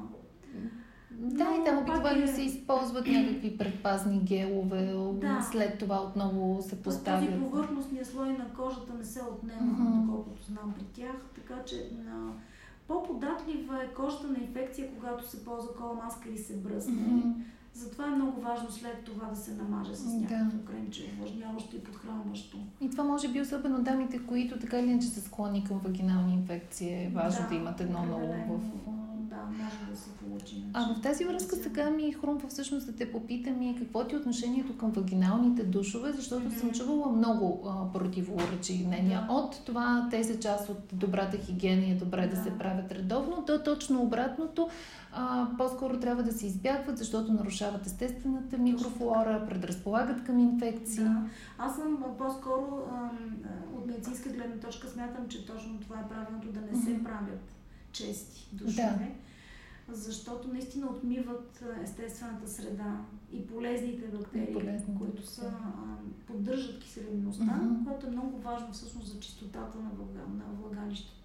Да, 1.11 1.45
и 1.47 1.59
Но 1.59 1.65
там 1.65 1.77
пак 1.77 1.89
обикновено 1.89 2.25
е- 2.25 2.27
се 2.27 2.43
използват 2.43 3.07
някакви 3.07 3.59
предпазни 3.59 4.21
гелове, 4.21 4.95
Да. 5.15 5.43
след 5.43 5.79
това 5.79 6.01
отново 6.01 6.63
се 6.63 6.83
поставят. 6.83 7.27
Този 7.27 7.41
повърхностния 7.41 8.05
слой 8.05 8.29
на 8.29 8.47
кожата 8.51 8.95
не 8.95 9.05
се 9.05 9.21
отнема, 9.23 9.63
Мгм. 9.63 10.01
доколкото 10.03 10.45
знам 10.45 10.75
при 10.75 10.85
тях, 10.85 11.17
така 11.35 11.65
че 11.65 11.77
на... 12.07 12.33
по-податлива 12.89 13.83
е 13.83 13.95
кожата 13.95 14.29
на 14.29 14.39
инфекция, 14.39 14.89
когато 14.91 15.31
се 15.31 15.45
ползва 15.45 15.75
кола 15.75 15.93
маска 15.95 16.29
или 16.29 16.39
се 16.39 16.57
бръсне. 16.57 16.93
Мгм. 16.93 17.29
Затова 17.75 18.05
е 18.05 18.17
много 18.17 18.41
важно 18.41 18.71
след 18.71 19.05
това 19.05 19.27
да 19.27 19.37
се 19.37 19.55
намаже 19.55 19.95
с 19.95 20.05
Да. 20.05 20.21
някакво 20.37 20.59
кремче, 20.65 21.11
увлажняващо 21.15 21.77
и 21.77 21.81
подхранващо. 21.81 22.57
И 22.81 22.91
това 22.91 23.05
може 23.05 23.29
би 23.29 23.41
особено 23.41 23.83
дамите, 23.83 24.19
които 24.19 24.59
така 24.59 24.79
или 24.79 24.91
иначе 24.91 25.07
са 25.07 25.21
склонни 25.21 25.65
към 25.65 25.79
вагинални 25.79 26.33
инфекции, 26.35 26.89
е 26.89 27.11
важно 27.15 27.43
да, 27.43 27.49
Да, 27.49 27.55
имат 27.55 27.81
едно 27.81 27.99
определено. 27.99 28.59
в... 28.59 29.02
Да, 29.51 29.65
може 29.65 29.91
да 29.91 29.97
се 29.97 30.11
получи. 30.11 30.65
А 30.73 30.95
в 30.95 31.01
тази 31.01 31.25
връзка 31.25 31.57
сега 31.57 31.91
ми 31.91 32.13
хрумва 32.13 32.49
всъщност 32.49 32.87
да 32.87 32.97
те 32.97 33.13
попитам 33.13 33.63
и 33.63 33.77
какво 33.79 34.05
ти 34.05 34.15
е 34.15 34.19
отношението 34.19 34.77
към 34.77 34.91
вагиналните 34.91 35.65
душове, 35.65 36.13
защото 36.13 36.45
Мгм. 36.45 36.57
съм 36.59 36.73
чувала 36.73 37.13
много 37.13 37.63
а, 37.69 37.99
мнения. 38.87 39.25
Да. 39.29 39.35
От 39.35 39.61
това 39.67 40.09
те 40.11 40.25
са 40.25 40.41
част 40.41 40.69
от 40.69 40.79
добрата 40.93 41.37
хигиена 41.37 41.87
и 41.87 41.91
е 41.91 41.95
добре 41.95 42.27
да, 42.27 42.37
Да. 42.37 42.43
се 42.43 42.59
правят 42.59 42.93
редовно, 42.93 43.45
до 43.47 43.59
точно 43.65 44.03
обратното. 44.03 44.69
А, 45.13 45.49
по-скоро 45.59 46.01
трябва 46.01 46.23
да 46.23 46.33
се 46.33 46.47
избягват, 46.47 46.99
защото 46.99 47.33
нарушават 47.33 47.87
естествената 47.87 48.59
микрофлора, 48.59 49.47
предразполагат 49.49 50.25
към 50.25 50.39
инфекции. 50.39 51.05
Да. 51.05 51.23
Аз 51.59 51.77
съм 51.77 52.05
по-скоро 52.19 52.83
от 53.77 53.87
медицинска 53.87 54.29
гледна 54.29 54.57
точка 54.57 54.89
смятам, 54.89 55.29
че 55.29 55.47
точно 55.47 55.81
това 55.81 55.97
е 55.97 56.09
правилното 56.09 56.49
да 56.49 56.61
не 56.61 56.83
се 56.83 57.05
правят 57.05 57.53
чести 57.93 58.49
душове. 58.53 59.13
Защото 59.93 60.49
наистина 60.49 60.87
отмиват 60.87 61.63
естествената 61.83 62.49
среда 62.49 63.01
и 63.33 63.47
полезните 63.47 64.09
бактерии, 64.09 64.51
И 64.51 64.53
полезните 64.53 64.99
които 64.99 65.27
са, 65.27 65.47
а, 65.47 65.97
поддържат 66.27 66.79
киселинността, 66.83 67.45
Мгм. 67.57 67.85
което 67.85 68.07
е 68.07 68.11
много 68.11 68.39
важно 68.39 68.73
всъщност 68.73 69.07
за 69.07 69.21
чистотата 69.21 69.79
на, 69.79 69.91
влага, 69.91 70.29
на 70.29 70.45
влагалището. 70.61 71.22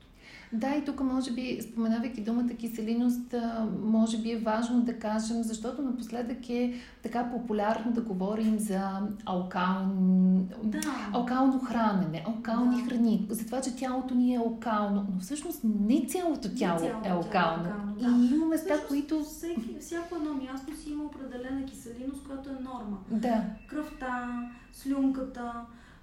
Да, 0.53 0.75
и 0.75 0.85
тук 0.85 0.99
може 0.99 1.31
би, 1.31 1.59
споменавайки 1.61 2.21
думата 2.21 2.49
киселиност, 2.59 3.35
може 3.83 4.17
би 4.17 4.31
е 4.31 4.39
важно 4.39 4.81
да 4.81 4.99
кажем, 4.99 5.43
защото 5.43 5.81
напоследък 5.81 6.49
е 6.49 6.73
така 7.03 7.31
популярно 7.31 7.91
да 7.91 8.01
говорим 8.01 8.59
за 8.59 8.99
алкалн... 9.25 10.47
Да. 10.63 10.79
алкално 11.13 11.59
хранене, 11.59 12.23
алкални 12.27 12.83
Да. 12.83 12.89
храни, 12.89 13.27
за 13.29 13.45
това, 13.45 13.61
че 13.61 13.75
тялото 13.75 14.15
ни 14.15 14.35
е 14.35 14.37
алкално, 14.37 15.05
но 15.13 15.19
всъщност 15.19 15.61
не 15.63 16.05
цялото 16.07 16.47
Не 16.47 16.55
тяло 16.55 16.79
цялото 16.79 16.99
е 16.99 17.01
тяло 17.03 17.15
е 17.15 17.25
алкално. 17.25 17.63
алкално, 17.63 17.95
да. 17.95 18.25
И 18.25 18.35
има 18.35 18.45
места, 18.45 18.65
Всъщност, 18.73 18.87
които... 18.87 19.23
Всеки, 19.23 19.75
всяко 19.79 20.15
едно 20.15 20.33
място 20.33 20.77
си 20.77 20.91
има 20.91 21.03
определена 21.03 21.65
киселиност, 21.65 22.23
която 22.27 22.49
е 22.49 22.63
норма. 22.63 22.97
Да, 23.11 23.41
Кръвта, 23.67 24.41
слюнката, 24.73 25.53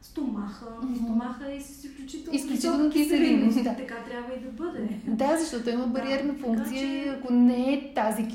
стомаха. 0.05 0.67
Стомаха 0.97 1.53
е 1.53 1.61
с 1.61 1.85
изключително, 1.85 2.37
Изключително 2.37 2.91
киселинност, 2.91 3.65
да. 3.65 3.77
Така 3.77 3.95
трябва 4.01 4.35
и 4.35 4.41
да 4.41 4.51
бъде. 4.53 5.01
да, 5.07 5.37
защото 5.39 5.71
има 5.71 5.87
бариерна 5.87 6.33
така 6.33 6.45
функция 6.47 6.81
че- 6.81 6.87
и 6.87 7.09
ако 7.09 7.33
не 7.33 7.73
е 7.75 7.95
тази 7.95 8.29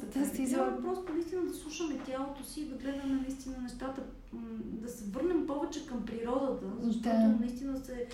така. 0.00 0.18
да 0.18 0.26
се 0.26 0.32
Трябва 0.32 0.42
излага. 0.44 0.82
просто 0.82 1.12
наистина 1.12 1.42
да 1.42 1.54
слушаме 1.54 1.94
тялото 2.06 2.44
си 2.44 2.60
и 2.60 2.64
да 2.64 2.74
гледаме 2.76 3.20
наистина 3.22 3.54
нещата, 3.62 4.02
да 4.62 4.88
се 4.88 5.04
върнем 5.04 5.46
повече 5.46 5.86
към 5.86 6.04
природата, 6.06 6.66
защото 6.80 7.08
Да. 7.08 7.34
наистина 7.40 7.78
се 7.78 8.04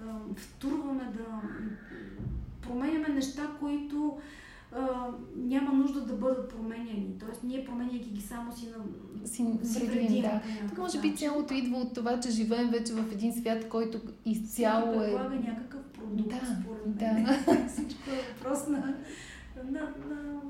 а, 0.00 0.02
втурваме 0.36 1.04
да 1.06 1.40
променяме 2.62 3.08
неща, 3.08 3.50
които 3.60 4.18
а, 4.76 5.08
няма 5.36 5.72
нужда 5.72 6.00
да 6.00 6.14
бъдат 6.14 6.48
променяни. 6.48 7.14
Тоест, 7.20 7.42
ние 7.44 7.64
променяйки 7.64 8.10
ги 8.10 8.20
само 8.20 8.56
си, 8.56 8.68
на, 8.68 9.26
Си 9.26 9.42
вредим, 9.86 10.06
вредим 10.06 10.22
да. 10.22 10.40
Тук 10.68 10.78
може 10.78 11.00
би 11.00 11.16
цялото 11.16 11.54
идва 11.54 11.78
от 11.78 11.94
това, 11.94 12.20
че 12.20 12.30
живеем 12.30 12.68
вече 12.70 12.92
в 12.92 13.12
един 13.12 13.32
свят, 13.32 13.68
който 13.68 14.00
изцяло 14.24 15.02
е... 15.02 15.04
предлага 15.04 15.34
някакъв 15.34 15.80
продукт, 15.82 16.28
Да, 16.28 16.56
според 16.62 16.96
да. 16.96 17.12
мен. 17.12 17.68
Всичко 17.68 18.10
е 18.10 18.34
въпрос 18.34 18.68
на, 18.68 18.94
на, 19.70 19.80
на, 20.08 20.40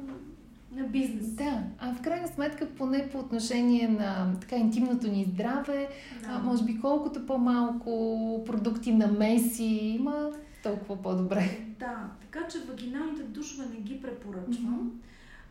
на 0.72 0.88
бизнес. 0.88 1.28
Да, 1.28 1.62
а 1.78 1.94
в 1.94 2.02
крайна 2.02 2.28
сметка, 2.28 2.68
поне 2.78 3.08
по 3.12 3.18
отношение 3.18 3.88
на 3.88 4.34
така 4.40 4.56
интимното 4.56 5.06
ни 5.06 5.24
здраве, 5.24 5.88
а, 6.28 6.38
може 6.38 6.64
би 6.64 6.80
колкото 6.80 7.26
по-малко 7.26 8.42
продукти 8.46 8.92
на 8.92 9.06
меси 9.06 9.64
има, 9.64 10.30
толкова 10.62 11.02
по-добре. 11.02 11.58
Да, 11.78 12.10
така 12.32 12.48
че 12.48 12.58
вагиналните 12.58 13.22
душове 13.22 13.66
не 13.66 13.80
ги 13.80 14.02
препоръчвам. 14.02 14.74
Мгм. 14.74 14.88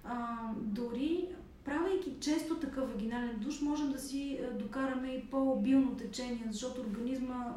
А, 0.03 0.37
дори 0.57 1.27
правейки 1.65 2.13
често 2.19 2.59
такъв 2.59 2.91
вагинален 2.91 3.39
душ, 3.39 3.61
можем 3.61 3.91
да 3.91 3.99
си 3.99 4.39
а, 4.43 4.57
докараме 4.57 5.07
и 5.07 5.25
по-обилно 5.25 5.95
течение, 5.95 6.47
защото 6.51 6.81
организма 6.81 7.55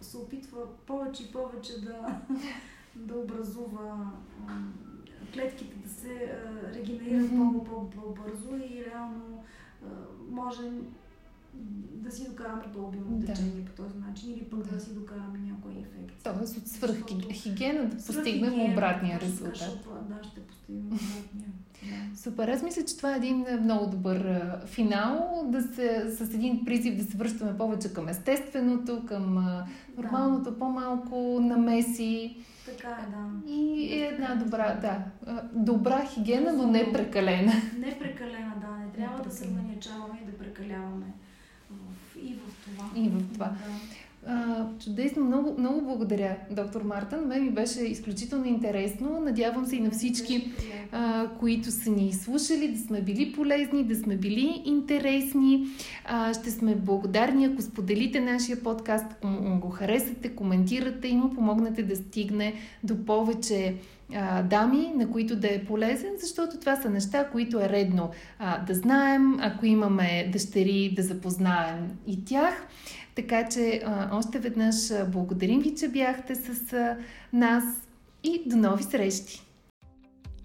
се 0.00 0.16
опитва 0.16 0.66
повече 0.86 1.22
и 1.22 1.32
повече 1.32 1.80
да, 1.80 2.20
да 2.96 3.18
образува 3.18 4.12
клетките 5.34 5.76
да 5.76 5.88
се 5.88 6.14
а, 6.14 6.74
регенерират 6.74 7.32
много 7.32 7.64
по-бързо 7.64 8.56
и 8.56 8.84
реално 8.84 9.44
а, 9.84 9.86
можем 10.30 10.86
да 11.94 12.10
си 12.10 12.28
докараме 12.28 12.62
по-обилно 12.74 13.18
Да. 13.18 13.26
течение 13.26 13.64
по 13.64 13.82
този 13.82 13.98
начин 13.98 14.30
или 14.30 14.44
пък 14.44 14.60
да, 14.62 14.74
Да. 14.74 14.80
си 14.80 14.94
докараме 14.94 15.38
някоя 15.38 15.74
инфекция. 15.78 16.34
Тоест 16.34 16.56
от 16.56 16.66
свръххигиена 16.68 17.82
да 17.84 17.96
постигнем 17.96 18.00
Свръххигиена, 18.00 18.72
обратния 18.72 19.20
резултат. 19.20 19.56
защото, 19.56 19.88
Да, 20.08 20.28
ще 20.28 20.40
постигнем 20.40 20.86
обратния. 20.86 21.48
Да. 21.82 22.16
Супер. 22.16 22.48
Аз 22.48 22.62
мисля, 22.62 22.84
че 22.84 22.96
това 22.96 23.14
е 23.14 23.16
един 23.16 23.46
а, 23.48 23.56
много 23.56 23.86
добър 23.90 24.16
а, 24.16 24.62
финал, 24.66 25.44
да 25.48 25.62
се, 25.62 26.10
с 26.10 26.34
един 26.34 26.64
призив 26.64 26.96
да 26.96 27.04
се 27.04 27.16
връщаме 27.16 27.58
повече 27.58 27.92
към 27.92 28.08
естественото, 28.08 29.02
към 29.06 29.38
а, 29.38 29.66
нормалното, 29.96 30.58
по-малко 30.58 31.16
намеси 31.42 32.36
Така 32.66 32.88
е, 32.88 33.10
да. 33.10 33.52
и 33.52 33.92
е 33.94 34.06
една 34.06 34.34
добра, 34.34 34.74
да, 34.74 34.98
добра 35.52 36.06
хигиена, 36.06 36.52
но 36.52 36.66
не 36.66 36.92
прекалена. 36.92 37.52
Не 37.78 37.98
прекалена, 37.98 38.52
да. 38.60 38.76
Не 38.86 38.92
трябва 38.92 39.22
да 39.24 39.30
се 39.30 39.48
манячаваме 39.50 40.20
и 40.22 40.30
да 40.30 40.38
прекаляваме. 40.38 41.06
И 42.16 42.34
в 42.34 42.64
това. 42.64 42.90
И 42.96 43.08
в 43.08 43.32
това. 43.32 43.46
Да. 43.46 43.54
А, 44.26 44.66
чудесно, 44.84 45.24
много, 45.24 45.54
много 45.58 45.80
благодаря, 45.80 46.36
доктор 46.50 46.82
Мартън. 46.82 47.26
Мен 47.26 47.44
ми 47.44 47.50
беше 47.50 47.80
изключително 47.80 48.44
интересно. 48.44 49.20
Надявам 49.20 49.66
се 49.66 49.76
и 49.76 49.80
на 49.80 49.90
всички, 49.90 50.52
а, 50.92 51.28
които 51.38 51.70
са 51.70 51.90
ни 51.90 52.12
слушали, 52.12 52.68
да 52.68 52.78
сме 52.78 53.02
били 53.02 53.32
полезни, 53.32 53.84
да 53.84 53.96
сме 53.96 54.16
били 54.16 54.62
интересни. 54.64 55.66
А, 56.04 56.34
ще 56.34 56.50
сме 56.50 56.74
благодарни, 56.74 57.44
ако 57.44 57.62
споделите 57.62 58.20
нашия 58.20 58.62
подкаст, 58.62 59.06
ако 59.22 59.58
го 59.60 59.70
харесате, 59.70 60.28
коментирате 60.28 61.08
и 61.08 61.16
му 61.16 61.34
помогнете 61.34 61.82
да 61.82 61.96
стигне 61.96 62.54
до 62.84 63.04
повече 63.04 63.74
а, 64.14 64.42
дами, 64.42 64.92
на 64.96 65.10
които 65.10 65.36
да 65.36 65.54
е 65.54 65.64
полезен, 65.64 66.10
защото 66.20 66.60
това 66.60 66.76
са 66.76 66.90
неща, 66.90 67.28
които 67.32 67.60
е 67.60 67.68
редно 67.68 68.10
а, 68.38 68.64
да 68.64 68.74
знаем, 68.74 69.38
ако 69.40 69.66
имаме 69.66 70.28
дъщери, 70.32 70.92
да 70.96 71.02
запознаем 71.02 71.90
и 72.06 72.24
тях. 72.24 72.66
Така 73.14 73.48
че 73.48 73.82
а, 73.84 74.18
още 74.18 74.38
веднъж 74.38 74.74
благодарим 75.08 75.60
ви, 75.60 75.74
че 75.74 75.88
бяхте 75.88 76.34
с 76.34 76.72
а, 76.72 76.96
нас 77.32 77.64
и 78.24 78.42
до 78.46 78.56
нови 78.56 78.82
срещи! 78.82 79.49